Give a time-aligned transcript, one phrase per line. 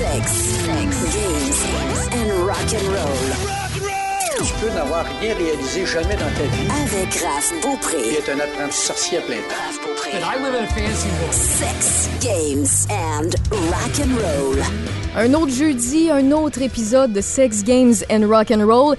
[0.00, 3.20] Sex, sex, games and rock and roll.
[4.42, 8.14] Tu peux n'avoir rien réalisé jamais dans ta vie Avec Raph Beaupré.
[8.14, 9.54] être un apprenti sorcier à plein temps.
[9.66, 10.10] Raph Beaupré.
[10.12, 11.34] I live in a fancy world.
[11.34, 13.28] Sex, games and
[13.68, 14.56] rock and roll.
[15.16, 18.96] Un autre jeudi, un autre épisode de Sex Games and Rock and Roll.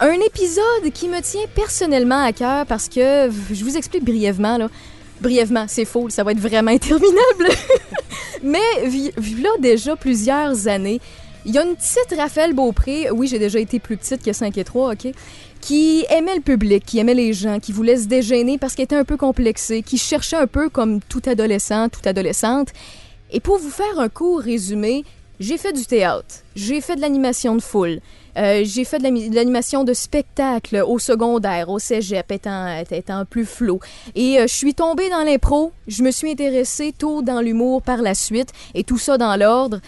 [0.00, 4.68] Un épisode qui me tient personnellement à cœur parce que je vous explique brièvement là.
[5.20, 7.48] Brièvement, c'est faux, ça va être vraiment interminable.
[8.42, 8.58] Mais
[9.42, 11.00] là déjà plusieurs années,
[11.44, 14.58] il y a une petite Raphaël Beaupré, oui, j'ai déjà été plus petite que 5
[14.58, 15.08] et 3, OK,
[15.60, 18.96] qui aimait le public, qui aimait les gens, qui voulait se dégainer parce qu'elle était
[18.96, 22.68] un peu complexée, qui cherchait un peu comme tout adolescent, toute adolescente.
[23.30, 25.04] Et pour vous faire un court résumé,
[25.40, 28.00] j'ai fait du théâtre, j'ai fait de l'animation de foule,
[28.38, 33.80] euh, j'ai fait de l'animation de spectacle au secondaire, au cégep, étant, étant plus flot.
[34.14, 38.00] Et euh, je suis tombée dans l'impro, je me suis intéressée tôt dans l'humour par
[38.00, 39.80] la suite, et tout ça dans l'ordre.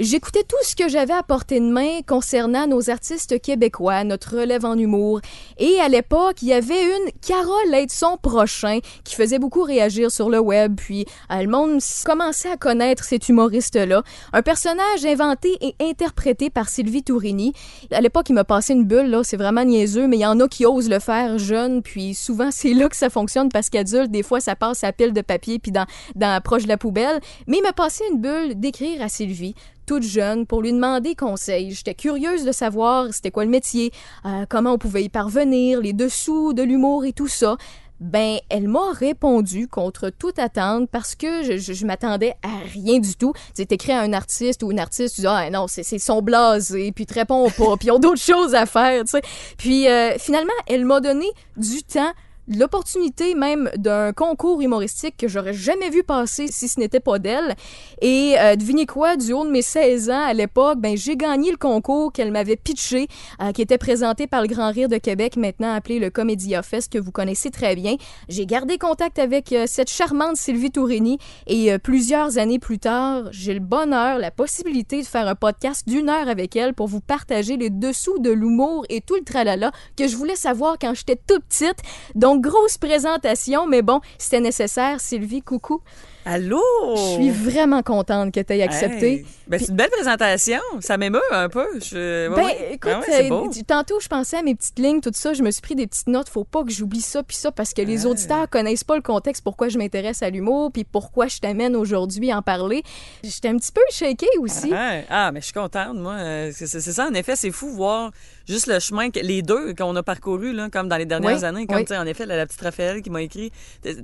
[0.00, 4.64] J'écoutais tout ce que j'avais à portée de main concernant nos artistes québécois, notre relève
[4.64, 5.20] en humour.
[5.58, 10.30] Et à l'époque, il y avait une Carole Aidson Prochain qui faisait beaucoup réagir sur
[10.30, 14.04] le web, puis euh, le monde commençait à connaître cet humoriste-là.
[14.32, 17.52] Un personnage inventé et interprété par Sylvie Tourini.
[17.90, 20.38] À l'époque, il m'a passé une bulle, là, c'est vraiment niaiseux, mais il y en
[20.38, 24.12] a qui osent le faire jeune, puis souvent c'est là que ça fonctionne parce qu'adulte,
[24.12, 27.18] des fois, ça passe à pile de papier puis dans, dans proche de la poubelle.
[27.48, 29.56] Mais il m'a passé une bulle d'écrire à Sylvie
[29.88, 31.72] toute jeune pour lui demander conseil.
[31.72, 33.90] J'étais curieuse de savoir c'était quoi le métier,
[34.26, 37.56] euh, comment on pouvait y parvenir, les dessous de l'humour et tout ça.
[37.98, 43.32] Ben, elle m'a répondu contre toute attente parce que je, m'attendais à rien du tout.
[43.32, 45.98] Tu sais, t'écris à un artiste ou une artiste, tu dis, ah non, c'est, c'est
[45.98, 49.22] son blasé, puis te réponds pas, puis ils ont d'autres choses à faire, tu sais.
[49.56, 52.12] Puis euh, finalement, elle m'a donné du temps
[52.48, 57.54] l'opportunité même d'un concours humoristique que j'aurais jamais vu passer si ce n'était pas d'elle.
[58.00, 61.50] Et euh, devinez quoi, du haut de mes 16 ans à l'époque, ben j'ai gagné
[61.50, 63.08] le concours qu'elle m'avait pitché,
[63.42, 66.92] euh, qui était présenté par le Grand Rire de Québec, maintenant appelé le Comédia Fest,
[66.92, 67.96] que vous connaissez très bien.
[68.28, 73.24] J'ai gardé contact avec euh, cette charmante Sylvie Tourini et euh, plusieurs années plus tard,
[73.30, 77.00] j'ai le bonheur, la possibilité de faire un podcast d'une heure avec elle pour vous
[77.00, 81.16] partager les dessous de l'humour et tout le tralala que je voulais savoir quand j'étais
[81.16, 81.78] toute petite.
[82.14, 85.00] Donc, grosse présentation, mais bon, c'était nécessaire.
[85.00, 85.80] Sylvie, coucou.
[86.24, 86.60] Allô?
[86.94, 89.12] Je suis vraiment contente que tu aies accepté.
[89.12, 89.26] Hey.
[89.46, 90.60] Ben, c'est une belle présentation.
[90.80, 91.64] Ça m'émeut un peu.
[91.80, 92.28] Je...
[92.28, 92.68] ouais, Ben, ouais.
[92.74, 93.50] écoute, Ah ouais, beau.
[93.66, 95.32] tantôt, je pensais à mes petites lignes, tout ça.
[95.32, 96.28] Je me suis pris des petites notes.
[96.28, 98.10] Faut pas que j'oublie ça, puis ça, parce que les Ah.
[98.10, 102.30] auditeurs connaissent pas le contexte pourquoi je m'intéresse à l'humour, puis pourquoi je t'amène aujourd'hui
[102.30, 102.82] à en parler.
[103.24, 104.70] J'étais un petit peu shakée aussi.
[104.74, 106.14] Ah, ah, mais je suis contente, moi.
[106.18, 108.10] Euh, C'est c'est ça, en effet, c'est fou voir
[108.48, 111.44] juste le chemin, que les deux qu'on a parcouru, là, comme dans les dernières Oui,
[111.44, 111.66] années.
[111.66, 111.96] Comme, oui.
[111.96, 113.52] en effet, la, la petite Raphaël qui m'a écrit.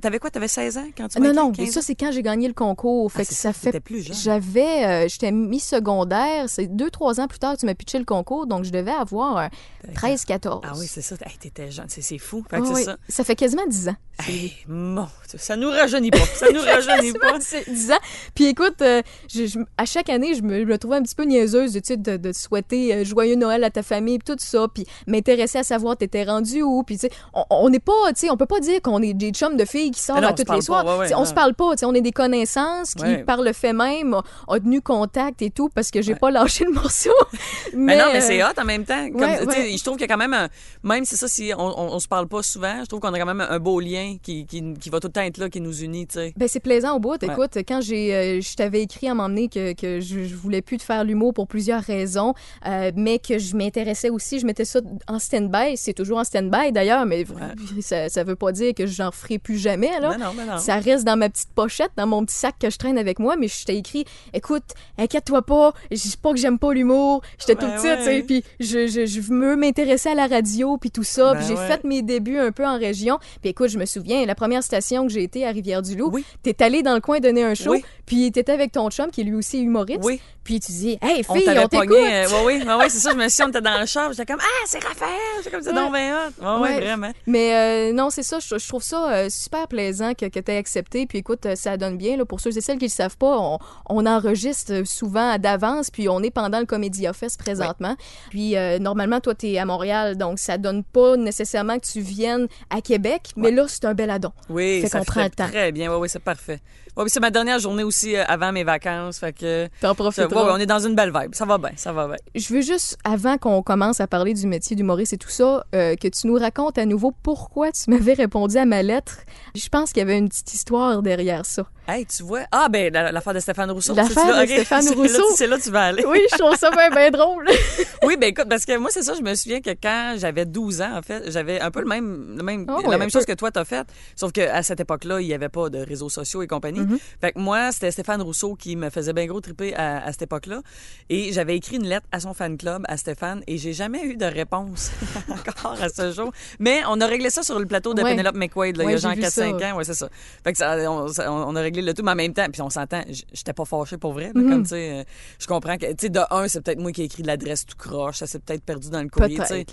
[0.01, 0.31] T'avais quoi?
[0.31, 1.37] T'avais 16 ans quand tu Non, m'as écrit?
[1.45, 3.11] non, 15 mais ça, c'est quand j'ai gagné le concours.
[3.13, 3.83] Fait Ah, que c'est ça ça, fait.
[4.23, 4.85] J'avais.
[5.05, 6.45] euh, J'étais mi-secondaire.
[6.49, 8.91] C'est deux, trois ans plus tard que tu m'as pitché le concours, donc je devais
[8.93, 9.47] avoir euh,
[9.95, 10.63] 13, 14.
[10.67, 11.17] Ah oui, c'est ça.
[11.25, 11.87] Hey, t'étais jeune.
[11.89, 12.45] C'est c'est fou.
[12.49, 13.25] Fait que oui, c'est ça.
[13.25, 13.97] fait quasiment 10 ans.
[14.29, 16.19] Hey, mon ça nous rajeunit pas.
[16.35, 17.39] Ça nous rajeunit pas.
[17.41, 17.99] C'est 10 ans.
[18.35, 19.03] Puis écoute, euh,
[19.33, 21.97] je- je- à chaque année, je me, je me trouvais un petit peu niaiseuse sais,
[21.97, 25.97] de, de souhaiter euh, joyeux Noël à ta famille, tout ça, puis m'intéresser à savoir
[25.97, 27.11] t'étais rendu où, puis tu sais,
[27.51, 29.91] on- n'est pas, tu sais, on peut pas dire qu'on est des chums de filles
[29.91, 30.85] qui sortent non, à tous les soirs.
[30.85, 33.53] ouais, ouais, on se parle pas, tu sais, on est des connaissances qui, par le
[33.53, 34.15] fait même,
[34.49, 37.11] ont, tenu contact et tout, parce que j'ai pas lâché le morceau.
[37.75, 39.09] Mais non, mais c'est hot en même temps.
[39.11, 39.21] Comme.
[39.21, 40.49] Je trouve qu'il y a quand même, un-
[40.83, 43.19] même si ça, si on, on, on se parle pas souvent, je trouve qu'on a
[43.19, 45.61] quand même un beau lien qui, qui, qui va tout le temps être là, qui
[45.61, 46.33] nous unit, tu sais.
[46.37, 47.23] Ben, c'est plaisant au bout.
[47.23, 50.77] Écoute, quand j'ai, euh, je t'avais écrit à m'emmener que, que je, je voulais plus
[50.79, 52.35] te faire l'humour pour plusieurs raisons,
[52.67, 55.77] euh, mais que je m'intéressais aussi, je mettais ça en stand-by.
[55.77, 57.25] C'est toujours en stand-by d'ailleurs, mais
[57.81, 59.91] ça, ça veut pas dire que j'en ferai plus jamais.
[60.01, 60.17] Là.
[60.17, 60.59] Non, non, mais non.
[60.59, 63.37] Ça reste dans ma petite pochette, dans mon petit sac que je traîne avec moi,
[63.37, 64.65] mais je t'ai écrit, écoute,
[64.99, 68.17] inquiète-toi pas, je dis pas que j'aime pas l'humour, j'étais tout Ben petite, tu sais,
[68.17, 68.23] ouais.
[68.23, 71.55] puis je, je, je veux m'intéresser à la radio, puis tout ça, Ben puis j'ai
[71.55, 71.67] ouais.
[71.67, 75.07] fait mes débuts un peu en région, puis écoute, je me souviens, la première station
[75.07, 76.25] que j'ai été à Rivière-du-Loup, Oui.
[76.43, 77.85] t'es allé dans le coin donner un show, Oui.
[78.07, 80.21] puis t'étais avec ton chum, qui est lui aussi humoriste, Oui.
[80.45, 81.91] Puis tu dis, hey, fille, on t'écoute!
[81.91, 83.11] euh, oui, ouais, ouais, c'est ça.
[83.13, 84.13] Je me suis on était dans le char.
[84.13, 85.11] J'étais comme, ah, c'est Raphaël.
[85.39, 85.75] J'étais comme, c'est Ouais.
[85.77, 86.45] donc bien hot.
[86.45, 87.11] Ouais, ouais, vraiment.
[87.27, 87.55] Mais
[87.91, 90.57] euh, non, c'est ça, je, je trouve ça euh, super plaisant que, que tu aies
[90.59, 91.07] accepté.
[91.07, 92.17] Puis écoute, euh, ça donne bien.
[92.17, 93.59] Là, pour ceux et celles qui ne le savent pas, on,
[93.89, 97.97] on enregistre souvent d'avance, puis on est pendant le Comédia Fest présentement.
[98.31, 102.47] Puis normalement, toi, tu es à Montréal, donc ça donne pas nécessairement que tu viennes
[102.71, 104.33] à Québec, mais là, c'est un bel addon.
[104.49, 105.49] Oui, Fait ça qu'on prend le temps.
[105.49, 105.91] Très bien.
[105.93, 106.61] Oui, oui, c'est parfait.
[106.97, 109.19] Oui, c'est ma dernière journée aussi avant mes vacances.
[109.19, 109.69] Fait que.
[109.81, 111.35] T'en Ouais, ouais, on est dans une belle vibe.
[111.35, 112.17] Ça va bien, ça va bien.
[112.35, 115.97] Je veux juste, avant qu'on commence à parler du métier d'humoriste et tout ça, euh,
[115.97, 119.19] que tu nous racontes à nouveau pourquoi tu m'avais répondu à ma lettre.
[119.55, 121.67] Je pense qu'il y avait une petite histoire derrière ça.
[121.87, 122.41] Hey, tu vois.
[122.51, 123.95] Ah, ben, la- l'affaire de Stéphane Rousseau.
[123.95, 124.47] L'affaire là?
[124.47, 125.23] de Stéphane là- Rousseau.
[125.37, 126.05] C'est là que tu vas aller.
[126.07, 127.47] Oui, je trouve ça bien, drôle.
[128.07, 130.83] Oui, ben écoute, parce que moi, c'est ça, je me souviens que quand j'avais 12
[130.83, 133.33] ans, en fait, j'avais un peu le même, le même, Ah la même chose peu.
[133.33, 133.87] que toi, t'as fait.
[134.15, 136.81] Sauf qu'à cette époque-là, il n'y avait pas de réseaux sociaux et compagnie.
[136.81, 136.99] Mm-hmm.
[137.23, 140.21] Fait que moi, c'était Stéphane Rousseau qui me faisait bien gros triper à, à cette
[140.23, 140.61] époque-là.
[141.09, 144.17] Et j'avais écrit une lettre à son fan club, à Stéphane, et j'ai jamais eu
[144.17, 144.91] de réponse
[145.31, 146.31] encore à ce jour.
[146.59, 148.15] Mais on a réglé ça sur le plateau de Ouais.
[148.17, 149.73] Penelope McQuaid, là, Ouais, il y a genre vu 4-5 ça.
[149.73, 149.77] ans.
[149.79, 150.09] Ouais, c'est ça.
[150.45, 152.63] Fait que ça, on, ça- on a réglé le tout, mais en même temps, puis
[152.63, 154.49] on s'entend, j'étais pas fâchée pour vrai, là, Mm-hmm.
[154.49, 155.05] comme, tu sais, euh,
[155.39, 157.77] je comprends que, tu sais, de un, c'est peut-être moi qui ai écrit l'adresse tout
[157.77, 159.67] croche, ça s'est peut-être perdu dans le courrier, tu sais.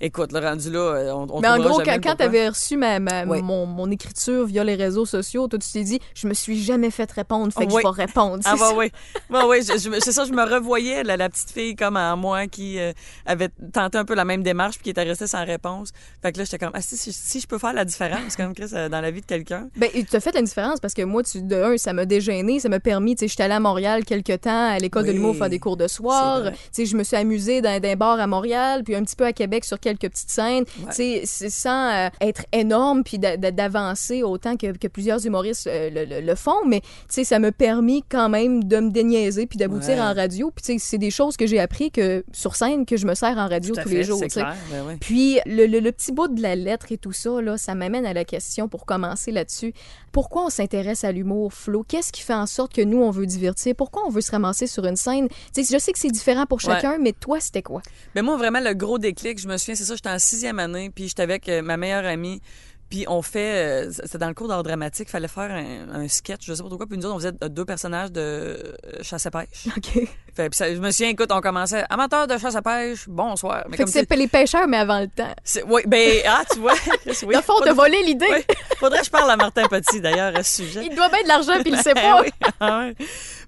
[0.00, 2.16] Écoute, le rendu là, euh, on, on Mais en gros, quand, quand pourquoi.
[2.16, 3.42] tu avais reçu ma, ma- Oui.
[3.42, 6.90] mon, mon écriture via les réseaux sociaux, toi, tu t'es dit, je me suis jamais
[6.90, 7.82] fait répondre, fait que Oui.
[7.84, 8.42] je vais répondre.
[8.44, 8.90] Ah bah oui,
[9.30, 12.78] bah oui, c'est ça, je me revoyais la, la petite fille comme en moi qui
[12.78, 12.92] euh,
[13.26, 15.90] avait tenté un peu la même démarche puis qui était restée sans réponse.
[16.22, 18.54] Fait que là j'étais comme ah si, si, si je peux faire la différence comme
[18.54, 19.68] Chris euh, dans la vie de quelqu'un.
[19.76, 22.60] Ben, tu as fait la différence parce que moi, tu, de un, ça m'a dégêné,
[22.60, 25.34] ça m'a permis, tu sais, j'étais allée à Montréal quelques temps à l'école de l'humour
[25.36, 26.50] faire des cours de soir.
[26.52, 29.24] Tu sais, je me suis amusée dans un bar à Montréal, puis un petit peu
[29.24, 30.64] à Québec sur quelques petites scènes.
[30.94, 35.66] Tu sais, sans euh, être énorme puis d'a- d'a- d'avancer autant que, que plusieurs humoristes
[35.66, 38.90] euh, le, le- le font, mais tu sais, ça m'a permis quand même de me
[38.90, 40.00] déniaiser puis d'aboutir Ouais.
[40.00, 40.50] en radio.
[40.54, 43.14] Puis tu sais, c'est des choses que j'ai appris que sur scène que je me
[43.14, 44.18] sers en radio tous fait, les jours.
[44.18, 44.40] c'est tu sais.
[44.40, 44.94] clair, ben oui.
[45.00, 48.04] Puis le, le- le petit bout de la lettre et tout ça, là, ça m'amène
[48.06, 49.72] à la question pour commencer là-dessus.
[50.12, 51.84] Pourquoi on s'intéresse à l'humour, Flo?
[51.86, 53.74] Qu'est-ce qui fait en sorte que nous, on veut divertir?
[53.76, 55.28] Pourquoi on veut se ramasser sur une scène?
[55.56, 56.74] Je sais que c'est différent pour Ouais.
[56.74, 57.82] chacun, mais toi, c'était quoi?
[58.14, 60.90] Mais moi, vraiment, le gros déclic, je me souviens, c'est ça, j'étais en sixième année,
[60.90, 62.40] puis j'étais avec euh, ma meilleure amie,
[62.88, 66.40] puis on fait, euh, c'était dans le cours d'art dramatique, fallait faire un, un sketch,
[66.46, 68.72] je sais pas trop quoi, puis nous autres, on faisait euh, deux personnages de euh,
[69.02, 69.66] chasse à pêche.
[69.76, 70.08] OK.
[70.34, 73.64] Fait, puis ça- je me souviens, écoute, on commençait, amateur de chasse à pêche, bonsoir.
[73.68, 75.34] Mais Fait que comme c'est les pêcheurs, mais avant le temps.
[75.68, 76.74] oui, ben, ah, tu vois.
[77.06, 78.26] oui, le fond, t'as volé l'idée.
[78.30, 78.44] oui,
[78.78, 80.86] faudrait que je parle à Martin Petit, d'ailleurs, à ce sujet.
[80.88, 82.22] Il doit bien de l'argent, puis il le sait Ah pas.
[82.22, 82.28] oui,
[82.60, 82.94] ah ouais.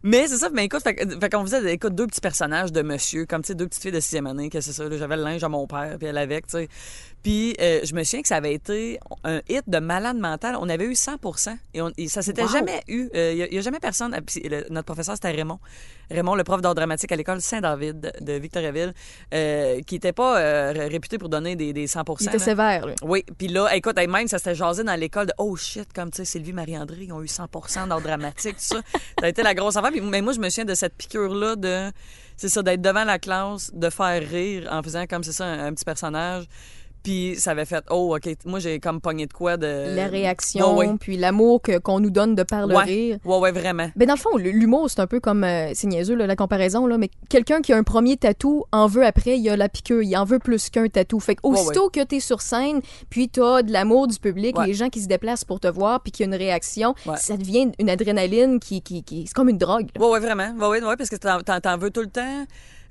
[0.02, 2.82] Mais c'est ça, mais écoute, fait, que- fait qu'on faisait écoute, deux petits personnages de
[2.82, 5.22] monsieur, comme tu sais, deux petites filles de sixième année, que c'est ça, j'avais le
[5.22, 6.68] linge à mon père, puis elle avec, tu sais.
[7.22, 10.56] Puis euh, je me souviens que ça avait été un hit de malade mental.
[10.58, 11.16] On avait eu 100
[11.74, 12.48] et, on, et ça s'était Wow.
[12.48, 13.10] jamais eu.
[13.14, 14.14] Il n'y a, jamais personne.
[14.16, 15.58] ah, le- notre professeur, c'était Raymond.
[16.10, 18.92] Raymond, le prof d'art dramatique à l'école Saint-David de, de Victoriaville,
[19.34, 22.44] euh, qui n'était pas euh, ré- réputé pour donner des, des 100% Il était là.
[22.44, 22.94] sévère, lui.
[23.02, 26.16] Oui, puis là, écoute, même ça s'était jasé dans l'école de oh shit, comme tu
[26.16, 28.80] sais, Sylvie Marie-André, ils ont eu 100% d'art dramatique, tout ça.
[29.20, 29.90] Ça a été la grosse affaire.
[29.92, 31.92] Puis, mais moi, je me souviens de cette piqûre-là de,
[32.36, 35.66] c'est ça, d'être devant la classe, de faire rire en faisant comme c'est ça, un,
[35.66, 36.44] un petit personnage.
[37.02, 39.94] Puis ça avait fait oh, OK, moi, j'ai comme pogné de quoi de.
[39.96, 40.90] La réaction, ouais.
[41.00, 42.84] puis l'amour que- qu'on nous donne de par le Ouais.
[42.84, 43.18] rire.
[43.24, 43.88] Ouais, ouais, vraiment.
[43.96, 46.86] Ben dans le fond, l'humour, c'est un peu comme, euh, c'est niaiseux là, la comparaison,
[46.86, 50.02] là, mais quelqu'un qui a un premier tatou en veut après, il a la piqûre,
[50.02, 51.20] il en veut plus qu'un tatou.
[51.20, 54.74] Fait que Ouais, aussitôt que t'es sur scène, puis t'as de l'amour du public, les
[54.74, 57.70] gens qui se déplacent pour te voir, puis qu'il y a une réaction, ça devient
[57.78, 59.88] une adrénaline qui, qui, qui c'est comme une drogue.
[59.96, 60.04] là.
[60.04, 60.50] Ouais, ouais, vraiment.
[60.58, 62.44] Ouais, ouais, ouais, parce que t'en veux tout le temps.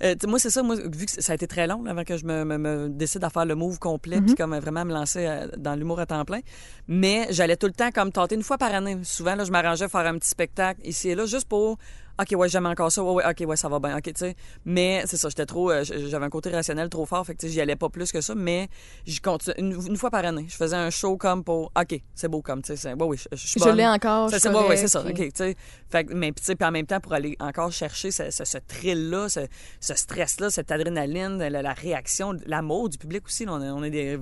[0.04, 0.64] Euh, moi, c'est ça.
[0.64, 2.88] Moi, vu que ça a été très long là, avant que je me, me- me
[2.90, 6.06] décide à faire le move complet, puis comme vraiment me lancer euh, dans l'humour à
[6.06, 6.40] temps plein.
[6.88, 8.98] Mais j'allais tout le temps comme tenter une fois par année.
[9.04, 11.78] Souvent, là, je m'arrangeais à faire un petit spectacle ici et là, juste pour.
[12.20, 13.04] OK, ouais, j'aime encore ça.
[13.04, 13.96] Ouais, ouais, OK, ouais, ça va bien.
[13.98, 14.36] OK, tu sais.
[14.66, 15.72] Mais c'est ça, j'étais trop.
[15.72, 18.12] euh, j'avais un côté rationnel trop fort, fait que tu sais, j'y allais pas plus
[18.12, 18.36] que ça.
[18.36, 18.68] Mais
[19.06, 20.46] j'y continue une, une fois par année.
[20.50, 21.72] Je faisais un show comme pour.
[21.80, 22.94] OK, c'est beau comme, tu sais.
[22.94, 25.02] Ouais, oui, je, je suis Je l'ai encore, Ça, je ouais, c'est ça.
[25.02, 25.56] OK, tu sais.
[25.90, 28.44] Fait que- mais tu sais, puis en même temps, pour aller encore chercher ce, ce,
[28.46, 29.42] ce thrill-là, ce,
[29.80, 33.46] ce stress-là, cette adrénaline, la, la réaction, l'amour du public aussi.
[33.46, 34.20] là, on, a, on, a des,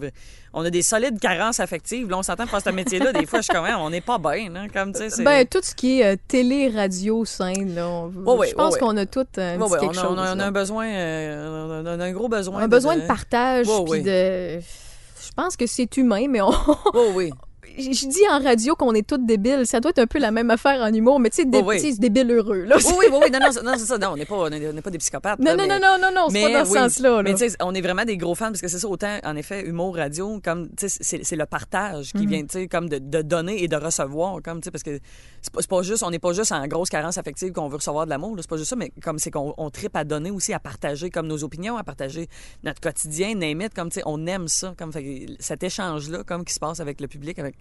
[0.54, 2.10] on a des solides carences affectives.
[2.10, 3.12] Là, on s'entend pour ce métier-là.
[3.13, 5.24] Des fois, je suis comme, Hein, on n'est pas bien, hein, comme, tu sais.
[5.24, 9.06] Ben, tout ce qui est euh, télé, radio, scène, là, on- je pense qu'on a
[9.06, 10.06] tout un Ouais, petit quelque on, a, chose.
[10.12, 10.46] on a- on a là.
[10.48, 12.62] un besoin, euh, on a un gros besoin.
[12.62, 14.60] un besoin de partage, puis de...
[14.60, 16.51] Je pense que c'est humain, mais on...
[16.94, 17.32] Oh, oui.
[17.78, 19.66] je dis en radio qu'on est tous débiles.
[19.66, 21.68] Ça doit être un peu la même affaire en humour, mais tu sais, dé- Oh,
[21.68, 21.96] oui.
[21.98, 22.78] débile heureux, là.
[22.78, 23.98] Oui, oui, oui, oui, non, non, c'est- non, c'est ça.
[23.98, 25.40] Non, on n'est pas, on on pas des psychopathes.
[25.40, 27.10] Non, là, non, mais- non, non, non, non, c'est pas dans ce sens-là.
[27.18, 27.24] là.
[27.24, 29.36] Mais tu sais, on est vraiment des gros fans parce que c'est ça, autant, en
[29.36, 32.22] effet, humour, radio, comme, tu sais, c'est le partage Mhm.
[32.22, 34.84] qui vient, tu sais, comme de, de donner et de recevoir, comme, tu sais, parce
[34.84, 35.00] que
[35.42, 38.06] c'est pas, pas juste, on n'est pas juste en grosse carence affective qu'on veut recevoir
[38.06, 40.54] de l'amour, c'est pas juste ça, mais comme c'est qu'on on tripe à donner aussi,
[40.54, 42.28] à partager, comme nos opinions, à partager
[42.64, 46.44] notre quotidien, name it, comme, tu sais, on aime ça, comme, fait cet échange-là, comme,
[46.46, 47.56] qui se passe avec le public, avec,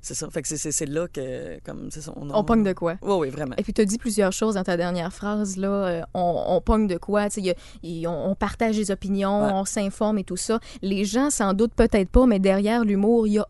[0.00, 2.96] c'est ça, fait que c'est- là que, comme, ça, on, On pogne de quoi?
[3.00, 3.54] Oui, oui, vraiment.
[3.56, 5.68] Et puis, tu as dit plusieurs choses dans ta dernière phrase, là.
[5.68, 7.28] euh, on, on pogne de quoi?
[7.38, 7.50] Y
[8.04, 9.50] a- on, on partage des opinions, Ouais.
[9.54, 10.60] on s'informe et tout ça.
[10.82, 13.48] Les gens, sans doute, peut-être pas, mais derrière l'humour, il y a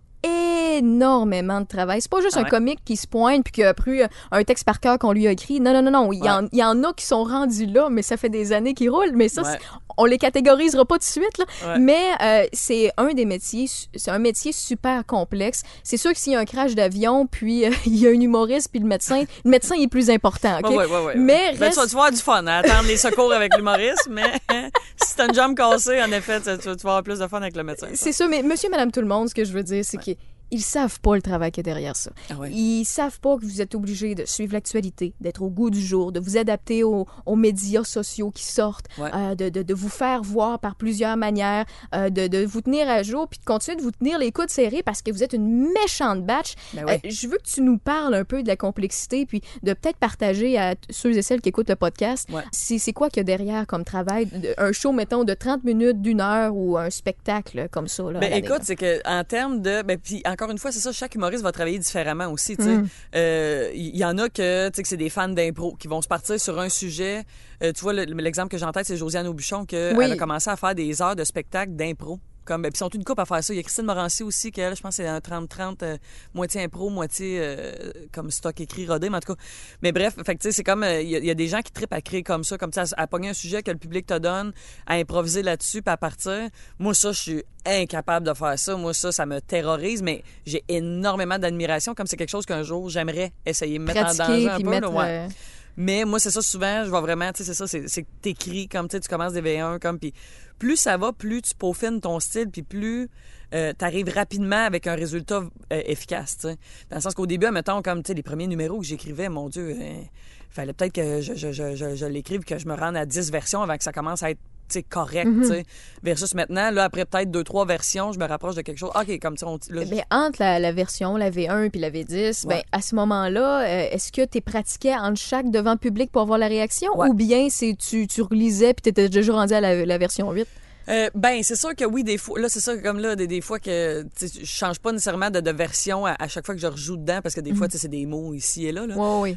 [0.78, 2.00] énormément de travail.
[2.00, 2.50] C'est pas juste Ah un ouais?
[2.50, 5.26] comique qui se pointe puis qui a pris euh, un texte par cœur qu'on lui
[5.26, 5.60] a écrit.
[5.60, 6.12] Non, non, non, non.
[6.12, 8.52] Il y, en, il y en a qui sont rendus là, mais ça fait des
[8.52, 9.12] années qu'ils roulent.
[9.14, 9.58] Mais ça, Ouais.
[9.98, 11.38] on les catégorisera pas tout de suite.
[11.38, 11.44] Là.
[11.66, 11.78] Ouais.
[11.78, 15.62] Mais euh, c'est un des métiers, c'est un métier super complexe.
[15.82, 18.20] C'est sûr que s'il y a un crash d'avion, puis euh, il y a un
[18.20, 20.58] humoriste, puis le médecin, le médecin il est plus important.
[20.62, 20.70] ok?
[20.70, 21.14] Ouais, ouais, ouais, ouais.
[21.16, 23.54] Mais Ben, reste- tu, vas, tu vas avoir du fun à attendre les secours avec
[23.56, 24.22] l'humoriste, mais
[24.96, 27.62] si t'as une jambe cassée, en effet, tu, vas avoir plus de fun avec le
[27.62, 27.88] médecin.
[27.94, 30.16] C'est ça, mais monsieur, madame, tout le monde, ce que je veux dire, c'est qu'ils
[30.54, 32.11] ils savent pas le travail qu'il y a derrière ça.
[32.30, 32.50] Ah ouais.
[32.52, 36.12] Ils savent pas que vous êtes obligé de suivre l'actualité, d'être au goût du jour,
[36.12, 39.11] de vous adapter aux, aux médias sociaux qui sortent, Ouais.
[39.14, 42.88] euh, de, de, de vous faire voir par plusieurs manières, euh, de, de vous tenir
[42.88, 45.32] à jour, puis de continuer de vous tenir les coudes serrés parce que vous êtes
[45.32, 46.54] une méchante batch.
[46.73, 47.00] Ben ouais.
[47.04, 49.96] Euh, je veux que tu nous parles un peu de la complexité, puis de peut-être
[49.99, 53.66] partager à ceux et celles qui écoutent le podcast, c'est quoi qu'il y a derrière
[53.66, 58.04] comme travail, un show, mettons, de 30 minutes, d'une heure, ou un spectacle comme ça.
[58.11, 60.92] Là, Ben écoute, c'est que en termes de ben puis encore une fois, c'est ça
[60.92, 62.76] chaque humoriste va travailler différemment aussi, sais.
[62.78, 62.88] Mm.
[63.16, 66.02] Euh, Il y en a que tu sais que c'est des fans d'impro qui vont
[66.02, 67.24] se partir sur un sujet.
[67.62, 70.04] Euh, tu vois le- l'exemple que j'ai en tête c'est Josiane Aubuchon que Oui.
[70.04, 72.18] elle a commencé à faire des heures de spectacle d'impro.
[72.44, 73.52] Comme ben, puis ils sont une coupe à faire ça.
[73.54, 75.96] Il y a Christine Morancy aussi qui elle, je pense c'est un 30 30 euh,
[76.34, 77.72] moitié impro, moitié euh,
[78.12, 79.40] comme stock écrit rodé, mais en tout cas.
[79.82, 81.48] Mais bref, fait tu sais c'est comme euh, il y, a- il y a des
[81.48, 83.70] gens qui trippent à créer comme ça, comme ça à, à pogner un sujet que
[83.70, 84.52] le public te donne,
[84.86, 86.48] à improviser là-dessus puis à partir.
[86.78, 88.76] Moi ça je suis incapable de faire ça.
[88.76, 92.88] Moi ça ça me terrorise mais j'ai énormément d'admiration comme c'est quelque chose qu'un jour
[92.90, 95.28] j'aimerais essayer de mettre en pratiquer danger un peu mettre là, ouais.
[95.76, 98.68] Mais moi, c'est ça, souvent, je vais vraiment, tu sais, c'est ça, c'est c'est t'écris
[98.68, 100.14] comme, tu sais, tu commences des V1, comme, puis
[100.58, 103.08] plus ça va, plus tu peaufines ton style, puis plus
[103.54, 105.42] euh, t'arrives rapidement avec un résultat
[105.73, 106.46] euh, efficace, tu.
[106.46, 109.76] Dans le sens qu'au début, mettons, comme, tu les premiers numéros que j'écrivais, mon Dieu,
[109.80, 110.02] euh,
[110.50, 113.84] fallait peut-être que je, je, l'écrive, que je me rende à 10 versions avant que
[113.84, 114.53] ça commence à être, tu
[114.88, 115.64] correct, sais.
[116.02, 118.90] Versus maintenant, là, après peut-être deux, trois versions, je me rapproche de quelque chose.
[118.94, 122.47] OK, comme ça, on, là, Ben, entre la, la version, la V1 puis la V10,
[122.47, 126.38] ben, à ce moment-là, euh, est-ce que tu pratiquais entre chaque devant public pour avoir
[126.38, 126.97] la réaction?
[126.97, 127.09] Ouais.
[127.09, 130.30] ou bien c'est tu, tu relisais puis tu étais déjà rendu à la, la version
[130.33, 130.47] 8?
[130.88, 133.40] Euh, ben, c'est sûr que oui, des fois, là, c'est ça, comme là, des, des
[133.40, 136.66] fois que, je change pas nécessairement de, de version à, à chaque fois que je
[136.66, 138.94] rejoue dedans, parce que des fois, tu sais, c'est des mots ici et là, là.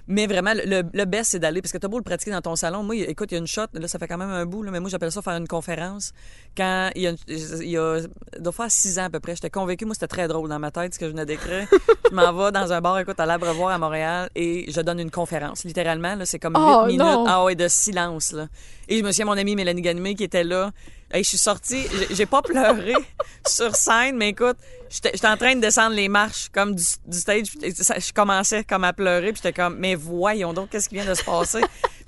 [0.08, 2.56] Mais vraiment, le, le best, c'est d'aller, parce que t'as beau le pratiquer dans ton
[2.56, 2.84] salon.
[2.84, 4.72] Moi, écoute, il y a une shot, là, ça fait quand même un bout, là,
[4.72, 6.12] mais moi, j'appelle ça faire une conférence.
[6.56, 8.01] Quand il y a, il y a,
[8.39, 10.72] doit faire six ans à peu près, j'étais convaincue, moi, c'était très drôle dans ma
[10.72, 11.68] tête, ce que je venais d'écrire.
[12.10, 15.12] je m'en vais dans un bar, écoute, à l'Abreuvoir à Montréal, et je donne une
[15.12, 15.63] conférence.
[15.63, 17.00] Littéralement, là, c'est comme Oh, huit minutes.
[17.00, 17.25] non.
[17.27, 18.48] Ah ouais, de silence, là.
[18.89, 20.72] Et je me souviens, mon amie Mélanie Ganimé qui était là.
[21.12, 22.94] Hey, je suis sortie, j'ai- pas pleuré
[23.48, 24.58] sur scène, mais écoute,
[24.90, 27.46] j'étais en train de descendre les marches comme du, du stage.
[27.62, 31.14] Je commençais comme à pleurer, puis j'étais comme, mais voyons donc, qu'est-ce qui vient de
[31.14, 31.62] se passer?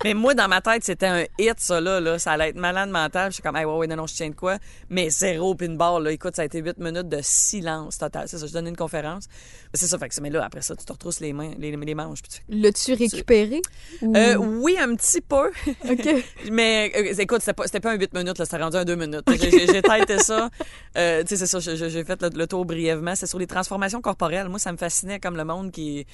[0.04, 2.18] Mais moi, dans ma tête, c'était un hit, ça là, là.
[2.18, 3.30] Ça allait être malade mental.
[3.32, 4.58] J'étais comme, hey, ouais, ouais, non, non, je tiens de quoi?
[4.88, 6.10] Mais zéro pin barre, là.
[6.12, 8.26] Écoute, ça a été huit minutes de silence total.
[8.28, 9.24] C'est ça, je donnais une conférence.
[9.72, 11.76] Mais c'est ça, fait que, mais là, après ça, tu te retrousses les mains, les,
[11.76, 13.60] les manches, puis tu L'as-tu récupéré?
[14.02, 15.50] Ou- Euh, oui, un petit peu.
[15.90, 16.24] OK.
[16.50, 19.22] Mais euh, écoute, c'était pas, pas un 8 minutes, là, c'était rendu un 2 minutes.
[19.40, 20.48] J'ai- têté ça.
[20.96, 23.14] Euh, tu sais, c'est ça, j'ai- j'ai fait le, le tour brièvement.
[23.14, 24.48] C'est sur les transformations corporelles.
[24.48, 26.06] Moi, ça me fascinait comme le monde qui.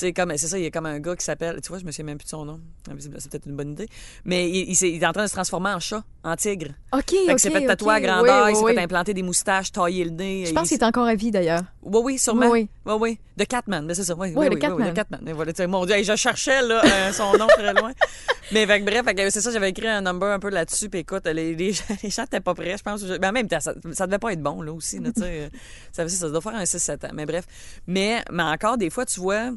[0.00, 1.60] Sais, comme, c'est ça, il y a comme un gars qui s'appelle.
[1.62, 2.58] Tu vois, je me souviens même plus de son nom.
[2.98, 3.86] C'est peut-être une bonne idée.
[4.24, 6.68] Mais il, il il est en train de se transformer en chat, en tigre.
[6.92, 7.34] OK, Fait OK.
[7.34, 8.84] que s'est fait tatouer à grandeur, Oui, il s'est oui, fait oui.
[8.84, 10.46] implanter des moustaches, tailler le nez.
[10.46, 11.62] Je pense il- qu'il est encore à vie, d'ailleurs.
[11.82, 12.48] oui, oui, sûrement.
[12.48, 13.18] Oui, Oui, oui.
[13.36, 14.14] De Catman, mais c'est ça.
[14.14, 14.88] Oui, Oui, oui, de oui, Catman.
[14.88, 15.20] oui, Catman.
[15.28, 17.92] Et voilà, mon Dieu, je cherchais là, euh, son nom très loin.
[18.52, 20.88] Mais fait bref, c'est ça, j'avais écrit un number un peu là-dessus.
[20.88, 23.02] Puis écoute, les, les, les gens n'étaient pas prêts, je pense.
[23.04, 24.98] Mais en même temps, ça, ça devait pas être bon, là aussi.
[24.98, 25.10] Là.
[25.22, 25.48] Euh,
[25.92, 27.10] ça, ça doit faire un 6-7 ans.
[27.14, 27.44] Mais bref.
[27.86, 29.50] Mais, mais encore, des fois, tu vois,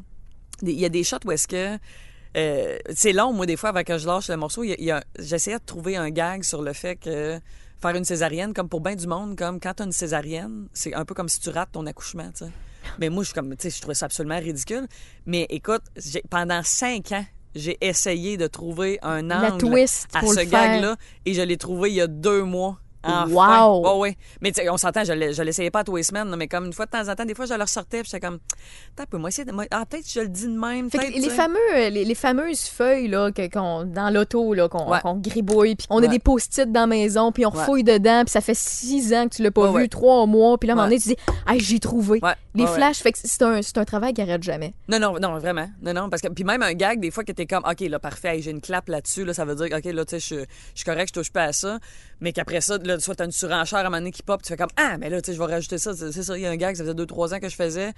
[0.71, 1.77] il y a des shots où est-ce que.
[2.35, 4.63] euh, c'est long, moi, des fois, avant que je lâche le morceau.
[5.19, 7.39] J'essayais de trouver un gag sur le fait que
[7.81, 11.05] faire une césarienne, comme pour bien du monde, comme quand t'as une césarienne, c'est un
[11.05, 12.51] peu comme si tu rates ton accouchement, tu sais.
[12.99, 14.87] Mais moi, je suis comme, tu sais, je trouvais ça absolument ridicule.
[15.25, 15.83] Mais écoute,
[16.29, 21.41] pendant cinq ans, j'ai essayé de trouver un angle twist à ce gag-là et je
[21.41, 22.79] l'ai trouvé il y a deux mois.
[23.03, 23.27] Enfin.
[23.29, 23.81] Wow!
[23.95, 24.17] Ouais, ouais.
[24.41, 26.91] Mais on s'entend, je je l'essayais pas tous les semaines, mais comme une fois de
[26.91, 28.39] temps en temps, des fois, je le ressortais puis j'étais comme,
[28.97, 30.89] Attends moi, essayer de- ah, peut-être je le dis de même.
[30.89, 34.53] Fait que peut-être, les, fameux, euh, les, les fameuses feuilles là, que- qu'on- dans l'auto
[34.53, 34.99] là, qu'on Ouais.
[35.01, 36.07] qu'on gribouille, puis on a Ouais.
[36.07, 37.63] des post-it dans la maison, puis on Ouais.
[37.65, 39.87] fouille dedans, puis ça fait six ans que tu l'as pas Ouais, vu, ouais.
[39.87, 40.97] trois mois, puis là, à un moment Ouais.
[40.97, 42.75] donné, tu dis «Hey, j'ai trouvé Ouais, Les ouais, ouais.
[42.75, 44.73] flashs, fait que c'est un, c'est un travail qui arrête jamais.
[44.87, 45.67] Non, non, non, vraiment.
[45.81, 47.99] Non, non, parce que, puis même un gag, des fois, que t'es comme, OK, là,
[47.99, 50.43] parfait, hey, j'ai une clap là-dessus, là, ça veut dire, OK, là, tu sais, je
[50.43, 50.45] je
[50.75, 51.79] suis correct, je touche pas à ça.
[52.21, 54.57] Mais qu'après ça, là, soit t'as une surenchère à un moment qui pop, tu fais
[54.57, 55.93] comme Ah, mais là, tu sais, je vais rajouter ça.
[55.93, 57.93] C'est ça, il y a un gag, ça faisait deux, trois ans que je faisais,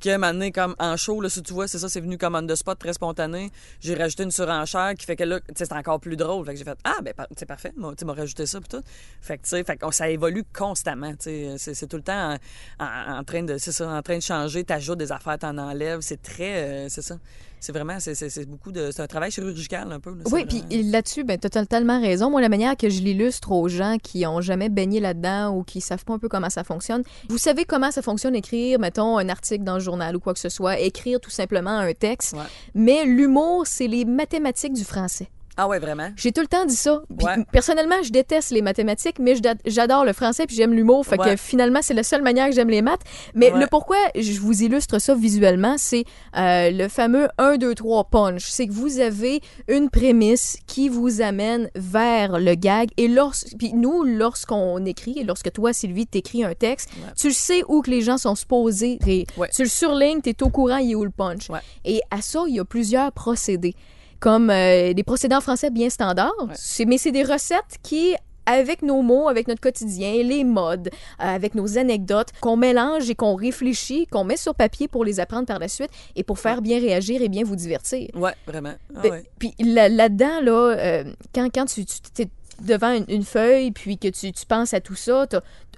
[0.00, 2.34] que un moment comme en show, là, si tu vois, c'est ça, c'est venu comme
[2.34, 3.50] on the spot, très spontané.
[3.80, 6.44] J'ai rajouté une surenchère qui fait que là, c'est encore plus drôle.
[6.46, 8.82] Fait que j'ai fait Ah, ben, c'est parfait, tu sais, m'a rajouté ça, puis tout.
[9.20, 11.12] Fait que, tu sais, que ça évolue constamment.
[11.18, 12.36] C'est tout le temps
[12.78, 16.00] en train de, c'est ça, en train de changer, t'ajoutes des affaires, t'en enlèves.
[16.00, 17.16] C'est très, euh, c'est ça.
[17.60, 20.10] C'est vraiment, c'est- beaucoup de, c'est un travail chirurgical un peu.
[20.10, 20.22] là.
[20.32, 22.30] Oui, puis vraiment- là-dessus, ben, tu as totalement raison.
[22.30, 25.80] Moi, la manière que je l'illustre aux gens qui ont jamais baigné là-dedans ou qui
[25.80, 29.28] savent pas un peu comment ça fonctionne, vous savez comment ça fonctionne écrire, mettons, un
[29.28, 32.32] article dans le journal ou quoi que ce soit, écrire tout simplement un texte.
[32.32, 32.40] Ouais.
[32.74, 35.28] Mais l'humour, c'est les mathématiques du français.
[35.56, 36.08] Ah ouais, vraiment?
[36.16, 37.02] J'ai tout le temps dit ça.
[37.18, 37.44] Puis, Ouais.
[37.52, 39.34] Personnellement, je déteste les mathématiques, mais
[39.66, 41.04] j'adore le français puis j'aime l'humour.
[41.04, 41.30] Fait Ouais.
[41.32, 43.02] que finalement, c'est la seule manière que j'aime les maths.
[43.34, 43.60] Mais Ouais.
[43.60, 46.04] le pourquoi je vous illustre ça visuellement, c'est
[46.36, 48.44] euh, le fameux 1, 2, 3 punch.
[48.48, 52.88] C'est que vous avez une prémisse qui vous amène vers le gag.
[52.96, 57.34] Et lorsque, puis nous, lorsqu'on écrit, et lorsque toi, Sylvie, t'écris un texte, tu le
[57.34, 59.26] sais où que les gens sont supposés rire.
[59.54, 61.48] Tu le surlignes, t'es au courant, il est où le punch.
[61.84, 63.74] Et à ça, il y a plusieurs procédés
[64.20, 66.32] comme euh, des procédés en français bien standards.
[66.46, 66.84] Ouais.
[66.86, 68.14] Mais c'est des recettes qui
[68.46, 73.14] avec nos mots, avec notre quotidien, les modes, euh, avec nos anecdotes, qu'on mélange et
[73.14, 76.60] qu'on réfléchit, qu'on met sur papier pour les apprendre par la suite et pour faire
[76.60, 78.08] bien réagir et bien vous divertir.
[78.14, 78.72] Ouais, vraiment.
[78.96, 79.24] Ah ouais.
[79.38, 82.28] Puis là- là-dedans, là, euh, quand, quand tu, tu es
[82.62, 85.26] devant une, une feuille puis que tu, tu penses à tout ça,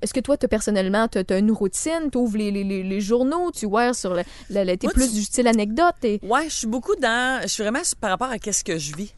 [0.02, 3.00] est-ce que toi, t'as, personnellement, tu as, une routine, tu ouvres les, les, les- les
[3.00, 5.94] journaux, tu vois sur le, le, t'es plus tu- du style anecdote.
[6.00, 7.40] t'es- Ouais, je suis beaucoup dans.
[7.42, 9.14] Je suis vraiment par rapport à qu'est-ce que je vis.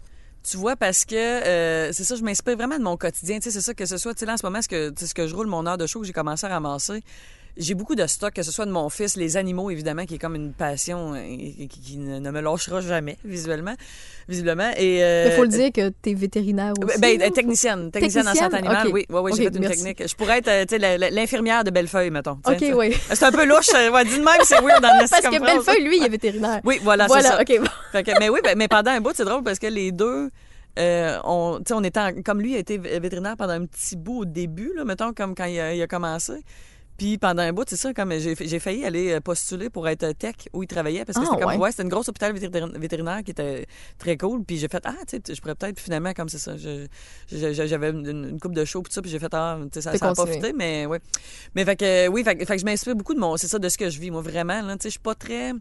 [0.49, 3.39] Tu vois, parce que euh, c'est ça, je m'inspire vraiment de mon quotidien.
[3.39, 4.93] Tu sais, c'est ça que ce soit, tu sais, là, en ce moment, ce que,
[4.95, 7.03] ce que je roule mon heure de show que j'ai commencé à ramasser,
[7.57, 10.19] j'ai beaucoup de stock, que ce soit de mon fils, les animaux, évidemment, qui est
[10.19, 11.21] comme une passion euh,
[11.69, 13.75] qui, ne me lâchera jamais, visuellement,
[14.29, 14.71] visiblement.
[14.77, 16.99] Et, euh, Il faut le dire que tu es vétérinaire aussi.
[16.99, 17.27] Ben, là.
[17.27, 18.67] euh, technicienne, technicienne en santé Technicienne?
[18.77, 19.85] animale, oui, oui, oui, j'ai fait une merci.
[19.85, 20.09] technique.
[20.09, 22.39] Je pourrais être, euh, l'infirmière de Bellefeuille, mettons.
[22.47, 22.93] OK, oui.
[23.13, 25.85] C'est un peu louche, euh, ouais, dis de même, c'est weird dans Parce que Bellefeuille,
[25.85, 26.61] lui, il est vétérinaire.
[26.65, 27.41] Oui, voilà, c'est voilà, ça.
[27.43, 27.59] OK.
[27.61, 27.69] bon.
[27.93, 30.31] Fait que- mais oui, ben, mais pendant un bout, c'est drôle parce que les deux,
[30.79, 34.23] euh, on, on était en- comme lui a été vé- vétérinaire pendant un petit bout
[34.23, 36.33] au début, là, mettons, comme quand il a, il a commencé.
[36.97, 40.13] Puis pendant un bout, c'est ça, comme j'ai j'ai failli aller euh, postuler pour être
[40.13, 41.59] tech où il travaillait parce que Ah, c'était comme ouais?
[41.59, 43.67] ouais, c'était une grosse hôpital vétérin- vétérinaire qui était
[43.99, 44.45] très cool.
[44.45, 46.57] Puis j'ai fait ah, tu sais, je pourrais peut-être finalement comme c'est ça.
[46.57, 46.87] je-
[47.33, 49.59] je- je- J'avais une, une coupe de show puis tout ça, puis j'ai fait ah,
[49.63, 51.01] tu sais, ça, ça a pas fité, mais ouais.
[51.57, 53.59] Mais fait que oui, fait, que- fait que je m'inspire beaucoup de mon, c'est ça,
[53.59, 54.75] de ce que je vis, moi vraiment là.
[54.77, 55.53] Tu sais, je suis pas très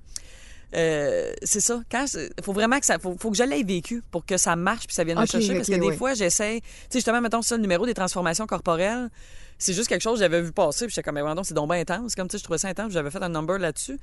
[0.76, 1.82] euh, c'est ça.
[1.92, 4.56] Quand il faut vraiment que ça, faut, faut que je l'aie vécu pour que ça
[4.56, 5.56] marche puis ça vienne me Ok, chercher.
[5.56, 5.98] Parce que des oui.
[5.98, 6.62] fois, j'essaie.
[6.62, 9.10] Tu sais, justement, mettons ça, le numéro des transformations corporelles.
[9.58, 10.86] C'est juste quelque chose que j'avais vu passer.
[10.86, 12.16] Puis j'étais comme, mais donc, c'est donc bien intense.
[12.16, 12.92] Comme tu sais, je trouvais ça intense.
[12.92, 14.00] J'avais fait un number là-dessus.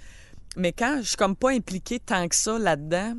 [0.57, 3.15] Mais quand je suis comme pas impliquée tant que ça là-dedans,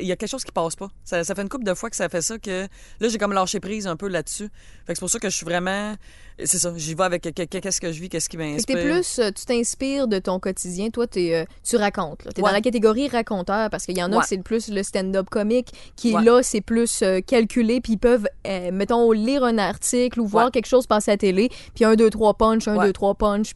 [0.00, 0.88] il y a quelque chose qui passe pas.
[1.04, 2.66] Ça, ça fait une couple de fois que ça fait ça que
[3.00, 4.48] là, j'ai comme lâché prise un peu là-dessus.
[4.86, 5.94] Fait que c'est pour ça que je suis vraiment.
[6.44, 6.70] C'est ça.
[6.76, 8.76] J'y vais avec que- que- qu'est-ce que je vis, qu'est-ce qui m'inspire.
[8.82, 10.90] plus, euh, tu t'inspires de ton quotidien.
[10.90, 12.18] Toi, t'es, euh, tu racontes.
[12.22, 12.50] Tu es Ouais.
[12.50, 14.22] dans la catégorie raconteur parce qu'il y en a Ouais.
[14.26, 16.22] c'est plus le stand-up comique qui Ouais.
[16.22, 17.80] là, c'est plus euh, calculé.
[17.80, 21.18] Puis ils peuvent, euh, mettons, lire un article ou voir quelque chose passer à la
[21.18, 21.48] télé.
[21.74, 23.52] Puis un, deux, trois punch, un, deux, trois punch.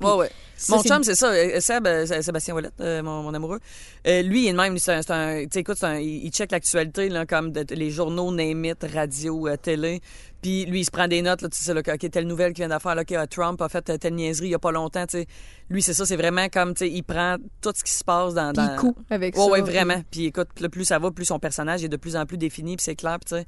[0.57, 1.33] Ça, Mon chum, c'est ça.
[1.61, 1.87] Seb,
[2.23, 3.61] Sébastien Ouellette, euh, mon, mon amoureux.
[4.07, 4.79] Euh, lui, il est de même.
[4.79, 8.37] C'est un, un- écoute, c'est un- il il check l'actualité, là, comme de- les journaux,
[8.39, 10.01] it, radio, euh, télé.
[10.43, 12.53] Puis lui, il se prend des notes, là, tu sais, là, que, OK, telle nouvelle
[12.53, 14.59] qui vient d'affaire, là, OK, euh, Trump a fait euh, telle niaiserie il y a
[14.59, 15.27] pas longtemps, tu sais.
[15.69, 18.35] Lui, c'est ça, c'est vraiment comme, tu sais, il prend tout ce qui se passe
[18.35, 18.53] dans...
[18.53, 18.73] Puis dans...
[18.73, 19.53] il coud avec Ouais, ça.
[19.65, 20.03] puis- vraiment.
[20.11, 22.77] Puis écoute, le plus ça va, plus son personnage est de plus en plus défini,
[22.77, 23.47] puis c'est clair, puis tu sais.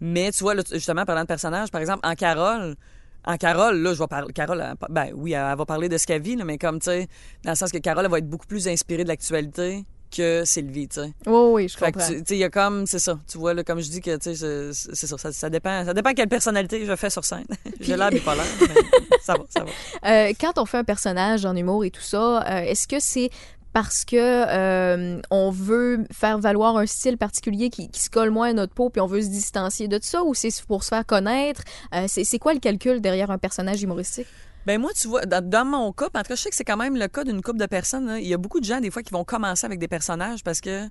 [0.00, 2.76] Mais tu vois, là, justement, parlant de personnage, par exemple, en Carole,
[3.24, 4.32] en Carole, là, je vais parler.
[4.32, 6.84] Carole, ben oui, elle, elle va parler de ce qu'elle vit, là, mais comme, tu
[6.84, 7.08] sais,
[7.44, 10.88] dans le sens que Carole, elle va être beaucoup plus inspirée de l'actualité que Sylvie,
[10.88, 11.12] tu sais.
[11.26, 12.08] Oui, oui, je Fait comprends.
[12.08, 14.16] tu sais, il y a comme, c'est ça, tu vois, là, comme je dis que,
[14.16, 17.46] tu sais, c'est ça, ça, ça dépend, ça dépend quelle personnalité je fais sur scène.
[17.80, 18.74] J'ai l'air bipolaire, mais
[19.22, 20.10] ça va, ça va.
[20.10, 23.30] Euh, quand on fait un personnage en humour et tout ça, euh, est-ce que c'est
[23.74, 28.48] parce que euh, on veut faire valoir un style particulier qui, qui se colle moins
[28.48, 31.04] à notre peau puis on veut se distancier de ça ou c'est pour se faire
[31.04, 31.62] connaître?
[31.94, 34.26] Euh, c'est quoi le calcul derrière un personnage humoristique?
[34.66, 36.64] Ben moi, tu vois, dans, dans mon cas, en tout cas, je sais que c'est
[36.64, 38.16] quand même le cas d'une couple de personnes.
[38.20, 40.60] Il y a beaucoup de gens, des fois, qui vont commencer avec des personnages parce
[40.60, 40.88] que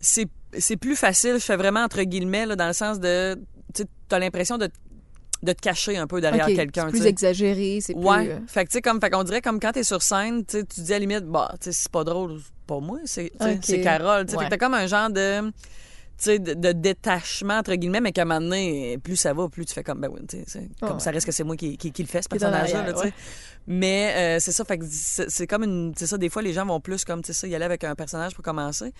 [0.00, 0.28] c'est
[0.58, 1.34] c'est plus facile.
[1.34, 3.36] Je fais vraiment entre guillemets, là, dans le sens de.
[3.74, 4.68] Tu as l'impression de,
[5.42, 6.84] de te cacher un peu derrière quelqu'un.
[6.86, 8.28] c'est plus exagéré c'est plus Ouais.
[8.30, 10.62] euh, Fait que, tu sais, comme, fait qu'on dirait comme quand t'es sur scène, tu
[10.62, 13.80] dis à la limite, bah, tu sais, c'est pas drôle, c'est pas moi, c'est c'est
[13.80, 14.26] Carole.
[14.26, 14.38] tu sais.
[14.38, 14.48] Ouais.
[14.48, 15.50] T'as comme un genre de.
[16.18, 19.64] Sais, de, de détachement, entre guillemets, mais qu'à un moment donné, plus ça va, plus
[19.66, 20.98] tu fais comme, ben oui, tu sais, c'est- comme Ouais.
[21.00, 23.12] ça reste que c'est moi qui, qui, qui le fais, ce personnage-là, ouais.
[23.66, 25.92] Mais euh, c'est ça, fait que c'est comme une.
[25.96, 27.94] C'est ça, des fois, les gens vont plus comme, tu sais, y aller avec un
[27.94, 28.92] personnage pour commencer.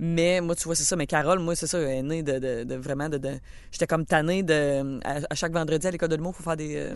[0.00, 0.96] Mais moi, tu vois, c'est ça.
[0.96, 3.18] Mais Carole, moi, c'est ça, elle est née de, vraiment de.
[3.18, 3.38] de-
[3.70, 4.98] J'étais comme tannée de.
[5.04, 6.94] À, chaque vendredi à l'école de l'humour, il faut faire des, euh,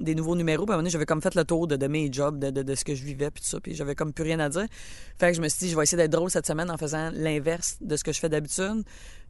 [0.00, 0.64] des nouveaux numéros.
[0.66, 2.50] Puis à un moment donné, j'avais comme fait le tour de, de mes jobs, de,
[2.50, 3.60] de ce que je vivais, puis tout ça.
[3.60, 4.66] Puis j'avais comme plus rien à dire.
[5.18, 7.10] Fait que je me suis dit, je vais essayer d'être drôle cette semaine en faisant
[7.12, 8.82] l'inverse de ce que je fais d'habitude.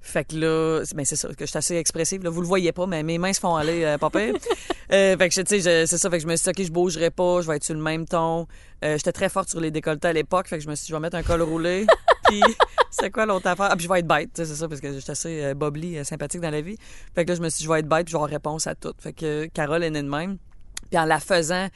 [0.06, 2.22] Fait que là, ben c'est ça, que je suis assez expressive.
[2.22, 2.28] Là.
[2.28, 4.34] Vous le voyez pas, mais mes mains se font aller, euh, pas pire.
[4.92, 6.10] Euh, fait que, je- tu sais, c'est ça.
[6.10, 7.80] Fait que je me suis dit, OK, je bougerai pas, je vais être sur le
[7.80, 8.46] même ton.
[8.84, 10.46] Euh, J'étais très forte sur les décolletés à l'époque.
[10.46, 11.86] Fait que je me suis dit, je vais mettre un col roulé.
[12.28, 12.42] puis,
[12.90, 13.68] c'est quoi l'autre affaire?
[13.70, 15.54] Ah, puis je vais être bête, tu sais, c'est ça, parce que j'étais assez euh,
[15.58, 16.76] euh, sympathique dans la vie.
[17.14, 18.30] Fait que là, je me suis dit, je vais être bête, puis je vais avoir
[18.30, 18.92] réponse à tout.
[18.98, 20.36] Fait que Carole est née de même.
[20.90, 21.66] Puis en la faisant,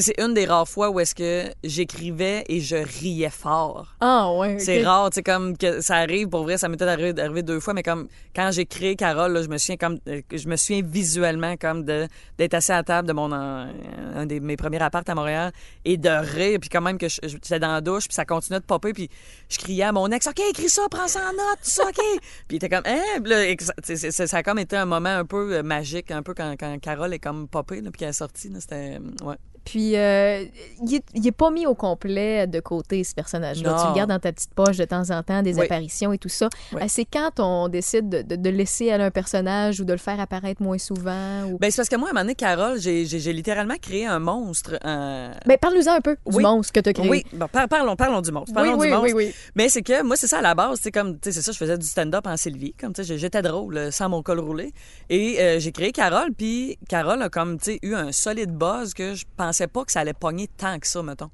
[0.00, 3.94] c'est une des rares fois où est-ce que j'écrivais et je riais fort.
[4.00, 4.58] Ah, ouais.
[4.58, 7.60] C'est rare, tu sais, comme que ça arrive, pour vrai, ça m'était arrivé, arrivé deux
[7.60, 10.56] fois, mais comme quand j'ai créé Carole, là, je me souviens comme, euh, je me
[10.56, 13.66] souviens visuellement comme de, d'être assis à la table de mon, euh,
[14.14, 15.52] un de mes premiers apparts à Montréal
[15.84, 18.64] et de rire, puis quand même que j'étais dans la douche, puis ça continuait de
[18.64, 19.10] popper, puis
[19.50, 21.94] je criais à mon ex, OK, écris ça, prends ça en note, tout ça, OK.
[22.48, 25.24] puis il était comme, hein, Puis là, ça, ça a comme été un moment un
[25.26, 28.14] peu euh, magique, un peu quand, quand Carole est comme popée, là, puis qu'elle est
[28.14, 29.36] sortie, c'était, ouais.
[29.64, 30.44] Puis, euh,
[30.84, 33.76] il, est, il est pas mis au complet de côté, ce personnage-là.
[33.82, 35.64] Tu le gardes dans ta petite poche de temps en temps, des Oui.
[35.64, 36.48] apparitions et tout ça.
[36.72, 36.80] Oui.
[36.82, 40.20] Euh, C'est quand on décide de, de- laisser aller un personnage ou de le faire
[40.20, 41.44] apparaître moins souvent.
[41.44, 41.58] Ou...
[41.58, 44.78] Ben, c'est parce que moi, à un moment donné, Carole, j'ai, littéralement créé un monstre.
[44.82, 46.42] Ben, parle-nous-en un peu du Oui.
[46.42, 47.08] monstre que tu as créé.
[47.08, 48.50] Oui, bon, par- parlons, parlons du monstre.
[48.50, 49.06] oui, Parlons oui, du monstre.
[49.14, 49.34] oui, oui.
[49.54, 50.80] Mais c'est que moi, c'est ça à la base.
[50.82, 52.74] C'est comme, c'est ça, je faisais du stand-up en Sylvie.
[52.80, 54.72] Comme, j'étais drôle euh, sans mon col roulé.
[55.08, 56.32] Et euh, j'ai créé Carole.
[56.36, 60.12] Puis Carole a comme, eu un solide buzz que je pensais pas que ça allait
[60.12, 61.30] pogner tant que ça, mettons.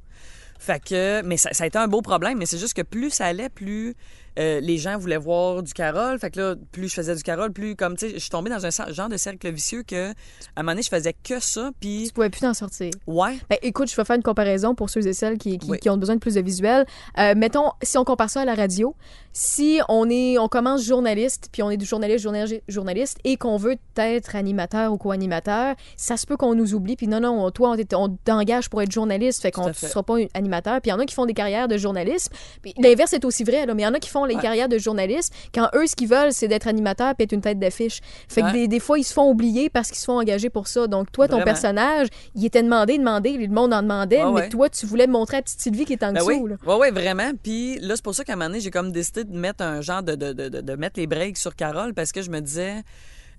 [0.59, 2.39] Fait que, mais ça a été un beau problème.
[2.39, 3.95] Mais c'est juste que plus ça allait, plus
[4.39, 6.19] euh, les gens voulaient voir du Carole.
[6.19, 8.51] Fait que là, plus je faisais du Carole, plus comme, tu sais, je suis tombée
[8.51, 10.15] dans un genre de cercle vicieux que, à
[10.57, 11.71] un moment donné, je faisais que ça.
[11.81, 12.91] Puis, Tu pouvais plus t'en sortir.
[13.07, 13.39] ouais.
[13.51, 15.79] Ben, écoute, je vais faire une comparaison pour ceux et celles qui, qui, Oui.
[15.79, 16.87] qui ont besoin de plus de visuels.
[17.19, 18.95] Euh, mettons, si on compare ça à la radio,
[19.33, 23.57] si on est, on commence journaliste, puis on est du journaliste, journaliste, journaliste, et qu'on
[23.57, 27.77] veut être animateur ou co-animateur, ça se peut qu'on nous oublie, puis non, non, toi,
[27.95, 30.81] on t'engage pour être journaliste, fait qu'on ne sera pas un animateur.
[30.81, 32.31] Puis il y en a qui font des carrières de journaliste,
[32.63, 34.43] puis l'inverse est aussi vrai, là, mais il y en a qui font les Ouais.
[34.43, 37.59] carrières de journaliste quand eux, ce qu'ils veulent, c'est d'être animateur puis être une tête
[37.59, 38.01] d'affiche.
[38.29, 40.69] Fait que des, des fois, ils se font oublier parce qu'ils se font engager pour
[40.69, 40.87] ça.
[40.87, 41.45] Donc, toi, ton Vraiment.
[41.47, 45.39] personnage, il était demandé, demandé, le monde en demandait, Ouais, mais toi, tu voulais montrer
[45.39, 46.29] à petite Sylvie qui est en Ben dessous.
[46.45, 46.77] oui, là.
[46.79, 47.33] ouais, vraiment.
[47.43, 49.81] Puis là, c'est pour ça qu'à un moment donné, j'ai comme décidé de mettre un
[49.81, 52.83] genre de, de, de, de, mettre les breaks sur Carole parce que je me disais.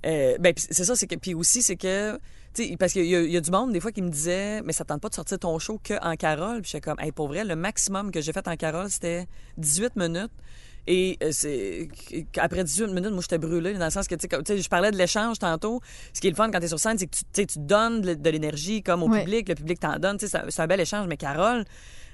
[0.05, 1.15] euh, ben, c'est ça, c'est que.
[1.15, 2.17] Puis aussi, c'est que.
[2.53, 4.73] Tu sais, parce qu'il y, y a du monde, des fois, qui me disait, mais
[4.73, 6.61] ça tente pas de sortir ton show que en Carole.
[6.61, 9.95] Puis j'étais comme, hey, pour vrai, le maximum que j'ai fait en Carole, c'était 18
[9.97, 10.31] minutes.
[10.87, 11.87] Et euh, c'est
[12.37, 14.97] après 18 minutes, moi, j'étais brûlée, dans le sens que, tu sais, je parlais de
[14.97, 15.81] l'échange tantôt.
[16.13, 18.13] Ce qui est le fun quand tu es sur scène, c'est que tu, donnes de,
[18.15, 19.19] de l'énergie comme au Ouais.
[19.21, 20.17] public, le public t'en donne.
[20.19, 21.63] C'est un- bel échange, mais Carole,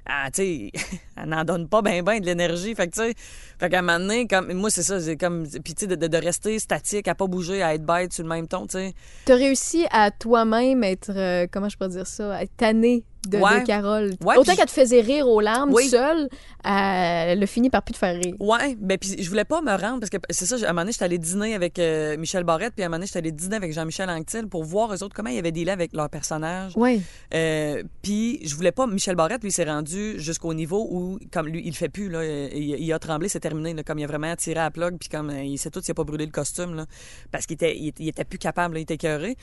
[0.07, 0.71] ah, tu sais,
[1.17, 2.75] elle n'en donne pas bien, bien de l'énergie.
[2.75, 3.13] Fait que, tu sais,
[3.59, 5.95] fait qu'à un moment donné, comme, moi, c'est ça, c'est comme, puis, tu sais, de,
[5.95, 8.73] de- de rester statique, à pas bouger, à être bête sur le même ton, tu
[8.77, 8.93] sais.
[9.25, 13.37] T'as réussi à toi-même être, euh, comment je peux dire ça, à être tanné de,
[13.37, 13.61] Ouais.
[13.61, 14.13] de Carole.
[14.23, 15.87] Ouais, Autant qu'elle te faisait rire aux larmes Oui.
[15.89, 16.29] seule,
[16.63, 18.35] elle a fini par plus te faire rire.
[18.39, 20.81] Ouais, ben puis je voulais pas me rendre parce que c'est ça, à un moment
[20.81, 23.31] donné, j'étais allée dîner avec euh, Michel Barrette, puis à un moment donné, j'étais allée
[23.31, 26.73] dîner avec Jean-Michel Anctil pour voir eux autres comment ils avaient dealé avec leurs personnages.
[26.75, 27.01] Ouais.
[27.33, 31.61] Euh, puis je voulais pas Michel Barrette lui s'est rendu jusqu'au niveau où comme lui
[31.65, 34.35] il fait plus là il, il a tremblé c'est terminé là, comme il a vraiment
[34.35, 36.31] tiré à la plug puis comme euh, il sait tout s'il a pas brûlé le
[36.31, 36.85] costume là
[37.31, 39.35] parce qu'il était il, était- il était plus capable là, il était écœuré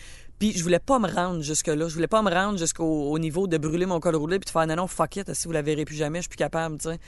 [0.43, 3.19] puis je voulais pas me rendre jusque là je voulais pas me rendre jusqu'au au
[3.21, 5.53] niveau de brûler mon col roulé puis de faire non non fuck it si vous
[5.53, 6.99] la verrez plus jamais je suis plus capable tu sais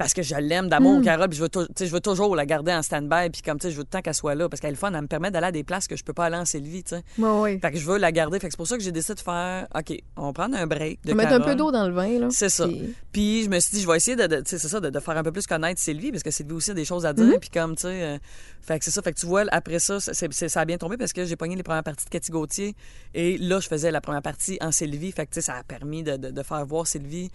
[0.00, 2.82] parce que je l'aime d'amour Carole puis je veux je veux toujours la garder en
[2.82, 4.72] stand-by puis comme tu sais je veux tout le temps qu'elle soit là parce qu'elle
[4.72, 6.44] est fun elle me permet d'aller à des places que je peux pas aller en
[6.44, 7.58] Sylvie tu sais ouais.
[7.60, 8.38] fait que je veux la garder.
[8.40, 10.66] Fait que c'est pour ça que j'ai décidé de faire, OK, on va prendre un
[10.66, 11.56] break de mettre un peu Carole.
[11.56, 12.28] d'eau dans le vin, là.
[12.30, 12.66] C'est ça.
[12.66, 14.80] Puis- Puis je me suis dit, je vais essayer de, de- tu sais, c'est ça,
[14.80, 17.04] de, de faire un peu plus connaître Sylvie, parce que Sylvie aussi a des choses
[17.06, 17.38] à dire.
[17.40, 18.18] Puis comme, tu sais, euh,
[18.62, 19.02] fait que c'est ça.
[19.02, 21.62] Fait que tu vois, après ça, ça a bien tombé parce que j'ai pogné les
[21.62, 22.74] premières parties de Cathy Gauthier.
[23.14, 25.12] Et là, je faisais la première partie en Sylvie.
[25.12, 27.30] Fait que, tu sais, ça a permis de, de- de faire voir Sylvie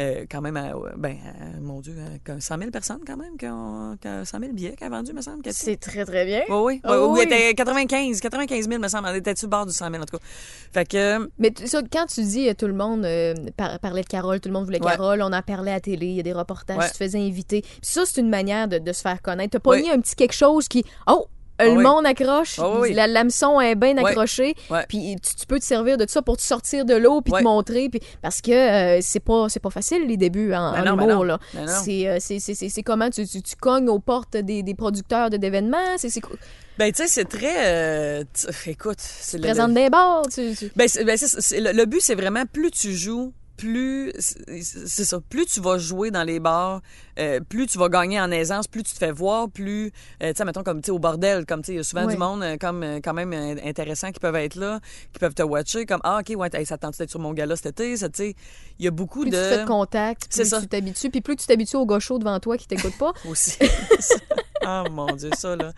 [0.00, 3.36] euh, quand même à, ben, à- mon Dieu, à comme 100 000 personnes quand même,
[3.36, 5.42] qui ont, qui ont 100 000 billets qu'elle a vendus, me semble.
[5.52, 6.42] C'est très, très bien.
[6.48, 6.80] Oui, oui.
[6.84, 7.20] Ah oui, oui, oui.
[7.22, 9.08] elle était 95, 95 000, me semble.
[9.08, 10.24] Elle était sur le bord du 100 000, en tout cas.
[10.72, 14.06] Fait que, Mais ça, quand tu dis euh, tout le monde euh, par- parlait de
[14.08, 14.92] Carole, tout le monde voulait Ouais.
[14.92, 16.86] Carole, on en parlait à la télé, il y a des reportages, Ouais.
[16.86, 17.60] tu te faisais inviter.
[17.62, 19.50] Puis ça, c'est une manière de, de se faire connaître.
[19.52, 20.84] T'as pas mis un petit quelque chose qui.
[21.06, 21.26] Oh!
[21.60, 21.82] Ah le oui.
[21.82, 24.54] monde accroche, Ah oui, la l'hameçon est bien accrochée,
[24.88, 27.42] puis tu, tu peux te servir de ça pour te sortir de l'eau puis te
[27.42, 30.84] montrer, puis parce que euh, c'est pas c'est pas facile les débuts en, Ben en
[30.84, 31.22] non, ben humour non.
[31.24, 31.38] là.
[31.54, 31.72] Ben non.
[31.84, 32.18] C'est euh,
[32.82, 36.20] comment tu, tu, tu cognes aux portes des, des producteurs de- d'événements, c'est c'est
[36.78, 37.66] Ben, tu sais, c'est très.
[37.66, 38.24] euh,
[38.66, 38.98] écoute,
[39.30, 39.90] tu le- présentes des
[40.32, 41.18] tu, tu- Ben, ben,
[41.60, 45.76] le, le but, c'est vraiment plus tu joues, plus c'est c'est ça, plus tu vas
[45.76, 46.80] jouer dans les bars,
[47.18, 49.92] euh, plus tu vas gagner en aisance, plus tu te fais voir, plus
[50.22, 52.06] euh, tu sais mettons comme tu au bordel, comme tu sais il y a souvent
[52.06, 54.80] du monde euh, comme quand même intéressant qui peuvent être là,
[55.12, 57.54] qui peuvent te watcher comme ah OK ouais, hey, ça tente d'être sur mon gala
[57.56, 58.34] cet été, ça tu sais,
[58.78, 60.60] il y a beaucoup plus de tu fais de contact, C'est plus ça.
[60.60, 63.12] tu t'habitues, puis plus tu t'habitues au chaud devant toi qui t'écoute pas.
[63.28, 63.58] aussi.
[64.66, 65.72] oh mon dieu, ça là.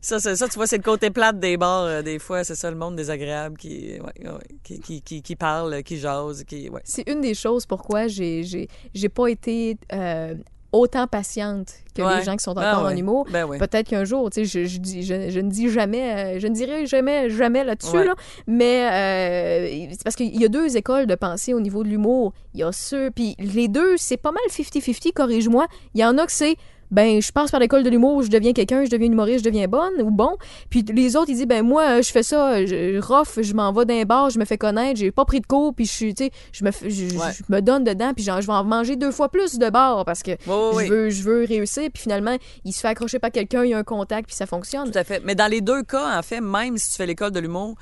[0.00, 2.54] Ça, c'est ça, tu vois, c'est le côté plate des bars, euh, des fois, c'est
[2.54, 6.68] ça, le monde désagréable qui, ouais, ouais, qui, qui, qui, qui parle, qui jase, qui,
[6.70, 6.82] ouais.
[6.84, 10.34] C'est une des choses pourquoi j'ai j'ai j'ai pas été euh,
[10.70, 12.18] autant patiente que Ouais.
[12.18, 13.26] les gens qui sont Ah encore en humour.
[13.32, 13.58] Ben oui.
[13.58, 16.46] Peut-être qu'un jour, tu sais, je, je, dis- je, je ne dis jamais, euh, je
[16.46, 18.14] ne dirai jamais, jamais là-dessus, là,
[18.46, 22.32] mais c'est parce qu'il y a deux écoles de pensée au niveau de l'humour.
[22.54, 25.66] Il y a ceux, puis les deux, c'est pas mal 50-50, corrige-moi.
[25.94, 26.56] Il y en a que c'est,
[26.90, 29.68] ben, je passe par l'école de l'humour, je deviens quelqu'un, je deviens humoriste, je deviens
[29.68, 30.36] bonne ou bon.
[30.70, 33.84] Puis les autres, ils disent, ben, moi, je fais ça, je rough, je m'en vais
[33.84, 36.24] d'un bar, je me fais connaître, j'ai pas pris de cours, puis je suis, tu
[36.24, 37.26] sais, je me, fais- je, je- Ouais.
[37.36, 40.04] je me donne dedans, puis genre, je vais en manger deux fois plus de bars
[40.04, 43.64] parce que je, veux, je veux réussir, puis finalement, il se fait accrocher par quelqu'un,
[43.64, 44.90] il y a un contact, puis ça fonctionne.
[44.90, 45.20] Tout à fait.
[45.24, 47.74] Mais dans les deux cas, en fait, même si tu fais l'école de l'humour,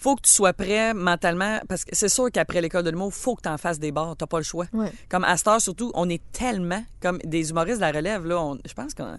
[0.00, 3.34] faut que tu sois prêt mentalement, parce que c'est sûr qu'après l'école de l'humour, faut
[3.36, 4.16] que tu en fasses des bars.
[4.16, 4.66] T'as pas le choix.
[4.72, 4.90] Ouais.
[5.08, 8.40] Comme à cette heure, surtout, on est tellement comme des humoristes de la relève, là.
[8.40, 9.18] on- je pense qu'on.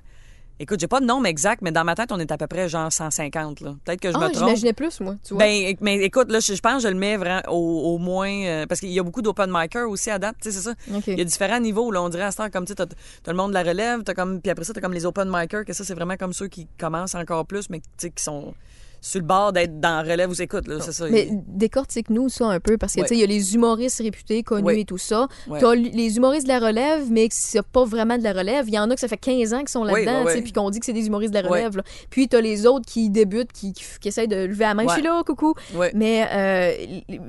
[0.59, 2.69] Écoute, j'ai pas de nombre exact, mais dans ma tête, on est à peu près
[2.69, 3.75] genre 150, là.
[3.83, 4.45] Peut-être que je Ah, me trompe.
[4.49, 5.43] j'imaginais plus, moi, tu vois.
[5.43, 8.29] Ben, mais écoute, là, je, je pense que je le mets vraiment au, au moins.
[8.45, 10.75] euh, parce qu'il y a beaucoup d'open micers aussi à date, tu sais, c'est ça.
[11.07, 12.03] Il y a différents niveaux, là.
[12.03, 14.13] On dirait à cette heure, comme tu sais, t'as, le monde de la relève, t'as
[14.13, 16.47] comme, puis après ça, t'as comme les open micers, que ça, c'est vraiment comme ceux
[16.47, 18.53] qui commencent encore plus, mais tu sais, qui sont
[19.01, 21.07] sur le bord d'être dans relève ou écoute, là, c'est ça.
[21.09, 23.07] Mais il- décortique-nous ça un peu, parce que, Ouais.
[23.07, 24.81] tu sais, il y a les humoristes réputés, connus Ouais.
[24.81, 25.27] et tout ça.
[25.47, 25.59] Ouais.
[25.59, 28.65] T'as les humoristes de la relève, mais c'est pas vraiment de la relève.
[28.67, 30.53] Il y en a que ça fait 15 ans qu'ils sont là-dedans, tu sais, puis
[30.53, 31.75] qu'on dit que c'est des humoristes de la relève.
[31.77, 31.83] là.
[32.11, 34.83] Puis t'as les autres qui débutent, qui, qui, qui essayent de lever la main.
[34.87, 35.55] Je suis là, coucou.
[35.95, 36.71] Mais euh,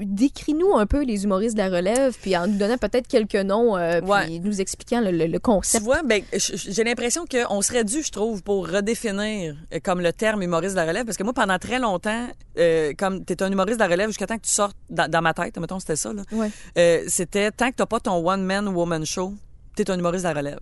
[0.00, 3.76] décris-nous un peu les humoristes de la relève, puis en nous donnant peut-être quelques noms,
[3.76, 5.84] euh, puis nous expliquant le, le- le Tu concept.
[5.84, 10.42] vois, ben, j'ai l'impression qu'on serait dû, je trouve, pour redéfinir euh, comme le terme
[10.42, 11.04] humoriste de la relève.
[11.04, 14.26] Parce que moi, pendant très longtemps, euh, comme t'es un humoriste de la relève jusqu'à
[14.26, 16.22] temps que tu sortes dans, dans ma tête, mettons, c'était ça, là.
[16.32, 16.50] Ouais.
[16.76, 19.34] Euh, c'était tant que t'as pas ton one-man woman show,
[19.76, 20.60] t'es un humoriste de la relève.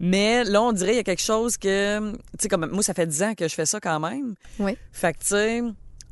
[0.00, 2.94] Mais là, on dirait qu'il y a quelque chose que, tu sais, comme moi, ça
[2.94, 4.34] fait 10 ans que je fais ça quand même.
[4.58, 4.76] Ouais.
[4.92, 5.62] Fait que, tu sais,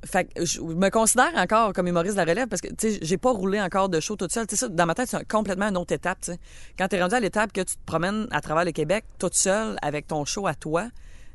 [0.05, 2.99] fait que je me considère encore comme humoriste de la relève parce que, tu sais,
[3.03, 4.47] j'ai pas roulé encore de show toute seule.
[4.47, 6.38] Tu sais, ça, dans ma tête, c'est complètement une autre étape, tu sais.
[6.79, 9.77] Quand t'es rendu à l'étape que tu te promènes à travers le Québec toute seule
[9.83, 10.88] avec ton show à toi,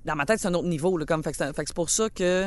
[0.06, 2.10] dans ma tête, c'est un autre niveau, là, comme, fait que c'est fait pour ça
[2.10, 2.46] que,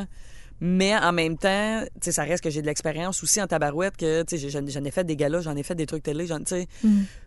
[0.60, 3.96] mais en même temps, tu sais, ça reste que j'ai de l'expérience aussi en tabarouette,
[3.96, 6.26] que, tu sais, j'ai- j'en ai fait des galas, j'en ai fait des trucs télé,
[6.26, 6.68] j'en, tu sais.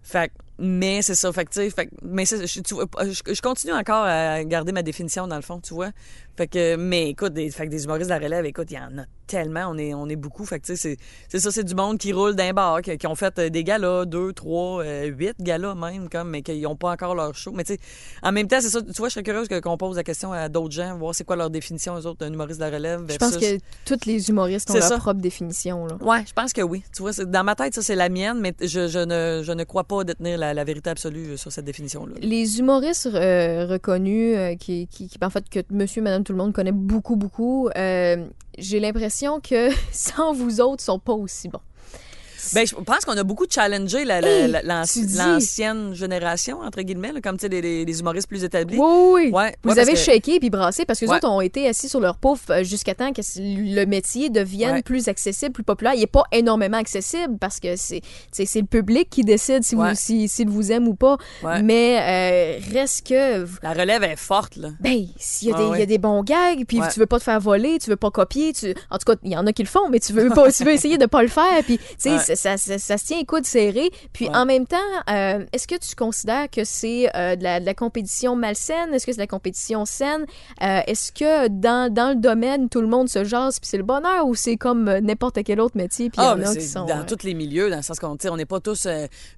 [0.04, 3.42] Fait que- mais c'est ça, fait que, tu sais, mais je, tu vois, je, je
[3.42, 5.90] continue encore à garder ma définition dans le fond, tu vois.
[6.36, 8.80] Fait que, mais écoute, des, fait que des humoristes de la relève, écoute, il y
[8.80, 10.46] en a tellement, on est, on est beaucoup.
[10.46, 10.98] Fait que, tu sais,
[11.30, 13.64] c'est- ça, c'est du monde qui roule d'un bar, qui, qui ont fait euh, des
[13.64, 17.52] galas, deux, trois, euh, huit galas même, comme, mais qui n'ont pas encore leur show.
[17.54, 17.80] Mais tu sais,
[18.22, 20.48] en même temps, c'est ça, tu vois, je serais curieuse qu'on pose la question à
[20.48, 23.04] d'autres gens, voir c'est quoi leur définition, eux autres, d'un humoriste de la relève.
[23.10, 24.98] Je pense que tous les humoristes ont leur ça.
[24.98, 25.88] propre définition.
[25.88, 25.96] Là.
[26.02, 26.84] Ouais, je pense que oui.
[26.96, 29.64] Tu vois, dans ma tête, ça, c'est la mienne, mais je, je ne, je ne
[29.64, 32.16] crois pas détenir la, la vérité absolue sur cette définition-là.
[32.22, 34.88] Les humoristes euh, reconnus, euh, qui,
[35.22, 38.26] en fait, que monsieur, madame, tout le monde connaît beaucoup, beaucoup, euh,
[38.58, 41.62] j'ai l'impression que sans vous autres, ils sont pas aussi bons.
[42.54, 47.22] Ben, je pense qu'on a beaucoup challengé la- Hey, la- l'ancienne génération, entre guillemets, là,
[47.22, 48.78] comme les, les- les humoristes plus établis.
[48.78, 48.86] Oui,
[49.26, 49.32] oui.
[49.32, 51.18] Ouais, Vous ouais, avez que- shaké puis brassé parce que les Ouais.
[51.18, 55.08] autres ont été assis sur leur pouf euh, jusqu'à temps que le métier devienne plus
[55.08, 55.94] accessible, plus populaire.
[55.96, 59.90] Il n'est pas énormément accessible parce que c'est c'est le public qui décide si Ouais.
[59.90, 61.18] vous si, s'il vous aime ou pas.
[61.64, 64.70] Mais euh, reste que La relève est forte, là.
[64.80, 67.06] Ben, s'il y, a Ah des- il y a des bons gags, puis tu veux
[67.06, 68.74] pas te faire voler, tu veux pas copier, tu...
[68.90, 70.64] en tout cas, il y en a qui le font, mais tu veux pas, tu
[70.64, 72.27] veux essayer de pas le faire, puis tu sais, Ouais.
[72.36, 73.90] Ça, ça, ça- ça se tient coude serré.
[74.14, 74.36] Puis Ouais.
[74.36, 74.78] en même temps,
[75.10, 78.94] euh, est-ce que tu considères que c'est euh, de, la, de la compétition malsaine?
[78.94, 80.26] Est-ce que c'est de la compétition saine?
[80.62, 83.84] Euh, est-ce que dans, dans le domaine, tout le monde se jase, puis c'est le
[83.84, 86.60] bonheur, ou c'est comme n'importe quel autre métier, puis y Ah, en mais a c'est
[86.60, 86.86] qui sont...
[86.86, 88.88] dans tous les milieux, dans le sens qu'on on n'est pas tous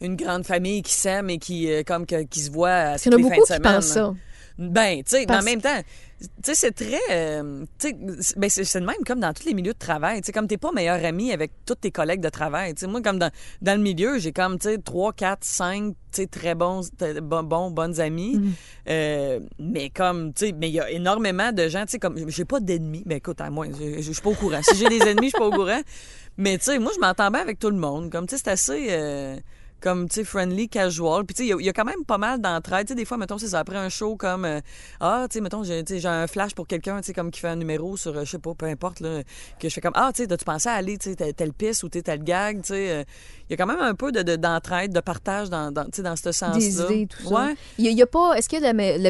[0.01, 3.09] une grande famille qui s'aime et qui, comme que- qui se voit à Il y
[3.09, 4.13] en a les beaucoup qui pensent ça.
[4.61, 5.81] Ben, tu sais, en même temps,
[6.19, 6.99] tu sais, c'est très.
[7.11, 10.19] euh, tu sais, c'est- ben, c'est le même comme dans tous les milieux de travail.
[10.19, 12.73] Tu sais, comme t'es pas meilleur ami avec tous tes collègues de travail.
[12.73, 15.93] Tu sais, moi, comme dans, dans le milieu, j'ai comme, tu sais, 3, 4, 5,
[15.93, 18.35] tu sais, très bons, t- bon, bons, bonnes amis.
[18.37, 18.51] Mhm.
[18.89, 22.17] Euh, mais comme, tu sais, mais il y a énormément de gens, tu sais, comme,
[22.29, 23.03] j'ai pas d'ennemis.
[23.05, 24.59] Mais écoute, à moi, je suis pas au courant.
[24.61, 25.79] Si j'ai des ennemis, je suis pas au courant.
[26.35, 28.11] Mais, tu sais, moi, je m'entends bien avec tout le monde.
[28.11, 28.87] Comme, tu sais, c'est assez.
[28.89, 29.37] euh,
[29.79, 31.25] comme, tu sais, friendly, casual.
[31.25, 32.87] Puis, tu sais, il y a- il y, a quand même pas mal d'entraide.
[32.87, 34.59] Tu sais, des fois, mettons, c'est ça, après un show comme, euh,
[34.99, 37.47] ah, tu sais, mettons, j'ai tu un flash pour quelqu'un, tu sais, comme qui fait
[37.47, 39.21] un numéro sur, euh, je sais pas, peu importe, là,
[39.59, 41.53] que je fais comme, ah, tu sais, as-tu pensé à aller, tu sais, telle- telle
[41.53, 42.91] piste ou tu telle gag, tu sais.
[42.91, 43.03] euh,
[43.49, 45.89] Il y a quand même un peu de- de- d'entraide, de, partage dans, dans, tu
[45.95, 46.53] sais, dans ce sens-là.
[46.59, 47.29] Des idées, tout ça.
[47.47, 47.55] Ouais.
[47.79, 48.33] Il y a, il y a pas.
[48.35, 49.09] Est-ce qu'il y a de la, mé- la,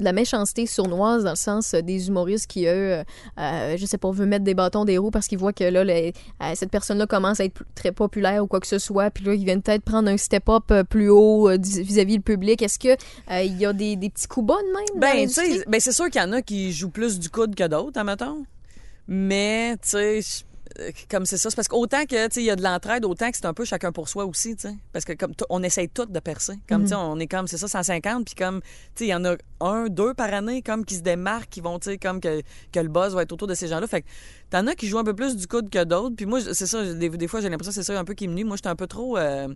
[0.00, 2.68] la méchanceté sournoise dans le sens euh, des humoristes qui, eux,
[2.98, 3.04] euh,
[3.38, 5.80] euh, je sais pas, veulent mettre des bâtons des roues parce qu'ils voient que là,
[5.80, 6.10] euh,
[6.54, 9.44] cette personne-là commence à être très populaire ou quoi que ce soit, puis là, ils
[9.46, 12.62] viennent peut-être prendre un step-up euh, plus haut euh, vis-à-vis le public?
[12.62, 15.00] Est-ce que euh, il y a des, des petits coups bas de même?
[15.00, 17.54] Ben, tu sais, ben, c'est sûr qu'il y en a qui jouent plus du coude
[17.54, 18.44] que d'autres, admettons.
[19.08, 20.20] Mais, tu sais,
[20.78, 23.36] euh, comme c'est ça, c'est parce qu'autant que, il y a de l'entraide, autant que
[23.36, 24.74] c'est un peu chacun pour soi aussi, tu sais.
[24.92, 26.54] Parce que, comme, on essaye tous de percer.
[26.68, 29.14] Comme, tu sais, on est comme, c'est ça, 150, puis comme, tu sais, il y
[29.14, 32.20] en a un, deux par année, comme, qui se démarquent, qui vont, tu sais, comme,
[32.20, 32.40] que,
[32.72, 33.88] que le buzz va être autour de ces gens-là.
[33.88, 34.06] Fait que,
[34.50, 36.14] t'en as qui jouent un peu plus du coude que d'autres.
[36.14, 38.28] Puis moi, c'est ça, des, des fois, j'ai l'impression que c'est ça un peu qui
[38.28, 38.44] me nuit.
[38.44, 39.18] Moi, j'étais un peu trop.
[39.18, 39.48] euh,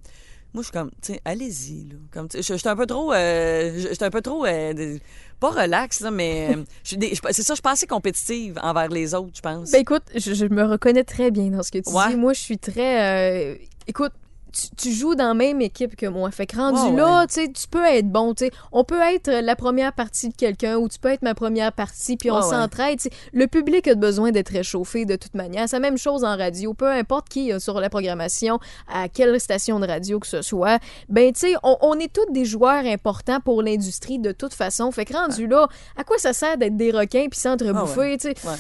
[0.55, 1.97] moi, je suis comme, tu sais, allez-y, là.
[2.13, 3.13] Comme, je- j'étais un peu trop.
[3.13, 4.47] euh, j'étais un peu trop.
[4.47, 4.99] euh,
[5.41, 6.55] pas relax, là, mais.
[6.57, 9.41] euh, je suis je- c'est ça, je suis pas assez compétitive envers les autres, je
[9.43, 9.71] pense.
[9.73, 12.09] Ben écoute, je, je me reconnais très bien dans ce que tu Ouais.
[12.11, 12.17] dis.
[12.17, 13.53] Moi, je suis très.
[13.53, 14.13] euh, écoute,
[14.55, 16.31] tu, tu joues dans la même équipe que moi.
[16.31, 18.35] Fait que rendu Ouais, là, tu sais, tu peux être bon.
[18.35, 18.51] tu sais.
[18.73, 22.17] On peut être la première partie de quelqu'un ou tu peux être ma première partie,
[22.17, 22.99] puis on s'entraide.
[23.33, 25.69] Le public a besoin d'être réchauffé de toute manière.
[25.69, 26.75] C'est la même chose en radio.
[26.75, 28.59] Peu importe qui est sur la programmation,
[28.93, 30.79] à quelle station de radio que ce soit.
[31.09, 34.91] Ben, tu sais, on, on est tous des joueurs importants pour l'industrie de toute façon.
[34.93, 38.57] Fait que rendu là, à quoi ça sert d'être des requins puis s'entrebouffer, Ah ouais.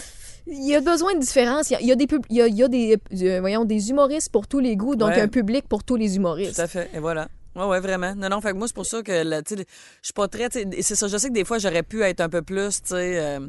[0.46, 1.70] Il y a besoin de différence.
[1.70, 2.98] Il y a, il y a des, pub- il y a, il y a des,
[3.22, 5.20] euh, voyons, des humoristes pour tous les goûts, donc Ouais.
[5.20, 6.56] un public pour tous les humoristes.
[6.56, 6.90] Tout à fait.
[6.94, 7.28] Et voilà.
[7.56, 8.14] Ouais, ouais, vraiment.
[8.14, 9.60] Non, non, fait que moi, c'est pour ça que, tu sais,
[10.02, 12.28] je suis pas très, c'est ça, je sais que des fois, j'aurais pu être un
[12.28, 13.40] peu plus, tu sais, euh,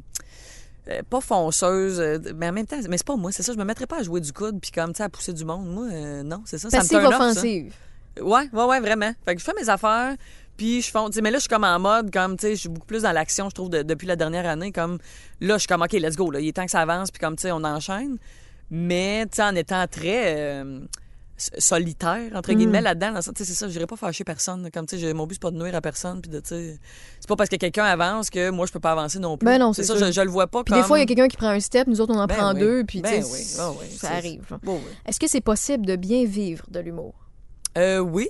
[0.89, 3.57] euh, pas fonceuse, euh, mais en même temps, mais c'est pas moi, c'est ça, je
[3.57, 5.65] me mettrais pas à jouer du coude puis comme, tu sais, à pousser du monde.
[5.67, 5.87] Moi,
[6.23, 7.29] non, c'est ça, ça me Passive turn off, ça.
[7.31, 7.73] offensive.
[8.21, 9.11] Ouais, ouais, ouais, vraiment.
[9.25, 10.15] Fait que je fais mes affaires,
[10.57, 12.69] puis je sais, Mais là, je suis comme en mode, comme, tu sais, je suis
[12.69, 14.71] beaucoup plus dans l'action, je trouve, de- depuis la dernière année.
[14.71, 14.97] Comme,
[15.41, 16.39] là, je suis comme, OK, let's go, là.
[16.39, 18.17] Il est temps que ça avance, puis comme, tu sais, on enchaîne.
[18.71, 20.79] Mais, tu sais, en étant très euh,
[21.37, 22.55] solitaire, entre Mm.
[22.55, 24.63] guillemets, là-dedans, dans ça, tu sais, c'est ça, je pas fâcher personne.
[24.63, 24.71] là.
[24.71, 26.79] Comme, tu sais, mon but, c'est pas de nuire à personne, puis de, tu sais,
[27.19, 29.45] c'est pas parce que quelqu'un avance que moi, je peux pas avancer non plus.
[29.45, 30.81] Ben non, c'est ça, je, je le vois pas Puis comme.
[30.81, 32.35] des fois, il y a quelqu'un qui prend un step, nous autres, on en Ben
[32.35, 32.59] prend oui.
[32.59, 34.45] deux, puis Ben tu sais, oui, ah oui, ça arrive.
[34.49, 34.59] là.
[34.63, 34.79] Bon.
[35.05, 37.13] Est-ce que c'est possible de bien vivre de l'humour?
[37.77, 38.29] Euh, oui.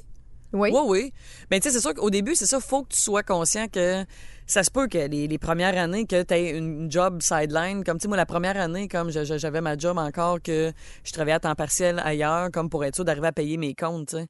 [0.55, 0.69] Oui.
[0.73, 1.13] Oui, oui.
[1.51, 4.03] Mais tu sais, c'est sûr qu'au début, c'est ça, faut que tu sois conscient que
[4.47, 7.83] ça se peut que les, les premières années, que tu aies une job sideline.
[7.83, 10.71] Comme, tu sais, moi, la première année, comme j'avais ma job encore, que
[11.03, 14.09] je travaillais à temps partiel ailleurs, comme pour être sûr d'arriver à payer mes comptes,
[14.09, 14.27] tu sais.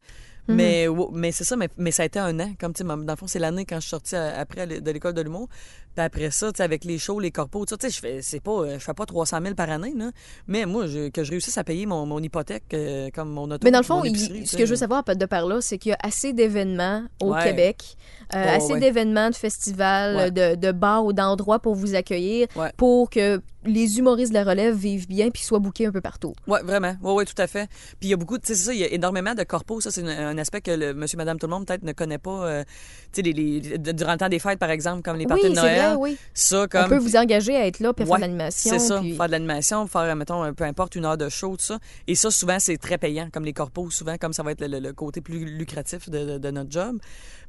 [0.47, 2.53] Mais, mais c'est ça, mais, mais ça a été un an.
[2.59, 4.91] Comme, tu sais, dans le fond, c'est l'année quand je suis sortie à- après de
[4.91, 5.47] l'école de l'humour.
[5.95, 8.73] Puis après ça, avec les shows, les corpos, tu sais, je fais, c'est pas, euh,
[8.73, 10.11] je fais pas 300 000 par année, là.
[10.47, 13.59] Mais moi, je- que je réussisse à payer mon, mon hypothèque, euh, comme mon auto,
[13.63, 15.91] Mais dans le fond, il- ce que je veux savoir de par là, c'est qu'il
[15.91, 17.43] y a assez d'événements au Ouais.
[17.43, 17.95] Québec,
[18.35, 18.79] euh, Oh, assez ouais.
[18.79, 20.31] d'événements, de festivals, Ouais.
[20.31, 24.75] de, de bars ou d'endroits pour vous accueillir, pour que les humoristes de la relève
[24.75, 26.35] vivent bien puis soient bookés un peu partout.
[26.47, 26.95] Oui, vraiment.
[27.01, 27.67] Oui, oui, tout à fait.
[27.99, 29.81] Puis il y a beaucoup, tu sais, ça, il y a énormément de corpos.
[29.81, 32.45] Ça, c'est un, aspect que le monsieur, madame, tout le monde peut-être ne connaît pas.
[32.45, 32.63] euh,
[33.11, 35.55] tu sais, les, durant le temps des fêtes, par exemple, comme les parties oui, de
[35.55, 35.79] Noël.
[35.89, 36.17] Vrai, oui.
[36.33, 36.85] Ça, comme.
[36.85, 38.71] On peut vous engager à être là à faire de l'animation.
[38.71, 41.63] C'est ça, puis- faire de l'animation, faire, mettons, peu importe, une heure de show, tout
[41.65, 41.79] ça.
[42.07, 44.67] Et ça, souvent, c'est très payant, comme les corpos, souvent, comme ça va être le,
[44.67, 46.97] le- le côté plus lucratif de, de- de notre job.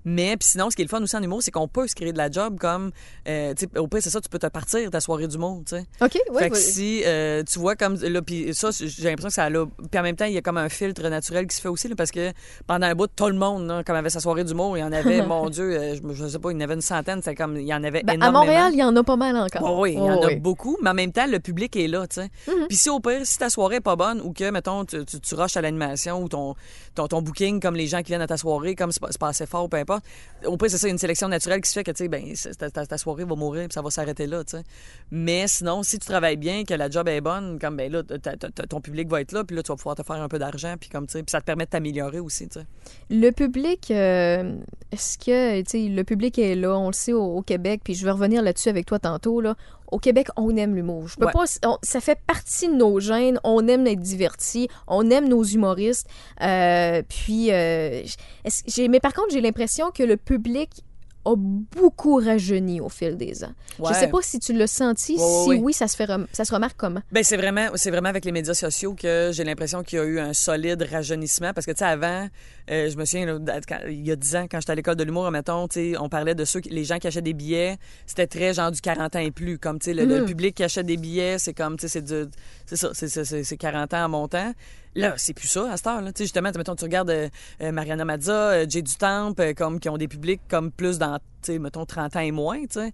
[0.07, 1.95] Mais, puis sinon, ce qui est le fun aussi en humour, c'est qu'on peut se
[1.95, 2.93] créer de la job comme,
[3.29, 5.85] euh, au pire, c'est ça, tu peux te partir ta soirée d'humour, tu sais.
[6.01, 6.39] OK, oui.
[6.39, 6.61] fait que oui.
[6.61, 10.03] si euh, tu vois comme là puis ça j'ai l'impression que ça a puis en
[10.03, 12.11] même temps il y a comme un filtre naturel qui se fait aussi là, parce
[12.11, 12.33] que
[12.67, 14.93] pendant un bout tout le monde là, comme avait sa soirée d'humour il y en
[14.93, 17.35] avait mon dieu euh, je, je sais pas il y en avait une centaine c'est
[17.35, 19.63] comme il y en avait Ben, à Montréal, il y en a pas mal encore.
[19.65, 20.37] Oh oui, il y en Oh a oui.
[20.37, 22.31] beaucoup, mais en même temps, le public est là, tu sais.
[22.47, 22.67] Mhm.
[22.69, 25.19] Puis si au pire, si ta soirée est pas bonne ou que, mettons, tu, tu,
[25.21, 26.55] tu rushes à l'animation ou ton,
[26.95, 29.47] ton, ton booking, comme les gens qui viennent à ta soirée, comme c'est pas, assez
[29.47, 29.96] fort ou peu importe,
[30.45, 32.35] au pire, c'est ça, une sélection naturelle qui se fait que, tu sais, ben,
[32.73, 34.65] ta, soirée va mourir puis ça va s'arrêter là, tu sais.
[35.11, 38.03] Mais sinon, si tu travailles bien, que la job est bonne, comme, ben là,
[38.69, 40.75] ton public va être là, puis là, tu vas pouvoir te faire un peu d'argent,
[40.79, 42.67] puis comme, tu sais, ça te permet de t'améliorer aussi, tu sais.
[43.11, 44.57] Le public, euh,
[44.93, 47.95] est-ce que, tu sais, le public est là, on le sait au, au Québec, puis
[47.95, 49.57] je vais revenir là-dessus avec toi tantôt, là.
[49.93, 51.09] Au Québec, on aime l'humour.
[51.09, 51.33] Je peux Ouais.
[51.33, 53.39] pas, on- ça fait partie de nos gènes.
[53.45, 54.69] On aime être divertis.
[54.89, 56.07] On aime nos humoristes.
[56.43, 58.03] Euh, puis, euh,
[58.89, 60.71] mais par contre, j'ai l'impression que le public
[61.25, 63.53] a beaucoup rajeuni au fil des ans.
[63.81, 63.93] Ouais.
[63.93, 65.57] Je sais pas si tu l'as senti, Ouais, si ouais.
[65.59, 67.01] oui, ça se, fait ça se remarque comment?
[67.11, 70.05] Ben c'est vraiment c'est vraiment avec les médias sociaux que j'ai l'impression qu'il y a
[70.05, 72.29] eu un solide rajeunissement parce que tu sais avant
[72.71, 74.75] euh, je me souviens là, d- quand- il y a 10 ans quand j'étais à
[74.75, 75.67] l'école de l'humour mettons
[76.01, 77.77] on parlait de ceux qui- les gens qui achètent des billets
[78.07, 80.27] c'était très genre du 40 ans et plus comme le, le Mhm.
[80.27, 82.03] public qui achète des billets c'est comme tu sais
[82.67, 84.53] c'est ça c'est- c'est c'est- c'est 40 ans en montant
[84.99, 86.01] Là, c'est plus ça à cette heure.
[86.01, 86.11] Là.
[86.19, 87.29] Justement, mettons, tu regardes euh,
[87.61, 91.59] euh, Mariana Mazza, euh, Jay Dutemps, comme, qui ont des publics comme plus dans, sais,
[91.59, 92.93] mettons, 30 ans et moins, tu sais,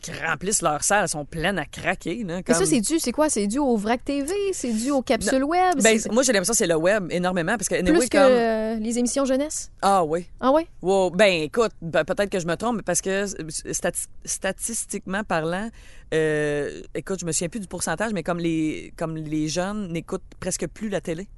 [0.00, 2.24] qui remplissent leurs salles, elles sont pleines à craquer.
[2.24, 3.28] Là, Mais ça, c'est dû, c'est quoi?
[3.30, 4.32] C'est dû au VRAC TV?
[4.52, 5.78] C'est dû aux capsules web?
[5.80, 8.32] Ben, moi, j'ai l'impression que c'est le web énormément parce que, plus que comme.
[8.32, 9.70] euh, les émissions jeunesse?
[9.82, 10.26] Ah oui.
[10.40, 10.66] Ah ouais?
[10.82, 11.10] Wow.
[11.10, 15.70] Ben, écoute, ben, peut-être que je me trompe parce que stati- statistiquement parlant,
[16.14, 20.22] euh, écoute, je me souviens plus du pourcentage, mais comme les, comme les jeunes n'écoutent
[20.40, 21.28] presque plus la télé.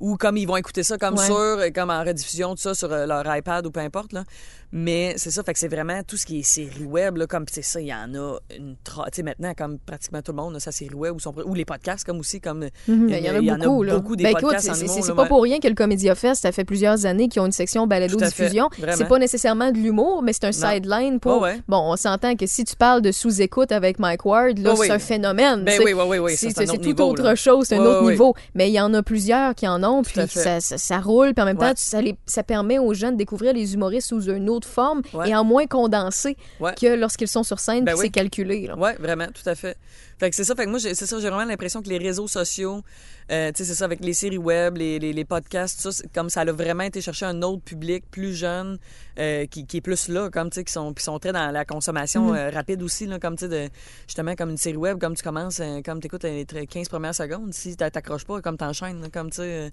[0.00, 1.24] Ou comme ils vont écouter ça comme Ouais.
[1.26, 4.12] sur, euh, comme en rediffusion, tout ça, sur euh, leur iPad ou peu importe.
[4.12, 4.24] Là.
[4.70, 7.46] Mais c'est ça, fait que c'est vraiment tout ce qui est série web, là, comme
[7.50, 10.56] c'est ça, il y en a une Tu sais, maintenant, comme pratiquement tout le monde
[10.56, 11.32] a sa série web ou, son...
[11.46, 12.68] ou les podcasts, comme aussi, comme.
[12.86, 13.94] Mhm, Il y en a beaucoup, là.
[13.94, 16.52] beaucoup des Ben, écoute, podcasts c'est- en pas pour rien que le Comédia Fest, ça
[16.52, 18.68] fait plusieurs années qu'ils ont une section balado-diffusion.
[18.94, 21.40] C'est pas nécessairement de l'humour, mais c'est un sideline pour...
[21.40, 21.60] Ouais.
[21.66, 24.98] Bon, on s'entend que si tu parles de sous-écoute avec Mike Ward, là, c'est un
[24.98, 25.64] phénomène.
[25.64, 26.36] Ben oui, oui, oui, oui.
[26.36, 27.34] C'est tout niveau, autre là.
[27.34, 28.34] chose, c'est un autre niveau.
[28.54, 31.42] Mais il y en a plusieurs qui en ont, puis ça, ça, ça roule, puis
[31.42, 31.72] en même temps, Ouais.
[31.76, 35.30] ça, les- ça permet aux jeunes de découvrir les humoristes sous une autre forme Ouais.
[35.30, 36.74] et en moins condensé Ouais.
[36.74, 38.06] que lorsqu'ils sont sur scène, Ben puis oui.
[38.06, 38.70] c'est calculé.
[38.76, 39.76] Oui, vraiment, tout à fait.
[40.18, 41.98] Fait que c'est ça, fait que moi, j'ai- c'est ça, j'ai vraiment l'impression que les
[41.98, 42.82] réseaux sociaux,
[43.30, 46.02] euh, tu sais, c'est ça, avec les séries web, les, les, les podcasts, tout ça,
[46.12, 48.78] comme ça a vraiment été chercher un autre public plus jeune,
[49.18, 51.50] euh, qui, qui est plus là, comme, tu sais, qui sont, qui sont très dans
[51.52, 52.36] la consommation Mhm.
[52.36, 53.72] euh, rapide aussi, là, comme, tu sais, de-
[54.08, 56.88] justement, comme une série web, comme tu commences, euh, comme tu écoutes les tra- 15
[56.88, 59.70] premières secondes, si t'a- t'accroches pas, comme t'enchaînes, là, comme, tu sais...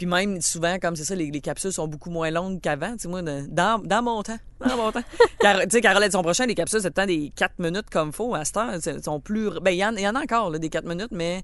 [0.00, 2.92] puis même, souvent, comme c'est ça, les, les capsules sont beaucoup moins longues qu'avant.
[2.92, 5.02] Tu sais, moi, dans, dans mon temps, dans mon temps.
[5.40, 8.10] Car, tu sais, Carole son prochain, les capsules, c'est le temps des 4 minutes comme
[8.10, 8.34] faut.
[8.34, 9.50] À cette heure, sont plus...
[9.60, 11.42] Ben, il y, y en a encore, là, des 4 minutes, mais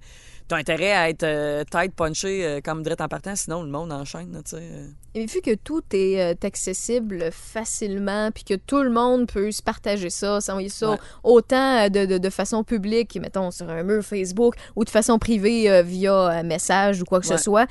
[0.49, 3.93] t'as intérêt à être euh, tight, punché, euh, comme direct en partant, sinon le monde
[3.93, 4.63] enchaîne, tu sais.
[4.63, 4.87] euh.
[5.15, 9.63] Et vu que tout est euh, accessible facilement, puis que tout le monde peut se
[9.63, 10.97] partager ça, s'envoyer ça Ouais.
[11.25, 15.83] autant de, de, de façon publique, mettons sur un mur Facebook, ou de façon privée
[15.83, 17.37] via un message ou quoi que Ouais.
[17.37, 17.67] ce soit,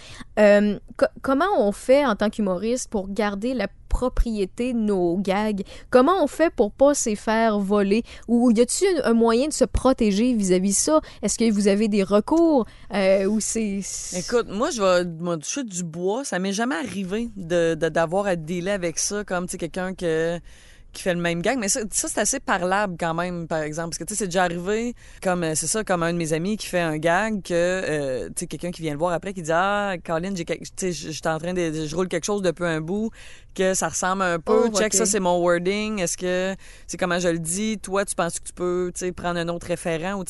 [0.98, 3.68] co- comment on fait en tant qu'humoriste pour garder la
[4.00, 5.64] propriété de nos gags?
[5.90, 8.04] Comment on fait pour pas se faire voler?
[8.28, 11.00] Ou y a-t-il un, moyen de se protéger vis-à-vis de ça?
[11.22, 12.66] Est-ce que vous avez des recours?
[12.94, 13.80] Euh, ou c'est...
[14.18, 16.26] Écoute, moi, je vais me toucher du bois.
[16.26, 20.40] Ça m'est jamais arrivé de de- d'avoir à dealer avec ça, comme, quelqu'un que
[20.96, 21.60] qui fait le même gag.
[21.60, 23.90] Mais ça, ça, c'est assez parlable quand même, par exemple.
[23.90, 26.32] Parce que, tu sais, c'est déjà arrivé, comme, euh, c'est ça, comme un de mes
[26.34, 29.42] amis qui fait un gag que, euh, tu quelqu'un qui vient le voir après qui
[29.42, 33.12] dit, ah, Colin, j'étais en train de, je roule quelque chose depuis un bout,
[33.56, 34.70] que ça ressemble un peu.
[34.72, 36.00] Oh, Check, ça, c'est mon wording.
[36.00, 37.78] Est-ce que, c'est comment je le dis?
[37.80, 40.24] Toi, tu penses que tu peux, prendre un autre référent ou,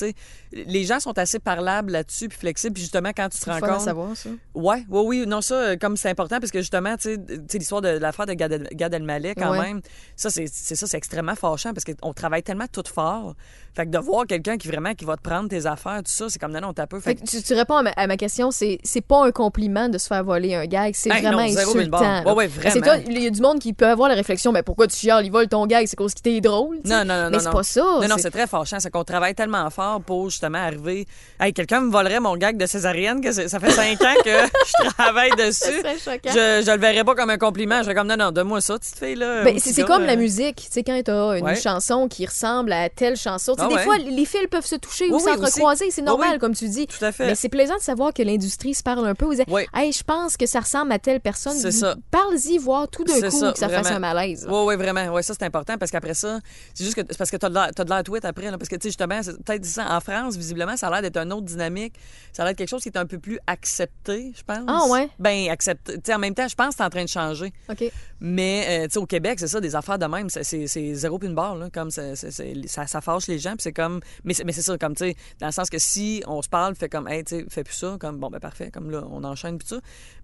[0.53, 2.73] les gens sont assez parlables là-dessus puis flexibles.
[2.73, 3.81] Puis justement, quand tu te rends compte.
[3.81, 4.29] savoir, ça.
[4.53, 7.17] Ouais, oui, oui, non, ça, euh, comme c'est important, parce que justement, tu
[7.49, 9.61] sais, l'histoire de l'affaire de Gad, Gad Elmaleh, quand Ouais.
[9.61, 9.81] même,
[10.15, 13.35] ça, c'est ça, c'est extrêmement fâchant, parce qu'on travaille tellement tout fort.
[13.75, 16.29] Fait que de voir quelqu'un qui vraiment, qui va te prendre tes affaires, tout ça,
[16.29, 16.99] c'est comme, non, non, t'as peu.
[16.99, 19.97] Fait que tu, tu réponds à ma, à ma question, c'est pas un compliment de
[19.97, 22.23] se faire voler un gag, c'est Hey, vraiment non, insultant.
[22.23, 22.75] Ouais, ouais, vraiment.
[23.19, 25.31] Il y a du monde qui peut avoir la réflexion, mais pourquoi tu chiales, il
[25.31, 26.77] vole ton gag, c'est cause qu'il t'est drôle.
[26.85, 27.81] Non, non, non, Mais c'est pas ça.
[27.81, 28.79] Non, non, c'est- très fâchant.
[28.79, 31.05] C'est qu'on travaille tellement fort pour justement arriver.
[31.39, 34.29] Hey, quelqu'un me volerait mon gag de césarienne, que ça fait cinq ans que
[34.83, 35.81] je travaille dessus.
[36.25, 37.77] Je, je le verrais pas comme un compliment.
[37.79, 39.43] Je serais comme, non, non, donne-moi ça, petite fille, là.
[39.43, 40.55] Ben, c'est comme la musique.
[40.57, 41.55] Tu sais, quand t'as une Ouais.
[41.55, 43.83] chanson qui ressemble à telle chanson, Ah des ouais.
[43.83, 46.39] fois, les fils peuvent se toucher ou oui, s'entrecroiser, c'est normal, oui.
[46.39, 46.87] comme tu dis.
[46.87, 47.27] Tout à fait.
[47.27, 49.25] Mais c'est plaisant de savoir que l'industrie se parle un peu.
[49.25, 51.53] Vous dites, hey, je pense que ça ressemble à telle personne.
[51.57, 51.95] C'est ça.
[52.11, 53.95] Parle-y, voir tout d'un C'est coup ça, que ça fasse vraiment.
[53.97, 54.45] un malaise.
[54.49, 55.13] Oui, oui, vraiment.
[55.13, 56.39] Oui, ça, c'est important parce qu'après ça,
[56.73, 58.51] c'est juste que c'est parce que l'air- t'as de l'air tweet après.
[58.51, 59.95] Là, parce que, tu sais, justement, peut-être ça.
[59.95, 61.95] En France, visiblement, ça a l'air d'être une autre dynamique.
[62.33, 64.63] Ça a l'air quelque chose qui est un peu plus accepté, je pense.
[64.67, 65.09] Ah, ouais?
[65.19, 65.93] Ben, accepté.
[65.95, 67.53] Tu sais, en même temps, je pense que c'est en train de changer.
[67.69, 67.83] OK.
[68.19, 70.29] Mais, euh, tu sais, au Québec, c'est ça, des affaires de même.
[70.29, 71.69] c'est- zéro puis une barre, là.
[71.73, 73.51] Comme ça, ça fâche les gens.
[73.51, 73.99] Puis c'est comme.
[74.23, 76.49] Mais c'est mais c'est ça, comme, tu sais, dans le sens que si on se
[76.49, 77.97] parle, fait comme, hey, tu sais, fais plus ça.
[77.99, 78.71] Comme, bon, ben, parfait.
[78.71, 79.77] Comme là, on enchaîne puis ça.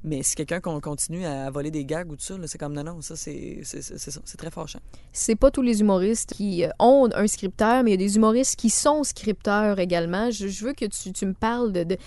[0.04, 2.71] Mais si quelqu'un qu'on continue à voler des gags ou tout ça, là, c'est comme,
[2.72, 3.62] non, non, ça, c'est
[4.38, 4.80] très fâchant.
[5.14, 8.16] c'est pas tous les humoristes qui euh, ont un scripteur, mais il y a des
[8.16, 10.32] humoristes qui sont scripteurs également.
[10.32, 11.98] Je, je veux que tu, tu me parles de, de,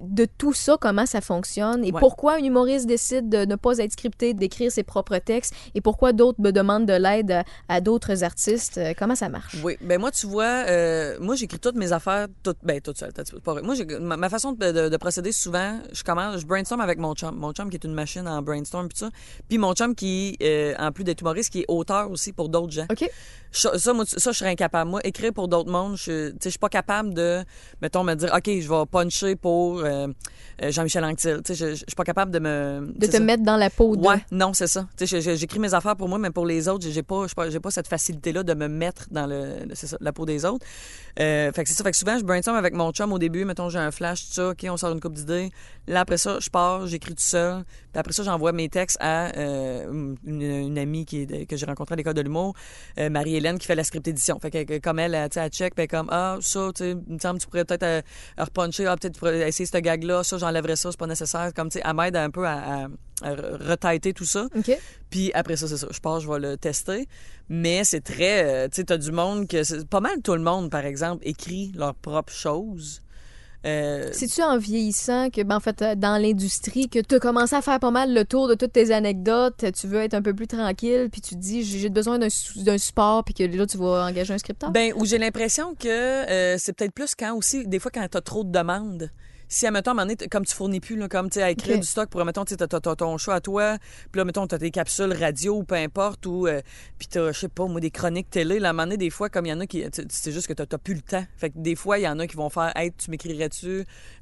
[0.00, 1.98] de tout ça, comment ça fonctionne et Ouais.
[2.00, 6.12] pourquoi un humoriste décide de ne pas être scripté, d'écrire ses propres textes et pourquoi
[6.12, 8.78] d'autres me demandent de l'aide à, à d'autres artistes.
[8.78, 9.56] Euh, Comment ça marche?
[9.64, 13.12] Oui, ben moi, tu vois, euh, moi, j'écris toutes mes affaires, toutes, ben, toutes seules.
[13.44, 13.62] pas vrai.
[13.62, 17.14] Moi, ma, ma façon de, de- de procéder, souvent, je commence, je brainstorm avec mon
[17.14, 17.34] chum.
[17.36, 19.10] Mon chum qui est une machine en brainstorm, puis ça.
[19.48, 22.48] Puis mon chum qui qui, euh, en plus d'être humoriste, qui est auteur aussi pour
[22.48, 22.86] d'autres gens.
[22.90, 23.08] OK.
[23.52, 24.90] Ça, ça, moi, ça, je serais incapable.
[24.90, 27.42] Moi, écrire pour d'autres mondes, je, je suis pas capable de,
[27.82, 30.06] mettons, me dire, OK, je vais puncher pour euh,
[30.62, 31.40] euh, Jean-Michel Anctil.
[31.44, 32.92] Sais, je, je suis pas capable de me...
[32.96, 33.20] De te ça.
[33.20, 34.06] mettre dans la peau de.
[34.06, 34.86] Ouais, non, c'est ça.
[35.00, 37.70] Je- je- j'écris mes affaires pour moi, mais pour les autres, j'ai pas, j'ai pas,
[37.72, 40.64] cette facilité-là de me mettre dans le, c'est ça, la peau des autres.
[41.18, 41.82] Euh, fait que c'est ça.
[41.82, 43.44] Fait que souvent, je brainstorm avec mon chum au début.
[43.44, 44.50] Mettons, j'ai un flash, tout ça.
[44.50, 45.50] OK, on sort une coupe d'idées.
[45.88, 47.64] Là, après ça, je pars, j'écris tout seul.
[47.92, 51.94] Puis après ça, j'envoie mes textes à euh, une, une amie qui que j'ai rencontrée
[51.94, 52.54] à l'école de l'humour,
[52.98, 54.38] euh, Marie-Hélène, qui fait la script édition.
[54.40, 57.44] Fait que, comme elle, elle, elle check, puis comme, ah, ça, tu me semble que
[57.44, 58.02] tu pourrais peut-être euh,
[58.38, 61.52] repuncher, ah, peut-être tu pourrais essayer ce gag-là, ça, j'enlèverais ça, c'est pas nécessaire.
[61.54, 62.88] Comme, tu sais, elle m'aide un peu à,
[63.22, 64.48] à, retaiter tout ça.
[65.10, 65.88] Puis après ça, c'est ça.
[65.90, 67.08] Je pars, je vais le tester.
[67.48, 68.44] Mais c'est très.
[68.44, 69.82] euh, tu sais, t'as du monde que.
[69.84, 73.02] Pas mal tout le monde, par exemple, écrit leurs propres choses.
[73.66, 77.54] Euh, C'est-tu en vieillissant que, ben, en fait, euh, dans l'industrie, que tu as commencé
[77.54, 80.34] à faire pas mal le tour de toutes tes anecdotes, tu veux être un peu
[80.34, 84.06] plus tranquille, puis tu te dis, j'ai besoin d'un support, puis que là, tu vas
[84.06, 84.70] engager un scripteur?
[84.70, 88.20] Ben, où j'ai l'impression que euh, c'est peut-être plus quand aussi, des fois, quand t'as
[88.20, 89.10] trop de demandes.
[89.52, 91.76] Si, à un moment donné, comme tu fournis plus, là, comme, tu sais, à écrire
[91.80, 93.78] du stock pour, mettons, tu sais, t'as- t'as t'as ton choix à toi,
[94.12, 96.60] puis là, mettons, t'as tes capsules radio ou peu importe, ou, euh,
[97.00, 99.10] puis t'as, je sais pas, moi, des chroniques télé, là, à un moment donné, des
[99.10, 101.00] fois, comme il y en a qui, tu- c'est juste que t'as t'as plus le
[101.00, 101.24] temps.
[101.36, 103.66] Fait que des fois, il y en a qui vont faire, hey, tu m'écrirais-tu,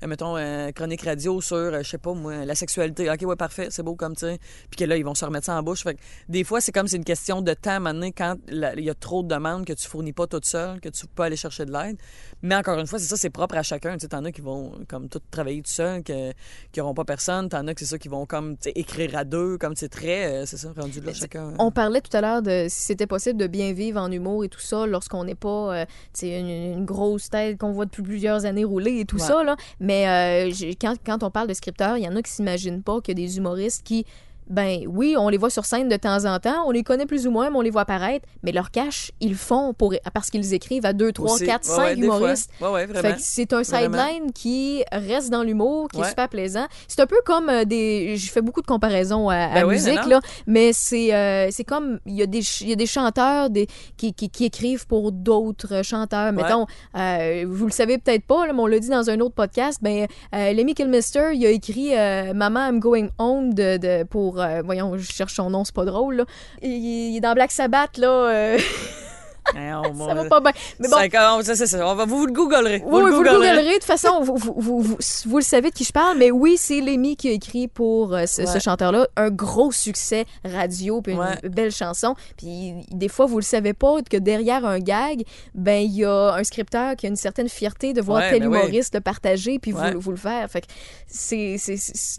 [0.03, 3.11] euh, mettons, euh, chronique radio sur, euh, je sais pas, moi, la sexualité.
[3.11, 4.39] OK, ouais, parfait, c'est beau comme, tu sais.
[4.71, 5.83] Puis que là, ils vont se remettre ça en bouche.
[5.83, 6.01] Fait que
[6.31, 8.81] des fois, c'est comme c'est une question de temps, à un moment donné, quand il
[8.85, 11.37] y a trop de demandes que tu fournis pas toute seule, que tu peux aller
[11.37, 11.99] chercher de l'aide.
[12.41, 13.93] Mais encore une fois, c'est ça, c'est propre à chacun.
[13.95, 16.33] Tu sais, t'en as qui vont comme tout travailler tout seul, que,
[16.73, 17.49] qui n'auront pas personne.
[17.49, 20.47] T'en as que c'est ça qui vont comme écrire à deux, comme c'est très, euh,
[20.47, 21.53] c'est ça, rendu là, chacun.
[21.59, 24.49] On parlait tout à l'heure de si c'était possible de bien vivre en humour et
[24.49, 25.85] tout ça lorsqu'on n'est pas euh,
[26.23, 29.23] une, une grosse tête qu'on voit depuis plusieurs années rouler et tout Ouais.
[29.23, 29.43] ça.
[29.45, 29.57] Là.
[29.81, 30.09] Mais
[30.49, 33.13] euh, quand, quand on parle de scripteurs, il y en a qui s'imaginent pas que
[33.13, 34.07] des humoristes qui,
[34.49, 37.27] ben oui, on les voit sur scène de temps en temps, on les connaît plus
[37.27, 38.27] ou moins, mais on les voit apparaître.
[38.43, 41.47] Mais leur cash, ils font pour, parce qu'ils écrivent à 2, 3, Aussi.
[41.47, 42.17] 4, Ouais, 5 ouais, des fois.
[42.17, 42.51] humoristes.
[42.61, 46.09] Ouais, ouais, Fait que c'est un sideline qui reste dans l'humour, qui est Ouais.
[46.09, 46.67] super plaisant.
[46.87, 48.17] C'est un peu comme euh, des.
[48.17, 51.65] Je fais beaucoup de comparaisons à, à Ben oui, musique, là, mais c'est euh, c'est
[51.65, 51.99] comme.
[52.07, 55.83] Il y, a des y a des chanteurs des, qui, qui, qui écrivent pour d'autres
[55.85, 56.33] chanteurs.
[56.33, 59.35] Mettons, euh, vous le savez peut-être pas, là, mais on l'a dit dans un autre
[59.35, 64.05] podcast, ben, euh, Lemmy Kilmister, il a écrit euh, Maman, I'm going home de, de-
[64.05, 64.38] pour.
[64.41, 66.25] Euh, voyons, je cherche son nom, c'est pas drôle,
[66.63, 68.09] il est dans Black Sabbath, là.
[68.09, 68.59] euh,
[69.55, 70.53] On- ça va pas bien.
[70.79, 71.87] Mais bon, C'est comme- c'est- c'est ça.
[71.89, 72.83] On va, vous le googlerez.
[72.87, 73.65] oui, le vous le googlerez.
[73.69, 76.31] De toute façon, vous, vous, vous, vous, vous le savez de qui je parle, mais
[76.31, 81.13] oui, c'est Lémi qui a écrit pour euh, ce, chanteur-là un gros succès radio, puis
[81.13, 81.39] une Ouais.
[81.49, 82.15] belle chanson.
[82.37, 85.25] Puis des fois, vous le savez pas que derrière un gag,
[85.55, 88.41] ben il y a un scripteur qui a une certaine fierté de voir Ouais, tel
[88.43, 88.59] ben oui.
[88.59, 90.49] humoriste le partager, puis vous, vous le faire.
[90.51, 90.67] Fait que
[91.07, 91.57] c'est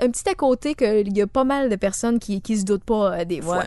[0.01, 2.83] un petit à côté qu'il y a pas mal de personnes qui, qui se doutent
[2.83, 3.63] pas euh, des fois.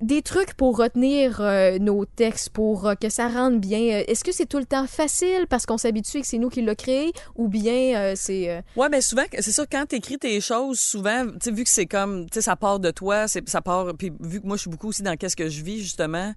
[0.00, 3.78] Des trucs pour retenir euh, nos textes, pour euh, que ça rentre bien.
[3.80, 6.48] Euh, Est-ce que c'est tout le temps facile parce qu'on s'habitue et que c'est nous
[6.48, 8.50] qui l'a créé ou bien euh, c'est...
[8.50, 11.70] euh, Ouais, mais souvent, c'est ça, quand t'écris tes choses, souvent, tu sais, vu que
[11.70, 14.62] c'est comme, tu sais, ça part de toi, ça part, puis vu que moi, je
[14.62, 16.32] suis beaucoup aussi dans qu'est-ce que je vis, justement,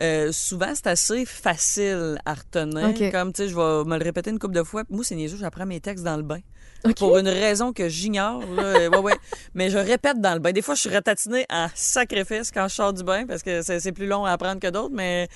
[0.00, 2.88] euh, souvent, c'est assez facile à retenir.
[3.12, 4.82] Comme, tu sais, je vais me le répéter une couple de fois.
[4.90, 6.40] Moi, c'est niaiseux, j'apprends mes textes dans le bain.
[6.86, 6.94] OK.
[6.96, 8.88] Pour une raison que j'ignore, là.
[8.88, 9.14] ouais, ouais.
[9.54, 10.52] Mais je répète dans le bain.
[10.52, 13.80] Des fois, je suis ratatinée en sacrifice quand je sors du bain parce que c'est,
[13.80, 15.28] c'est plus long à apprendre que d'autres, mais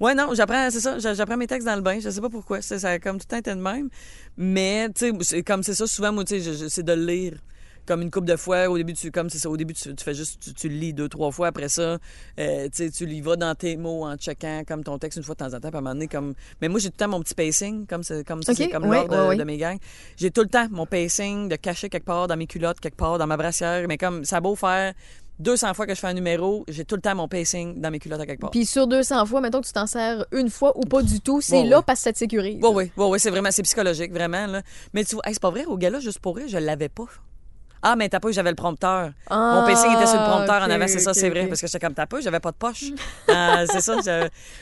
[0.00, 1.98] ouais, non, j'apprends, c'est ça, j'a- j'apprends mes textes dans le bain.
[2.00, 2.62] Je sais pas pourquoi.
[2.62, 3.88] C'est, ça a comme tout le temps été de même.
[4.36, 7.34] Mais, tu sais, comme c'est ça, souvent, moi, tu sais, c'est de lire.
[7.86, 10.04] Comme une coupe de fois, au début, tu, comme c'est ça, au début, tu, tu
[10.04, 11.48] fais juste, tu, tu le lis deux, trois fois.
[11.48, 11.98] Après ça,
[12.38, 15.40] euh, tu y vas dans tes mots en checkant comme ton texte une fois de
[15.44, 15.68] temps en temps.
[15.68, 16.34] Puis à un moment donné, comme.
[16.62, 18.68] Mais moi, j'ai tout le temps mon petit pacing, comme c'est comme, ça, Ok, c'est
[18.70, 19.36] comme ouais, l'ordre de, ouais, ouais.
[19.36, 19.78] de mes gangs.
[20.16, 23.18] J'ai tout le temps mon pacing de cacher quelque part dans mes culottes, quelque part
[23.18, 23.86] dans ma brassière.
[23.88, 24.94] Mais comme ça a beau faire
[25.40, 27.98] 200 fois que je fais un numéro, j'ai tout le temps mon pacing dans mes
[27.98, 28.50] culottes à quelque part.
[28.52, 31.40] Puis sur 200 fois, mettons que tu t'en sers une fois ou pas du tout,
[31.40, 31.84] c'est Ouais, là ouais.
[31.84, 32.60] parce que ça te sécurise.
[32.62, 34.46] Oui, oui, oui, c'est vraiment, c'est psychologique, vraiment.
[34.46, 34.62] Là.
[34.92, 37.06] Mais tu vois, hey, c'est pas vrai, au gala, juste pour rire, je l'avais pas.
[37.86, 39.10] Ah, mais t'as pas, eu, j'avais le prompteur.
[39.28, 41.46] Ah, Mon pacing était sur le prompteur en avant, c'est ça, c'est vrai.
[41.46, 42.84] Parce que j'étais comme t'as pas, j'avais pas de poche.
[43.28, 43.96] Ah, c'est ça.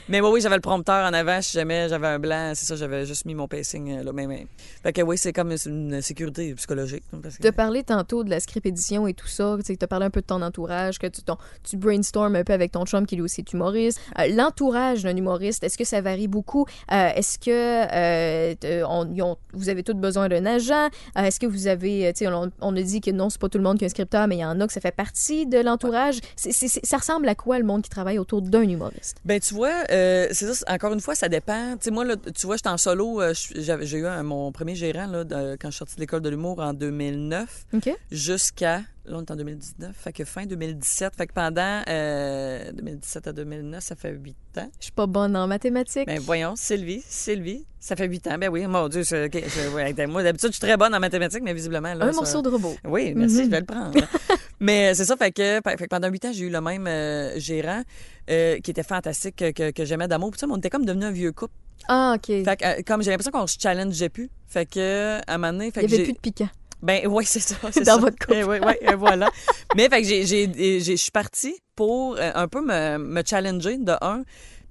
[0.09, 1.41] Mais oui, oui, j'avais le prompteur en avant.
[1.41, 4.12] Si jamais j'avais un blanc, c'est ça, j'avais juste mis mon pacing euh, là.
[4.12, 4.47] Mais, mais...
[4.83, 7.05] Fait que oui, c'est comme une sécurité psychologique.
[7.12, 7.43] là, Parce que...
[7.43, 10.11] Tu as parlé tantôt de la script édition et tout ça, tu as parlé un
[10.11, 13.14] peu de ton entourage, que tu, ton, tu brainstorm un peu avec ton chum qui
[13.14, 14.01] lui aussi est humoriste.
[14.18, 16.66] Euh, L'entourage d'un humoriste, est-ce que ça varie beaucoup?
[16.91, 20.89] Euh, est-ce que euh, on- vous avez tous besoin d'un agent?
[21.16, 23.41] Euh, est-ce que vous avez, euh, tu sais, on, on a dit que non, c'est
[23.41, 24.81] pas tout le monde qui est un scripteur, mais il y en a que ça
[24.81, 26.19] fait partie de l'entourage.
[26.37, 29.17] Ça ressemble à quoi le monde qui travaille autour d'un humoriste?
[29.25, 30.55] Ben tu vois, euh, c'est ça.
[30.55, 31.73] c'est- Encore une fois, ça dépend.
[31.73, 33.21] Tu sais, moi, là, tu vois, j'étais en solo.
[33.21, 36.21] euh, J'ai eu un- mon premier gérant là, de- quand je suis sortie de l'école
[36.23, 37.91] de l'humour en 2009 OK?
[38.11, 39.97] jusqu'à Là, on est en 2019.
[39.97, 41.17] Fait que fin 2017.
[41.17, 44.71] Fait que pendant euh, 2017 à 2009, ça fait huit ans.
[44.79, 46.07] Je suis pas bonne en mathématiques.
[46.07, 48.39] Ben voyons, Sylvie, Sylvie, ça fait huit ans.
[48.39, 51.53] Ben oui, mon Dieu, je- ouais, moi d'habitude je suis très bonne en mathématiques, mais
[51.53, 52.77] visiblement là, un ça- morceau de robot.
[52.85, 53.45] Oui, merci, Mhm.
[53.47, 53.93] je vais le prendre.
[54.61, 57.37] mais c'est ça, fait que, fait que pendant huit ans, j'ai eu le même euh,
[57.41, 57.83] gérant
[58.31, 60.31] euh, qui était fantastique, que, j'aimais d'amour.
[60.31, 61.55] Puis ça, on était comme devenu un vieux couple.
[61.89, 62.27] Ah, OK.
[62.27, 64.31] Fait que, euh, comme j'ai l'impression qu'on se challengeait plus.
[64.47, 66.49] Fait que, à un moment donné, fait Il y que avait j'ai- plus de piquant.
[66.83, 67.55] Ben oui, c'est ça.
[67.70, 68.01] c'est Dans ça.
[68.01, 68.35] votre couple.
[68.37, 69.28] Eh oui, oui, voilà.
[69.76, 73.22] Mais fait que j'ai, j'ai, j'ai- je suis partie pour euh, un peu me, me
[73.24, 74.22] challenger de un,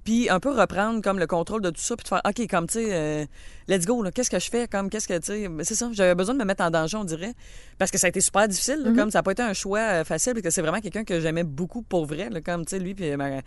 [0.04, 2.66] puis un peu reprendre comme le contrôle de tout ça, puis de faire OK, comme
[2.66, 3.24] tu sais, euh,
[3.68, 5.88] let's go, là, qu'est-ce que je fais, comme qu'est-ce que tu sais, c'est ça.
[5.92, 7.32] J'avais besoin de me mettre en danger, on dirait,
[7.78, 8.96] parce que ça a été super difficile, là, Mhm.
[8.96, 11.20] comme ça n'a pas été un choix euh, facile, parce que c'est vraiment quelqu'un que
[11.20, 13.40] j'aimais beaucoup pour vrai, là, comme tu sais, lui puis ma,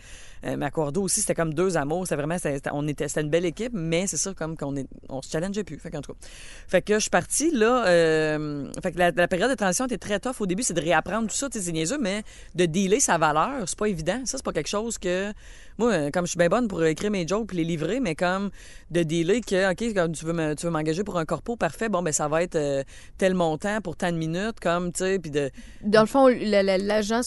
[0.46, 2.36] euh, ma cordeau aussi, c'était comme deux amours, c'était vraiment,
[2.74, 5.64] on était, c'était une belle équipe, mais c'est ça, comme qu'on est, on se challengeait
[5.64, 6.20] plus, fait qu'en tout cas.
[6.68, 7.86] Fait que je suis partie, là.
[7.88, 10.36] euh, fait que la, la période de transition était très tough.
[10.40, 12.24] Au début, c'est de réapprendre tout ça, tu sais, c'est niaiseux, mais
[12.56, 14.22] de dealer sa valeur, c'est pas évident.
[14.26, 15.32] Ça, c'est pas quelque chose que.
[15.78, 18.16] Moi, euh, comme je suis bien bonne pour écrire mes jokes puis les livrer, mais
[18.16, 18.50] comme
[18.92, 22.44] de dealer que, OK, tu veux m'engager pour un corpo, parfait, bon, ben ça va
[22.44, 22.84] être euh,
[23.18, 25.50] tel montant pour tant de minutes, comme, tu sais, puis de.
[25.82, 27.22] Dans le fond, la- la- l'agent,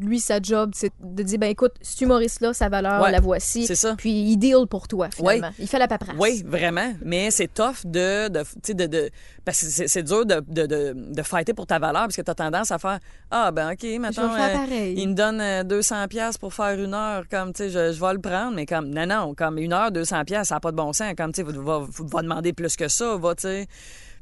[0.00, 3.66] lui, sa job, c'est de dire, ben écoute, cet humoriste-là, sa valeur, Ouais, la voici.
[3.66, 3.94] c'est ça.
[3.96, 5.50] Puis il deal pour toi, finalement.
[5.58, 6.16] Il fait la paperasse.
[6.18, 6.92] Oui, vraiment.
[7.04, 8.28] Mais c'est tough de.
[8.28, 9.10] de, tu sais, de, de
[9.44, 12.30] parce que c'est, dur de, de, de, de fighter pour ta valeur parce que tu
[12.30, 12.98] as tendance à faire
[13.30, 14.28] Ah, ben, OK, maintenant.
[14.34, 14.94] pareil.
[14.96, 17.24] il me donne euh, 200 pièces pour faire une heure.
[17.30, 19.92] Comme, tu sais, je, je vais le prendre, mais comme, non, non, comme une heure,
[19.92, 21.12] 200 pièces ça n'a pas de bon sens.
[21.16, 21.82] Comme, tu sais, va,
[22.14, 23.66] va demander plus que ça, va, tu sais.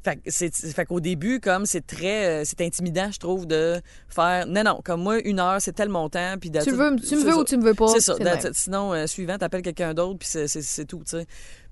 [0.03, 2.25] Fait, que c'est, fait qu'au début, comme, c'est très.
[2.25, 3.79] euh, C'est intimidant, je trouve, de
[4.09, 4.45] faire.
[4.47, 6.35] Non, non, comme moi, une heure, c'est tel montant.
[6.41, 7.37] Puis Tu, veux, tu me veux ça.
[7.37, 7.87] ou tu me veux pas.
[7.87, 8.15] C'est ça.
[8.53, 11.25] Sinon, euh, suivant, t'appelles quelqu'un d'autre, puis c'est, c'est, c'est tout, tu sais.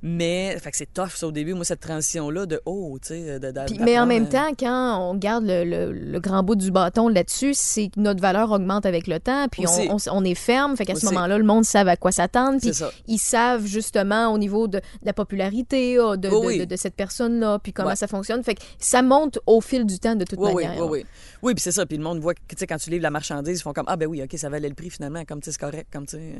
[0.04, 3.40] Mais, fait que c'est tough, ça, au début, moi, cette transition-là de oh, tu sais,
[3.40, 6.42] de, de- Puis- mais en même euh, temps, quand on garde le, le- le grand
[6.42, 9.98] bout du bâton là-dessus, c'est que notre valeur augmente avec le temps, puis on, on-
[10.12, 12.72] on est ferme, fait qu'à ce moment-là, le monde savent à quoi s'attendre, puis
[13.08, 16.28] ils savent justement au niveau de, de la popularité de, Oui, de-
[16.62, 16.68] oui.
[16.68, 17.96] de- cette personne-là, puis comment Ouais.
[17.96, 18.44] ça fonctionne.
[18.44, 20.82] Fait que ça monte au fil du temps de toute Oui, oui, manière.
[20.86, 21.06] oui, oui.
[21.44, 21.86] Oui, puis c'est ça.
[21.86, 23.86] Puis le monde voit que, tu sais, quand tu livres la marchandise, ils font comme,
[23.88, 26.06] ah, ben oui, OK, ça valait le prix finalement, comme, tu sais, c'est correct, comme,
[26.08, 26.36] tu sais.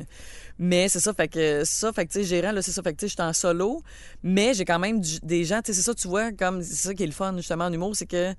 [0.58, 2.92] Mais c'est ça, fait que, ça, fait que, tu sais, gérant, là, c'est ça, fait
[2.92, 3.82] que, tu sais, j'étais en solo,
[4.22, 6.74] mais j'ai quand même du- des gens, tu sais, c'est ça, tu vois, comme, c'est
[6.88, 8.36] ça qui est le fun, justement, en humour, c'est que, tu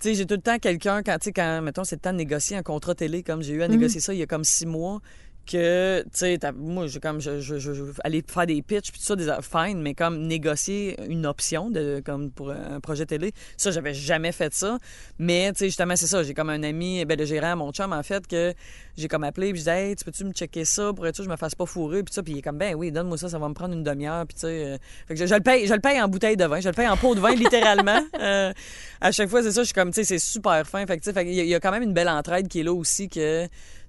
[0.00, 2.18] sais, j'ai tout le temps quelqu'un, quand, tu sais, quand, mettons, c'est le temps de
[2.18, 4.66] négocier un contrat télé, comme j'ai eu à négocier ça il y a comme six
[4.66, 5.00] mois,
[5.46, 9.00] que, tu sais, moi, j'ai comme, je, je, je, je- aller faire des pitchs, puis
[9.00, 13.32] tout ça, des, fine, mais comme négocier une option de, comme pour un projet télé,
[13.56, 14.78] ça, j'avais jamais fait ça.
[15.18, 17.92] Mais, tu sais, justement, c'est ça, j'ai comme un ami, ben, le gérant, mon chum,
[17.92, 18.52] en fait, que
[18.96, 21.24] j'ai comme appelé, puis je disais, hey, tu peux-tu me checker ça pour être sûr
[21.24, 23.16] que je me fasse pas fourrer, puis ça, puis il est comme, ben oui, donne-moi
[23.16, 25.40] ça, ça va me prendre une demi-heure, puis tu sais, euh, fait que je, le
[25.40, 27.34] paye, je le paye en bouteille de vin, je le paye en pot de vin,
[27.34, 28.00] littéralement.
[28.18, 28.52] Euh,
[29.00, 31.04] à chaque fois, c'est ça, je suis comme, tu sais, c'est super fin, fait que,
[31.04, 32.72] tu sais, qu'il y il y, a quand même une belle entraide qui est là
[32.72, 33.46] aussi que.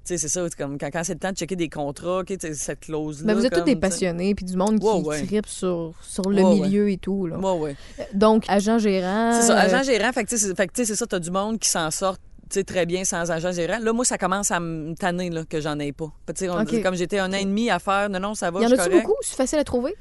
[0.07, 3.25] Sais, c'est ça, comme quand, quand c'est le temps de checker des contrats, cette clause-là.
[3.25, 5.25] Mais vous êtes tous des passionnés, puis du monde qui Ouais, ouais.
[5.25, 7.27] tripe sur, sur le Ouais, milieu et tout.
[7.27, 7.37] Là.
[7.37, 7.75] Ouais.
[8.13, 9.33] Donc, agent gérant.
[9.33, 10.53] C'est ça, euh, agent gérant, fait que tu sais,
[10.85, 12.15] c'est- ça, t'as du monde qui s'en sort
[12.65, 13.79] très bien sans agent gérant.
[13.81, 16.05] Là, moi, ça commence à me tanner là, que j'en ai pas.
[16.05, 16.81] On-.
[16.81, 18.89] Comme j'étais un an et demi à faire, non, non, ça va, y en a-tu
[18.89, 19.15] beaucoup?
[19.21, 19.93] C'est facile à trouver?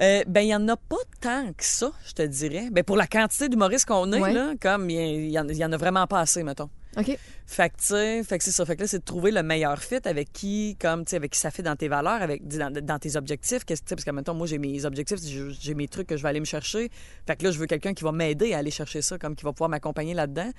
[0.00, 2.68] Euh, ben, il y en a pas tant que ça, je te dirais.
[2.70, 4.32] Ben, pour la quantité d'humoristes qu'on Ouais.
[4.32, 6.70] là, comme, il y, en- il y en a vraiment pas assez, mettons.
[6.96, 7.18] OK.
[7.46, 8.64] Fait que, tu sais, fait que c'est ça.
[8.64, 11.32] Fait que là, c'est de trouver le meilleur fit avec qui, comme, tu sais, avec
[11.32, 13.64] qui ça fait dans tes valeurs, avec, dans, dans tes objectifs.
[13.64, 15.18] Qu'est-ce que, tu sais, parce que, mettons, moi, j'ai mes objectifs,
[15.60, 16.90] j'ai mes trucs que je vais aller me chercher.
[17.26, 19.44] Fait que là, je veux quelqu'un qui va m'aider à aller chercher ça, comme qui
[19.44, 20.50] va pouvoir m'accompagner là-dedans.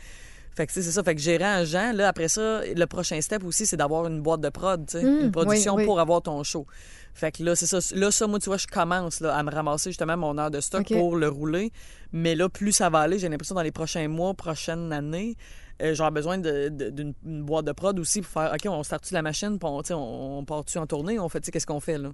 [0.55, 1.03] Fait que, tu sais, c'est ça.
[1.03, 4.41] Fait que gérant agent, là, après ça, le prochain step aussi, c'est d'avoir une boîte
[4.41, 5.85] de prod, tu sais, Mmh, une production oui, oui.
[5.85, 6.65] pour avoir ton show.
[7.13, 7.79] Fait que là, c'est ça.
[7.95, 10.59] Là, ça, moi, tu vois, je commence là, à me ramasser justement mon heure de
[10.59, 11.71] stock pour le rouler.
[12.13, 15.35] Mais là, plus ça va aller, j'ai l'impression dans les prochains mois, prochaines années,
[15.81, 19.21] euh, j'aurai besoin d'une une boîte de prod aussi pour faire OK, on start-tu la
[19.21, 21.97] machine, puis on, on, on part-tu en tournée, on fait, tu sais, qu'est-ce qu'on fait
[21.97, 22.09] là?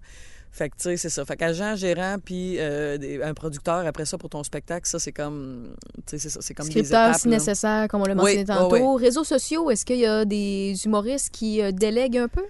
[0.52, 1.26] Fait que, tu sais, c'est ça.
[1.26, 5.12] Fait qu'agent, gérant, puis euh, des- un producteur après ça pour ton spectacle, ça, c'est
[5.12, 5.76] comme.
[6.06, 6.40] Tu sais, c'est ça.
[6.42, 7.22] C'est comme des Scripteur étapes.
[7.22, 7.34] si là.
[7.36, 8.94] nécessaire, comme on l'a Oui, mentionné tantôt.
[8.96, 12.44] Réseaux sociaux, est-ce qu'il y a des humoristes qui euh, délèguent un peu?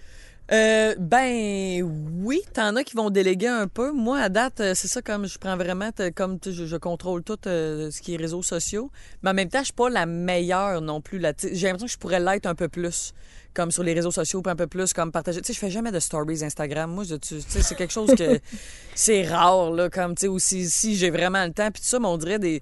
[0.52, 1.82] Euh, ben
[2.22, 3.92] oui, t'en as qui vont déléguer un peu.
[3.92, 7.38] Moi, à date, euh, c'est ça comme je prends vraiment, comme je, je contrôle tout
[7.48, 8.92] euh, ce qui est réseaux sociaux.
[9.24, 11.20] Mais en même temps, je suis pas la meilleure non plus.
[11.52, 13.14] J'ai l'impression que je pourrais l'être un peu plus,
[13.56, 15.42] comme sur les réseaux sociaux, puis un peu plus, comme partager.
[15.42, 16.92] Tu sais, je fais jamais de stories Instagram.
[16.92, 18.40] Moi, je- tu tu sais, c'est quelque chose que
[18.94, 21.72] c'est rare, là, comme, tu sais, aussi, si j'ai vraiment le temps.
[21.72, 22.62] Puis tout ça, mais on dirait des...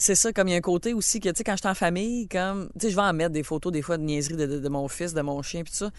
[0.00, 1.68] C'est ça, comme il y a un côté aussi que, tu sais, quand je suis
[1.68, 4.36] en famille, comme, tu sais, je vais en mettre des photos, des fois, de niaiseries
[4.36, 5.90] de, de- de mon fils, de mon chien, puis tout ça.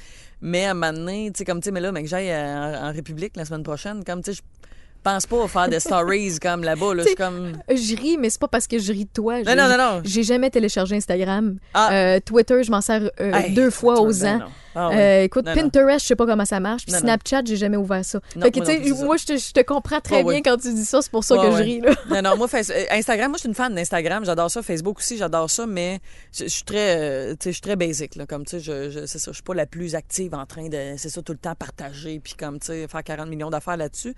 [0.41, 2.87] Mais à un moment donné, tu sais, comme, tu sais, mais là, mec, j'aille en,
[2.87, 4.59] en République la semaine prochaine, comme, tu sais, je-
[5.01, 6.93] pense pas à faire des stories comme là-bas.
[6.93, 7.53] Là, comme...
[7.69, 9.41] Je ris, mais c'est pas parce que je ris de toi.
[9.43, 10.01] Non, non, non, non.
[10.03, 11.57] J'ai jamais téléchargé Instagram.
[11.73, 11.93] Ah.
[11.93, 14.45] Euh, Twitter, je m'en sers euh, Hey, deux fois aux ben ans.
[14.75, 14.95] Ah, oui.
[14.97, 15.61] Euh, écoute, Non, non.
[15.63, 16.83] Pinterest, je sais pas comment ça marche.
[16.85, 16.99] Puis Non.
[16.99, 18.19] Snapchat, j'ai jamais ouvert ça.
[18.35, 18.57] Non, fait que,
[19.03, 21.01] moi tu sais, je te, je te comprends très bien quand tu dis ça.
[21.01, 21.91] C'est pour ça que je ris, là.
[22.09, 24.23] Non, non, moi, Face- euh, Instagram, moi, je suis une fan d'Instagram.
[24.25, 24.61] J'adore ça.
[24.61, 25.99] Facebook aussi, j'adore ça, mais
[26.33, 28.25] je, je suis très, euh, je suis très basic, là.
[28.25, 30.67] Comme, tu sais, je, je, c'est ça, je suis pas la plus active en train
[30.69, 33.77] de, c'est ça, tout le temps partager, puis comme, tu sais, faire 40 millions d'affaires
[33.77, 34.13] là-dessus.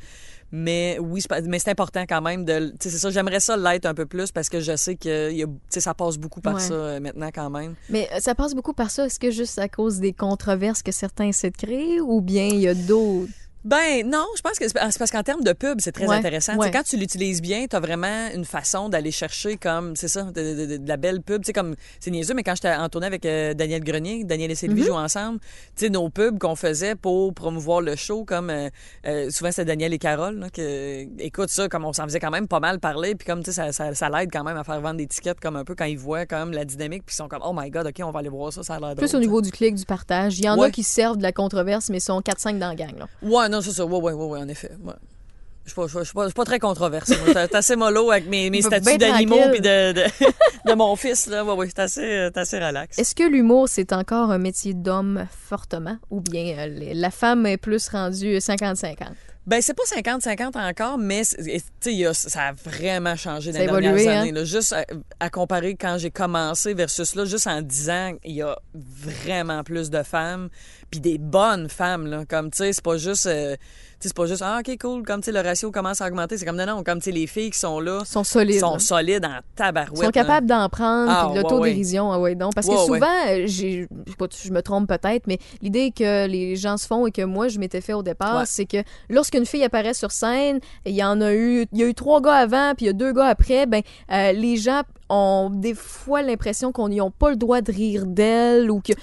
[0.53, 4.05] Mais oui, mais c'est important quand même de, c'est ça, j'aimerais ça l'être un peu
[4.05, 5.47] plus parce que je sais que, y a-
[5.79, 6.59] ça passe beaucoup par Ouais.
[6.59, 7.75] ça euh, maintenant quand même.
[7.89, 9.05] Mais ça passe beaucoup par ça.
[9.05, 10.11] Est-ce que juste à cause des
[10.41, 13.31] controverses que certains essaient de ou bien il y a d'autres?
[13.63, 16.15] Ben non, je pense que c'est c'est parce qu'en termes de pub, c'est très Ouais,
[16.15, 16.55] intéressant.
[16.57, 16.71] Ouais.
[16.71, 20.31] Quand tu l'utilises bien, tu as vraiment une façon d'aller chercher comme, c'est ça, de,
[20.31, 21.41] de- de- de la belle pub.
[21.43, 24.49] Tu sais, comme, c'est niaiseux, mais quand j'étais en tournée avec euh, Daniel Grenier, Daniel
[24.49, 24.57] et Mm-hmm.
[24.57, 25.39] Sylvie jouent ensemble,
[25.75, 28.69] tu sais, nos pubs qu'on faisait pour promouvoir le show, comme, euh,
[29.05, 32.31] euh, souvent c'était Daniel et Carole, là, que, écoute ça, comme on s'en faisait quand
[32.31, 34.63] même pas mal parler, puis comme, tu sais, ça, ça, ça l'aide quand même à
[34.63, 37.17] faire vendre des tickets comme un peu quand ils voient comme la dynamique, puis ils
[37.17, 39.07] sont comme, oh my god, ok, on va aller voir ça, ça a l'air Plus
[39.11, 40.39] drôle, au niveau du clic, du partage.
[40.39, 42.97] Il y en a qui servent de la controverse, mais sont 4-5 dans la gang.
[42.97, 43.07] Là.
[43.21, 43.85] Ouais, non, c'est ça.
[43.85, 44.71] Ouais, ouais, ouais, ouais, en effet.
[44.83, 44.93] Ouais.
[45.63, 47.15] Je suis pas, je suis pas- pas, très controversé.
[47.23, 47.47] moi.
[47.47, 49.51] T'es- assez mollo avec mes, mes Ben statuts d'animaux tranquille.
[49.51, 50.03] puis de, de,
[50.71, 51.27] de mon fils.
[51.27, 51.45] Là.
[51.45, 52.97] Ouais, ouais, c'est assez, euh, assez relax.
[52.97, 57.57] Est-ce que l'humour, c'est encore un métier d'homme fortement ou bien euh, la femme est
[57.57, 58.95] plus rendue 50-50?
[59.47, 61.21] Ben, c'est pas 50-50 encore, mais
[61.85, 64.21] y a- ça a vraiment changé dans les évolué, dernières hein?
[64.21, 64.31] années.
[64.31, 64.43] là.
[64.43, 64.85] Juste à,
[65.19, 69.63] à comparer quand j'ai commencé versus là, juste en 10 ans, il y a vraiment
[69.63, 70.49] plus de femmes,
[70.91, 72.05] puis des bonnes femmes.
[72.07, 72.23] Là.
[72.29, 73.25] Comme, tu sais, c'est pas juste...
[73.25, 76.01] euh, tu sais, c'est pas juste, ah, OK, cool, comme, tu sais, le ratio commence
[76.01, 76.35] à augmenter.
[76.35, 78.59] C'est comme, non, non, comme, tu sais, les filles qui sont là sont solides.
[78.59, 80.05] sont solides en tabarouette.
[80.05, 82.55] Sont capables d'en prendre, Ah, puis de l'autodérision, ah ouais, donc.
[82.55, 82.85] Parce que Ouais, ouais.
[82.87, 83.87] souvent, euh, j'ai,
[84.43, 87.59] je me trompe peut-être, mais l'idée que les gens se font et que moi, je
[87.59, 88.43] m'étais fait au départ, Ouais.
[88.47, 88.77] c'est que
[89.07, 92.21] lorsqu'une fille apparaît sur scène, il y en a eu, il y a eu trois
[92.21, 94.81] gars avant, puis il y a deux gars après, ben, euh, les gens
[95.11, 98.93] ont des fois l'impression qu'on n'y ont pas le droit de rire d'elle ou que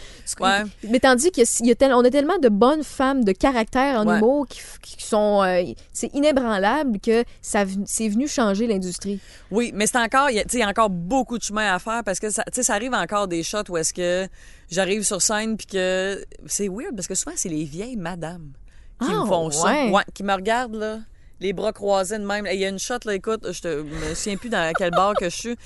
[0.41, 0.63] Ouais.
[0.89, 1.31] mais tandis
[1.61, 4.19] y a tel- on a tellement de bonnes femmes de caractère en Ouais.
[4.19, 4.61] humour qui,
[5.05, 10.37] sont euh, c'est inébranlable que ça c'est venu changer l'industrie Oui, mais c'est encore, il
[10.37, 12.63] y a- y a encore beaucoup de chemin à faire parce que ça, tu sais,
[12.63, 14.27] ça arrive encore des shots où est-ce que
[14.71, 18.53] j'arrive sur scène puis que c'est weird parce que souvent c'est les vieilles madames
[19.01, 19.87] qui Ah, me font ça.
[19.87, 20.99] Ouais, qui me regardent là,
[21.41, 22.47] les bras croisés de même.
[22.53, 25.15] Il y a une shot là, écoute, je te me souviens plus dans quel bar
[25.15, 25.57] que je suis.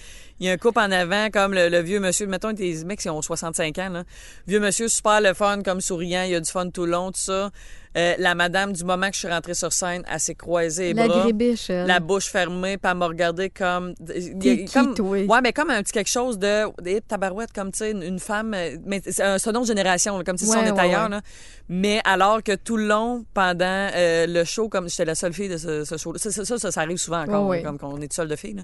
[0.40, 3.00] Il y a un couple en avant comme le, le vieux monsieur, mettons des mecs
[3.00, 4.04] qui ont 65 ans là.
[4.46, 7.12] Vieux monsieur super le fun comme souriant, il y a du fun tout le long
[7.12, 7.50] tout ça.
[7.94, 10.94] Euh, la madame du moment que je suis rentrée sur scène, elle s'est croisée les
[10.94, 11.86] la bras elle.
[11.86, 13.92] la bouche fermée, puis elle m'a regardé comme.
[14.40, 15.18] qui, comme- toi?
[15.18, 16.62] Ouais, mais comme un petit quelque chose de.
[16.82, 18.54] Des tabarouettes, comme, tu sais, une, une femme.
[18.54, 21.08] euh, Mais c'est un, autre génération, comme si Ouais, on ouais, ailleurs, ouais.
[21.10, 21.20] là.
[21.68, 25.50] Mais alors que tout le long, pendant euh, le show, comme j'étais la seule fille
[25.50, 28.28] de ce, ce show-là, ça, ça, ça, arrive souvent encore, comme qu'on est tout seul
[28.28, 28.62] de filles, là.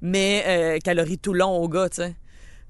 [0.00, 2.14] Mais euh, qu'elle a tout long au gars, tu sais.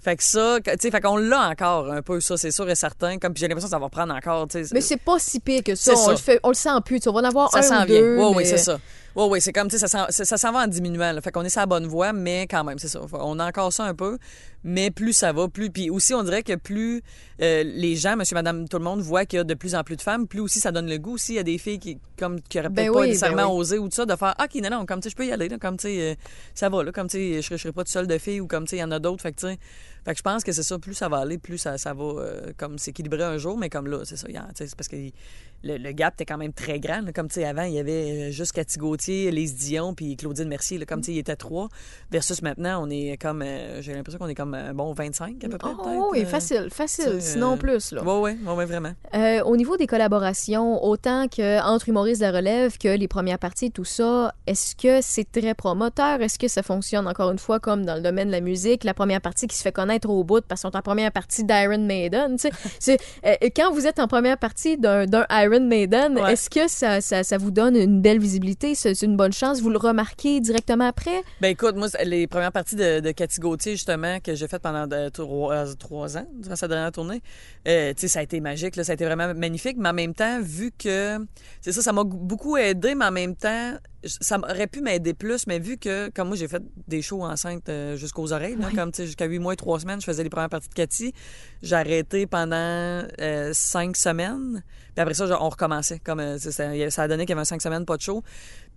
[0.03, 2.75] Fait que ça, tu sais, fait qu'on l'a encore un peu, ça, c'est sûr et
[2.75, 3.19] certain.
[3.19, 4.71] Comme, j'ai l'impression que ça va prendre encore, tu sais.
[4.75, 6.11] mais c'est pas si pire que ça on ça.
[6.13, 7.83] le fait on le sent plus tu sais, on va en avoir Ça un s'en
[7.83, 8.01] ou vient.
[8.01, 8.79] deux Oui, oui, mais- c'est ça.
[9.17, 11.13] Oui, oui, c'est comme, tu sais, ça s'en- va en diminuant.
[11.13, 11.21] Là.
[11.21, 13.01] Fait qu'on est sur la bonne voie, mais quand même, c'est ça.
[13.13, 14.19] On a encore ça un peu,
[14.63, 15.71] mais plus ça va, plus.
[15.71, 17.03] Puis aussi, on dirait que plus
[17.43, 19.83] euh, les gens, monsieur, madame, tout le monde, voient qu'il y a de plus en
[19.83, 21.15] plus de femmes, plus aussi ça donne le goût.
[21.15, 23.37] Aussi, il y a des filles qui, comme, qui auraient Ben peut-être pas oui, nécessairement
[23.37, 23.61] ben oui.
[23.61, 25.33] osé ou tout ça, de faire, OK, non, non, comme, tu sais, je peux y
[25.33, 26.15] aller, là, comme, tu sais, euh,
[26.55, 28.47] ça va, là, comme, tu sais, je je serai pas toute seule de filles ou
[28.47, 29.23] comme, tu sais, il y en a d'autres.
[29.23, 29.59] Fait que, tu sais,
[30.05, 32.05] fait que je pense que c'est ça, plus ça va aller, plus ça, ça va
[32.05, 34.67] euh, comme s'équilibrer un jour, mais comme là, c'est ça, il y a- tu sais,
[34.69, 34.97] c'est parce que
[35.63, 37.01] le, le gap était quand même très grand.
[37.03, 37.13] là.
[37.13, 40.49] Comme tu sais, avant, il y avait euh, juste Cathy Gauthier, Lise Dion, puis Claudine
[40.49, 40.79] Mercier.
[40.79, 40.87] là.
[40.87, 41.69] comme tu sais, il était trois.
[42.11, 45.49] Versus maintenant, on est comme, euh, j'ai l'impression qu'on est comme, euh, bon, 25 à
[45.49, 45.71] peu près.
[45.79, 47.93] Oh, oui, facile, facile, sinon plus.
[47.93, 48.93] Oui, oui, oui, vraiment.
[49.15, 53.39] Euh, au niveau des collaborations, autant que entre humoristes de la relève que les premières
[53.39, 56.21] parties tout ça, est-ce que c'est très promoteur?
[56.21, 58.85] Est-ce que ça fonctionne encore une fois comme dans le domaine de la musique?
[58.85, 61.45] La première partie qui se fait connaître au bout parce qu'ils sont en première partie
[61.45, 62.37] d'Iron Maiden.
[63.57, 66.33] quand vous êtes en première partie d'un, d'un Iron Maiden, Ouais.
[66.33, 68.75] est-ce que ça, ça, ça vous donne une belle visibilité?
[68.75, 69.61] C'est, une bonne chance?
[69.61, 71.23] Vous le remarquez directement après?
[71.41, 74.87] Ben écoute, moi, les premières parties de, de Cathy Gauthier, justement, que j'ai faites pendant
[74.87, 77.21] de- trois, trois ans, durant sa dernière tournée,
[77.67, 79.95] euh, tu sais, ça a été magique, là, ça a été vraiment magnifique, mais en
[79.95, 81.19] même temps, vu que,
[81.61, 83.73] c'est ça, ça m'a beaucoup aidé, mais en même temps,
[84.05, 87.69] ça aurait pu m'aider plus, mais vu que, comme moi, j'ai fait des shows enceintes
[87.69, 90.23] euh, jusqu'aux oreilles, là, comme, tu sais, jusqu'à huit mois et trois semaines, je faisais
[90.23, 91.13] les premières parties de Cathy,
[91.63, 92.57] j'ai arrêté pendant
[93.21, 94.63] euh, cinq semaines,
[94.95, 96.51] puis après ça, on recommençait, comme, euh, ça,
[96.91, 98.23] ça a donné qu'il y avait un cinq semaines, pas de show,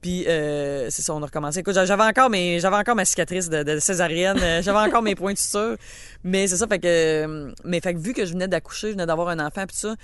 [0.03, 1.59] Puis euh, c'est ça, on a recommencé.
[1.59, 5.15] Écoute, j'avais encore mes, j'avais encore ma cicatrice de, de césarienne, euh, j'avais encore mes
[5.15, 5.77] points de suture.
[6.25, 8.93] Mais c'est ça, fait que, euh, mais fait que vu que je venais d'accoucher, je
[8.93, 9.95] venais d'avoir un enfant, puis tout ça,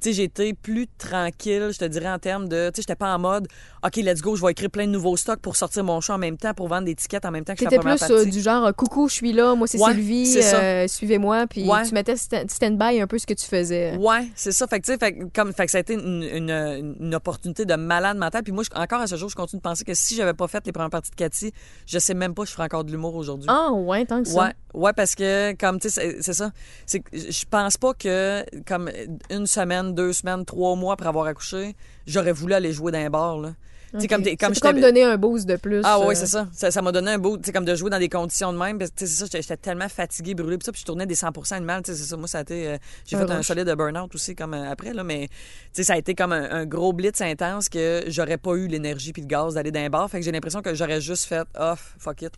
[0.00, 3.14] tu sais, j'étais plus tranquille, je te dirais, en termes de, tu sais, j'étais pas
[3.14, 3.48] en mode,
[3.84, 6.18] OK, let's go, je vais écrire plein de nouveaux stocks pour sortir mon show en
[6.18, 8.40] même temps, pour vendre des tickets en même temps que je fais plus euh, du
[8.40, 11.84] genre euh, coucou, je suis là, moi c'est Ouais, Sylvie, euh, suivez-moi, puis Ouais.
[11.86, 13.96] tu mettais sta- stand-by un peu ce que tu faisais.
[13.96, 14.66] Ouais, c'est ça.
[14.66, 17.64] Fait que, tu sais, fait, comme, fait que ça a été une, une, une opportunité
[17.64, 18.42] de malade mental.
[18.42, 20.48] Puis moi, je- encore à ce jour, je continue de penser que si j'avais pas
[20.48, 21.52] fait les premières parties de Cathy,
[21.86, 23.48] je sais même pas je ferais encore de l'humour aujourd'hui.
[23.50, 24.44] Ah ouais, tant que ça.
[24.44, 26.50] Ouais, ouais, parce que comme tu sais, c'est- ça.
[26.86, 28.90] C'est que je pense pas que comme
[29.30, 31.74] une semaine, deux semaines, trois mois après avoir accouché,
[32.06, 33.54] j'aurais voulu aller jouer dans un bar là.
[33.90, 34.10] Tu sais, Ok.
[34.10, 35.80] comme comme Ça peut j'étais- comme donner un boost de plus.
[35.82, 36.46] ah euh, oui, c'est ça.
[36.52, 38.78] Ça m'a donné un tu sais, comme de jouer dans des conditions de même.
[38.78, 41.82] Tu c'est ça, j'étais- tellement fatiguée, brûlée, puis ça, puis je tournais des 100 animal,
[41.82, 42.18] tu sais, c'est ça.
[42.18, 42.76] Moi, ça a été, euh,
[43.06, 45.34] j'ai fait un solide de burn-out aussi, comme euh, après, là, mais, tu
[45.72, 49.14] sais, ça a été comme un, un gros blitz intense que j'aurais pas eu l'énergie
[49.14, 50.10] puis le gaz d'aller dans un bar.
[50.10, 52.32] Fait que j'ai l'impression que j'aurais juste fait off, fuck it.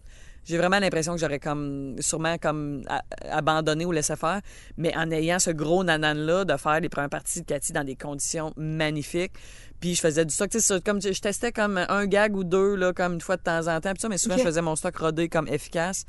[0.45, 2.82] J'ai vraiment l'impression que j'aurais comme, sûrement comme
[3.30, 4.41] abandonné ou laissé faire.
[4.76, 7.97] Mais en ayant ce gros nanan-là de faire les premières parties de Cathy dans des
[7.97, 9.32] conditions magnifiques.
[9.80, 12.45] Puis je faisais du stock, tu sais, ça, comme je, testais comme un gag ou
[12.45, 13.93] deux, là, comme une fois de temps en temps.
[13.93, 16.05] Puis ça, mais souvent, je faisais mon stock rodé comme efficace.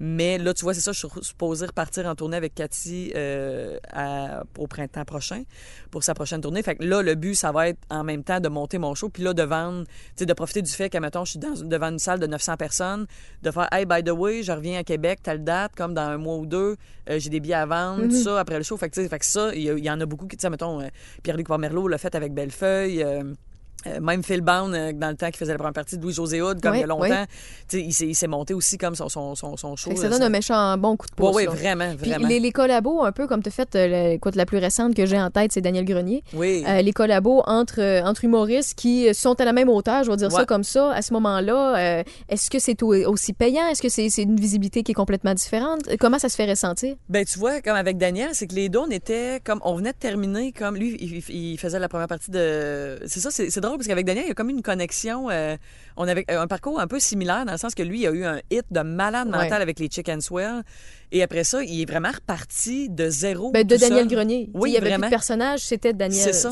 [0.00, 3.78] Mais là, tu vois, c'est ça, je suis supposée repartir en tournée avec Cathy euh,
[3.92, 5.44] à- au printemps prochain
[5.92, 6.62] pour sa prochaine tournée.
[6.64, 9.08] Fait que là, le but, ça va être en même temps de monter mon show,
[9.08, 11.54] puis là, de vendre, tu sais, de profiter du fait que, mettons, je suis dans,
[11.54, 13.06] devant une salle de 900 personnes,
[13.42, 16.18] de faire, hey, by the way, je reviens à Québec, telle date, comme dans un
[16.18, 16.76] mois ou deux,
[17.08, 18.76] euh, j'ai des billets à vendre, tout ça, après le show.
[18.76, 20.42] Fait que, fait que ça, il y, a- il y en a beaucoup qui, tu
[20.42, 20.88] sais, mettons, euh,
[21.22, 23.04] Pierre-Luc Pomerleau l'a fait avec Bellefeuille.
[23.86, 26.40] Euh, même Phil Bound, euh, dans le temps qui faisait la première partie de Louis-José
[26.42, 27.24] Hood, comme il y a longtemps,
[27.68, 29.94] sais, il s'est- monté aussi comme son, son, son, son show.
[29.96, 31.42] Ça donne un méchant bon coup de pouce.
[31.44, 31.50] Là.
[31.50, 32.26] vraiment, Puis vraiment.
[32.28, 35.04] les, les collabos, un peu comme tu as fait, euh, écoute, la plus récente que
[35.06, 36.22] j'ai en tête, c'est Daniel Grenier.
[36.32, 36.64] Oui.
[36.66, 40.32] Euh, les collabos entre, entre humoristes qui sont à la même hauteur, je vais dire
[40.32, 43.66] ça comme ça, à ce moment-là, est-ce que c'est au- aussi payant?
[43.68, 45.80] Est-ce que c'est c'est une visibilité qui est complètement différente?
[46.00, 46.94] Comment ça se fait ressentir?
[47.08, 49.92] Ben, tu vois, comme avec Daniel, c'est que les deux, on était comme, on venait
[49.92, 52.98] de terminer, comme lui, il, il faisait la première partie de.
[53.06, 55.30] C'est ça, c'est c'est drôle parce qu'avec Daniel, il y a comme une connexion.
[55.30, 55.56] euh,
[55.96, 58.24] on avait un parcours un peu similaire dans le sens que lui, il a eu
[58.24, 59.62] un hit de malade mental Ouais.
[59.62, 60.62] avec les Chicken Swell.
[61.12, 63.52] Et après ça, il est vraiment reparti de zéro.
[63.52, 64.16] Ben, de Daniel seul.
[64.16, 64.50] Grenier.
[64.54, 65.02] Oui, il y avait vraiment.
[65.02, 66.20] plus de personnage, c'était Daniel.
[66.20, 66.50] C'est ça.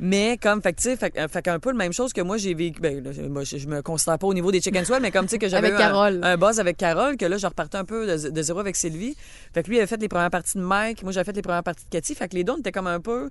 [0.00, 2.54] Mais comme, fait que, tu sais, fait, qu'un peu la même chose que moi, j'ai
[2.54, 2.80] vécu.
[2.80, 5.26] Ben, là, moi, je, je me considère pas au niveau des Chicken Swell, mais comme,
[5.26, 6.22] tu sais, que j'avais un-.
[6.22, 9.14] Un, buzz avec Carole, que là, je repartais un peu de, de zéro avec Sylvie.
[9.54, 11.42] Fait que lui, il avait fait les premières parties de Mike, moi, j'avais fait les
[11.42, 12.14] premières parties de Cathy.
[12.16, 13.30] Fait que les deux, on était comme un peu.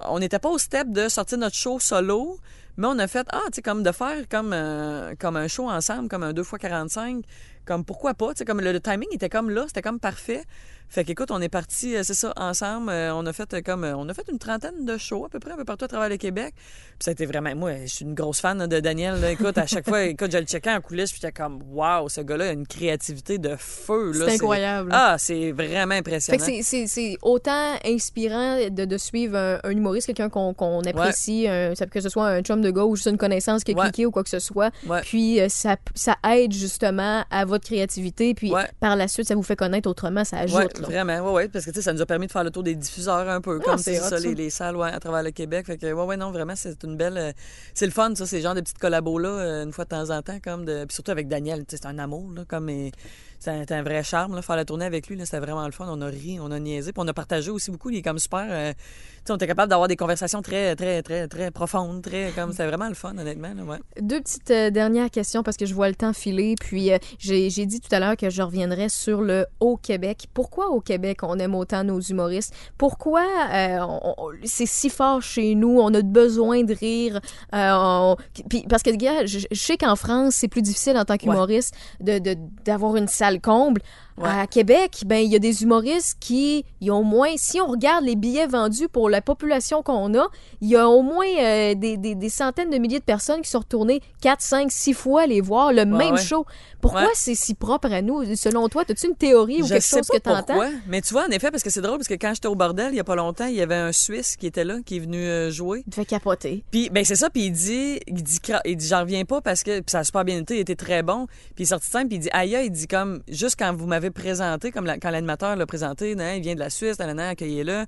[0.00, 2.38] On n'était pas au step de sortir notre show solo,
[2.78, 5.68] mais on a fait, ah, tu sais, comme de faire comme, euh, comme un show
[5.68, 7.24] ensemble, comme un 2x45.
[7.68, 10.42] Comme pourquoi pas, tu sais, comme le, le timing était comme là, c'était comme parfait.
[10.90, 12.88] Fait qu'écoute, on est parti, euh, c'est ça, ensemble.
[12.88, 15.38] euh, on a fait euh, comme, on a fait une trentaine de shows à peu
[15.38, 16.54] près, un peu partout à travers le Québec.
[16.56, 19.20] Puis ça a été vraiment, moi, je suis une grosse fan de Daniel.
[19.20, 19.30] là.
[19.30, 22.22] Écoute, à chaque fois, écoute, je le checkais en coulisses, puis j'étais comme, waouh, ce
[22.22, 24.12] gars-là a une créativité de feu.
[24.18, 24.24] là.
[24.28, 24.88] C'est incroyable.
[24.94, 26.38] Ah, c'est vraiment Fait impressionnant.
[26.46, 32.00] que c'est- autant inspirant de, de suivre un, un humoriste, quelqu'un qu'on apprécie, un- que
[32.00, 33.82] ce soit un chum de gars ou juste une connaissance qui a Ouais.
[33.84, 34.70] cliqué ou quoi que ce soit.
[34.86, 35.02] Ouais.
[35.02, 38.34] Puis ça, ça aide justement à votre créativité.
[38.34, 38.68] Puis Ouais.
[38.80, 40.56] par la suite, ça vous fait connaître autrement, ça ajoute.
[40.56, 42.74] Ouais, vraiment, ouais, ouais, parce que ça nous a permis de faire le tour des
[42.74, 44.18] diffuseurs un peu, Ah, comme c'est ça, ça.
[44.20, 45.66] les, les salles à travers le Québec.
[45.66, 47.16] Fait que, ouais, ouais, non, vraiment, c'est une belle.
[47.18, 47.32] euh,
[47.74, 50.22] c'est le fun, ça, ces genres de petites collabos-là, euh, une fois de temps en
[50.22, 50.84] temps, comme de.
[50.84, 52.68] Puis surtout avec Daniel, c'est un amour, là, comme.
[52.68, 52.92] et
[53.40, 55.86] C'est un, vrai charme, là, faire la tournée avec lui, c'était vraiment le fun.
[55.88, 57.90] On a ri, on a niaisé, puis on a partagé aussi beaucoup.
[57.90, 58.44] Il est comme super.
[58.50, 58.78] euh, tu
[59.26, 62.32] sais, on était capable d'avoir des conversations très, très, très, très profondes, très.
[62.34, 63.78] comme C'était vraiment le fun, honnêtement, là, ouais.
[64.00, 66.56] Deux petites euh, dernières questions parce que je vois le temps filer.
[66.58, 70.26] Puis euh, j'ai j'ai dit tout à l'heure que je reviendrais sur le Haut-Québec.
[70.34, 72.52] Pourquoi au Québec on aime autant nos humoristes?
[72.76, 74.14] Pourquoi euh,
[74.44, 75.78] c'est si fort chez nous?
[75.80, 77.20] On a besoin de rire.
[77.54, 78.16] Euh, on-
[78.48, 81.74] puis, parce que, gars, je, je sais qu'en France, c'est plus difficile en tant qu'humoriste
[82.00, 83.82] de- de- d'avoir une salle comble.
[84.20, 84.28] Ouais.
[84.28, 87.66] À Québec, ben il y a des humoristes qui ils ont au moins, si on
[87.66, 90.26] regarde les billets vendus pour la population qu'on a,
[90.60, 93.50] il y a au moins euh, des, des- des centaines de milliers de personnes qui
[93.50, 96.20] sont retournées 4, 5, 6 fois les voir le même ouais.
[96.22, 96.44] show.
[96.80, 98.34] Pourquoi c'est si propre à nous?
[98.36, 100.44] Selon toi, as-tu une théorie ou Je quelque sais chose pas que tu entends?
[100.46, 102.54] pourquoi, mais tu vois, en effet, parce que c'est drôle, parce que quand j'étais au
[102.54, 104.96] bordel, il y a pas longtemps, il y avait un Suisse qui était là, qui
[104.96, 105.82] est venu euh, jouer.
[105.86, 106.62] Il te fait capoter.
[106.70, 109.40] Puis ben c'est ça, puis il dit, il dit, cra- il dit, j'en reviens pas
[109.40, 111.26] parce que puis ça a super bien été, il était très bon.
[111.26, 113.74] Puis il est sorti de scène, puis il dit, aïe, il dit comme juste quand
[113.74, 116.98] vous m'avez présenté, comme la- quand l'animateur l'a présenté, nan, il vient de la Suisse,
[116.98, 117.84] nan, nan, accueillez-le.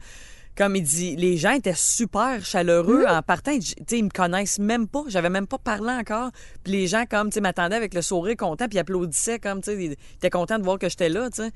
[0.56, 3.52] Comme il dit, les gens étaient super chaleureux en partant.
[3.52, 5.04] Ils me connaissent même pas.
[5.06, 6.30] J'avais même pas parlé encore.
[6.64, 9.84] Puis les gens, comme, tu m'attendaient avec le sourire content, puis applaudissaient, comme, tu sais,
[9.84, 11.50] ils étaient contents de voir que j'étais là, tu sais.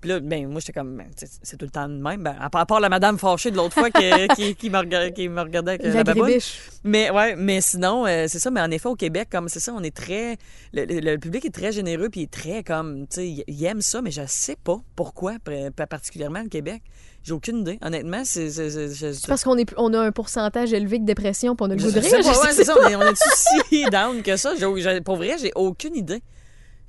[0.00, 2.22] Puis là, ben, moi, j'étais comme, ben, c'est tout le temps de même.
[2.22, 4.00] Ben, à part à part la madame fâchée de l'autre fois qui,
[4.36, 6.30] qui, qui me regardait, qui me regardait avec La la baboune.
[6.84, 8.50] Mais ouais, mais sinon, euh, c'est ça.
[8.50, 10.38] Mais en effet, au Québec, comme c'est ça, on est très.
[10.72, 13.06] Le, public est très généreux, puis il est très comme.
[13.08, 15.34] Tu sais, il- aime ça, mais je sais pas pourquoi,
[15.88, 16.82] particulièrement le Québec.
[17.22, 17.78] J'ai aucune idée.
[17.82, 18.48] Honnêtement, c'est.
[18.48, 21.82] c'est- parce qu'on est, on a un pourcentage élevé de dépression, puis on a le
[21.82, 22.10] goût de rire.
[22.52, 22.74] c'est ça.
[22.80, 23.22] On est, on est
[23.68, 24.52] si down que ça.
[25.04, 26.22] Pour vrai, j'ai aucune idée.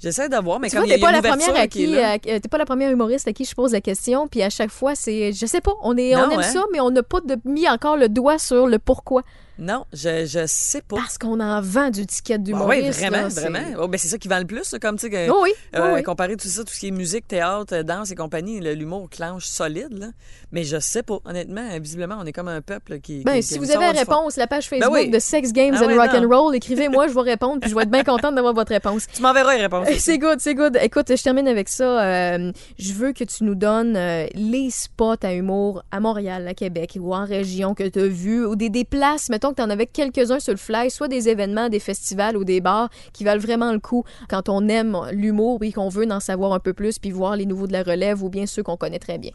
[0.01, 1.97] J'essaie d'avoir, mais Tu comme vois, il y a, t'es pas la première à qui
[1.97, 4.49] à- euh, t'es pas la première humoriste à qui je pose la question, puis à
[4.49, 6.43] chaque fois c'est, je sais pas, on est, on aime hein?
[6.43, 9.21] ça, mais on n'a pas de, mis encore le doigt sur le pourquoi,
[9.59, 10.95] Non, je, je sais pas.
[10.95, 12.83] parce qu'on en vend du ticket Ah d'humoriste.
[12.83, 13.59] oui, vraiment, là, vraiment.
[13.79, 15.29] Oh, ben, c'est ça qui vend le plus, comme tu sais.
[15.29, 16.03] Oh oui, Euh, oui.
[16.03, 19.45] Comparé tout ça, tout ce qui est musique, théâtre, euh, danse et compagnie, l'humour clenche
[19.45, 20.07] solide, là.
[20.51, 23.23] Mais je sais pas, honnêtement, euh, visiblement, on est comme un peuple qui.
[23.23, 25.09] Ben, qui- si qui vous avez la réponse, la page Facebook oui.
[25.09, 26.27] de Sex Games Ah and Rock and.
[26.27, 29.05] Roll, écrivez-moi, je vais répondre, puis je vais être bien contente d'avoir votre réponse.
[29.13, 29.87] Tu m'enverras les réponses.
[29.91, 30.77] Eh, C'est good, c'est good.
[30.81, 32.01] Écoute, je termine avec ça.
[32.03, 36.53] Euh, je veux que tu nous donnes euh, les spots à humour à Montréal, à
[36.55, 39.63] Québec ou en région que tu as vu ou des, des places, mettons que tu
[39.63, 43.23] en avais quelques-uns sur le fly, soit des événements, des festivals ou des bars qui
[43.23, 46.73] valent vraiment le coup quand on aime l'humour et qu'on veut en savoir un peu
[46.73, 49.31] plus puis voir les nouveaux de la relève ou bien ceux qu'on connaît très bien.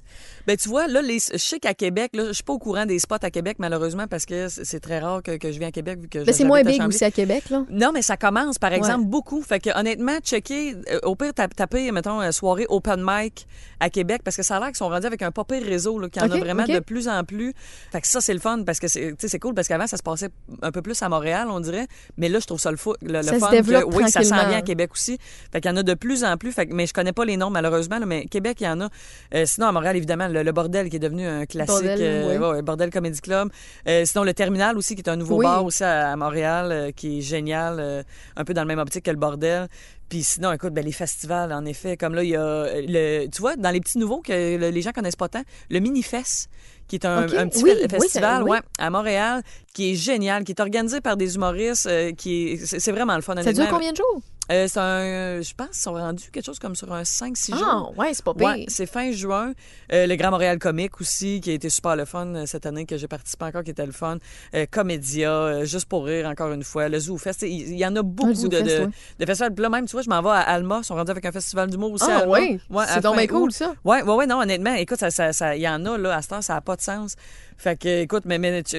[0.46, 2.86] Ben, tu vois, là, les, je sais qu'à Québec, là, je suis pas au courant
[2.86, 5.72] des spots à Québec, malheureusement, parce que c'est très rare que, que je viens à
[5.72, 7.64] Québec vu que Ben, je- c'est moins big aussi à Québec, là.
[7.70, 9.42] Non, mais ça commence, par exemple, beaucoup.
[9.42, 13.46] Fait que, honnêtement, checker, euh, au pire, tap- taper, mettons, euh, soirée open mic
[13.80, 15.98] à Québec, parce que ça a l'air qu'ils sont rendus avec un pas pire réseau,
[15.98, 17.52] là, qu'il y en a vraiment de plus en plus.
[17.92, 19.86] Fait que ça, c'est le fun, parce que c'est, tu sais, c'est cool, parce qu'avant,
[19.86, 20.28] ça se passait
[20.62, 21.86] un peu plus à Montréal, on dirait.
[22.16, 23.50] Mais là, je trouve ça le, fou, le, le Ça se fun.
[23.80, 25.18] que, oui, ça s'en vient à Québec aussi.
[25.52, 26.52] Fait qu'il y en a de plus en plus.
[26.52, 28.80] Fait que, mais je connais pas les noms, malheureusement, là, mais Québec, il y en
[28.80, 28.88] a.
[29.34, 31.72] Euh, sinon, à Montréal, évidemment, le, le Bordel, qui est devenu un classique.
[31.74, 33.48] Bordel, euh, ouais, ouais, Bordel Comedy Club.
[33.88, 35.44] Euh, sinon, le Terminal aussi, qui est un nouveau Oui.
[35.44, 38.02] bar aussi à, à Montréal, euh, qui est génial, euh,
[38.36, 39.68] un peu dans le même optique que le Bordel.
[40.08, 43.40] Puis sinon, écoute, ben, les festivals, en effet, comme là, il y a, le, tu
[43.40, 46.48] vois, dans les petits nouveaux que le- les gens connaissent pas tant, le Minifest,
[46.86, 48.50] qui est un, petit Oui, fe- oui, festival ça- oui.
[48.52, 49.42] ouais, à Montréal,
[49.74, 53.22] qui est génial, qui est organisé par des humoristes, euh, qui est, c'est, vraiment le
[53.22, 53.34] fun.
[53.42, 54.20] Ça dure combien de jours?
[54.52, 57.56] Euh, c'est un, je pense qu'ils sont rendus quelque chose comme sur un 5-6 Ah,
[57.56, 57.94] jours.
[57.98, 58.46] ouais, c'est pas pire.
[58.46, 59.52] Ouais, c'est fin juin.
[59.92, 62.86] Euh, le Grand Montréal Comique aussi, qui a été super le fun euh, cette année,
[62.86, 64.18] que j'ai participé encore, qui était le fun.
[64.54, 66.88] Euh, Comédia, euh, Juste pour rire, encore une fois.
[66.88, 68.90] Le Zoo Fest, il il y, en a beaucoup Zoo de, Fest, de, ouais.
[69.18, 69.54] de festivals.
[69.54, 70.78] Puis là, même, tu vois, je m'en vais à Alma.
[70.82, 72.38] Ils sont rendus avec un festival d'humour aussi à Ah, Alma.
[72.38, 72.60] oui.
[72.70, 73.74] Ouais, c'est donc bien cool, ça.
[73.84, 76.22] Ouais, ouais, ouais, non, honnêtement, écoute, ça, ça, ça- il y en a, là, à
[76.22, 77.16] cette heure, ça n'a pas de sens.
[77.58, 78.76] Fait que, écoute, mais, mais tu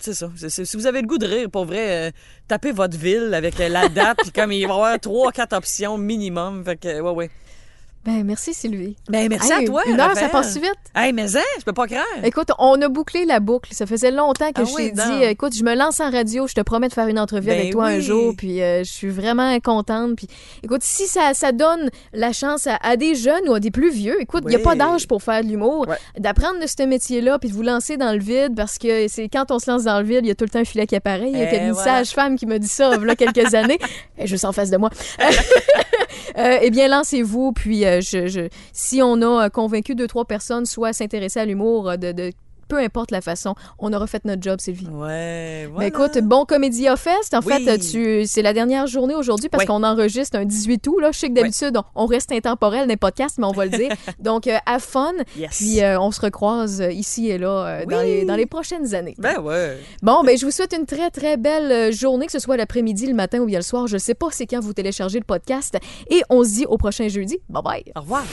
[0.00, 2.10] sais ça, c'est- si vous avez le goût de rire, pour vrai, euh,
[2.48, 5.52] tapez votre ville avec euh, la date, puis comme il va y avoir trois, quatre
[5.56, 6.64] options minimum.
[6.64, 7.30] Fait que, ouais, ouais.
[8.06, 8.94] Ben, merci Sylvie.
[9.08, 9.82] Ben, merci Hey, à toi.
[9.86, 10.72] Une heure, ça passe vite.
[10.94, 12.04] Hey, mais hein, je peux pas croire.
[12.22, 13.74] Écoute, on a bouclé la boucle.
[13.74, 16.46] Ça faisait longtemps que Ah je oui, t'ai dit, écoute, je me lance en radio,
[16.46, 18.90] je te promets de faire une entrevue Ben avec toi un jour, puis euh, je
[18.92, 20.14] suis vraiment contente.
[20.16, 20.28] Puis,
[20.62, 23.90] écoute, si ça, ça donne la chance à, à des jeunes ou à des plus
[23.90, 25.96] vieux, écoute, il n'y a pas d'âge pour faire de l'humour, Ouais.
[26.18, 29.50] d'apprendre de ce métier-là, puis de vous lancer dans le vide, parce que c'est quand
[29.50, 30.94] on se lance dans le vide, il y a tout le temps un filet qui
[30.94, 31.28] apparaît.
[31.32, 32.04] Il y a Eh, une voilà.
[32.04, 33.78] sage-femme qui me dit ça, il y a quelques années,
[34.16, 34.90] et juste en face de moi.
[36.38, 37.52] Euh, eh bien, lancez-vous.
[37.52, 37.95] Puis, euh,
[38.72, 42.32] si on a euh, convaincu deux, trois personnes, soit s'intéresser à l'humour, euh, de-
[42.68, 44.86] peu importe la façon, on aura fait notre job, Sylvie.
[44.86, 45.78] Ouais, voilà.
[45.78, 47.34] Mais écoute, bon Comédia Fest.
[47.34, 47.64] En Oui.
[47.64, 49.66] fait, tu, c'est la dernière journée aujourd'hui parce Oui.
[49.66, 50.98] qu'on enregistre un 18 août.
[51.00, 51.10] Là.
[51.12, 53.90] Je sais que d'habitude, on, on reste intemporel les podcasts, mais on va le dire.
[54.20, 55.12] Donc, euh, have fun.
[55.36, 55.56] Yes.
[55.56, 58.94] Puis, euh, on se recroise euh, ici et là euh, dans, les, dans les prochaines
[58.94, 59.14] années.
[59.18, 59.78] Ben ouais.
[60.02, 63.06] Bon, ben, je vous souhaite une très, très belle euh, journée, que ce soit l'après-midi,
[63.06, 63.86] le matin ou bien le soir.
[63.86, 65.76] Je sais pas c'est quand vous téléchargez le podcast.
[66.10, 67.38] Et on se dit au prochain jeudi.
[67.48, 67.84] Bye bye.
[67.96, 68.24] Au revoir.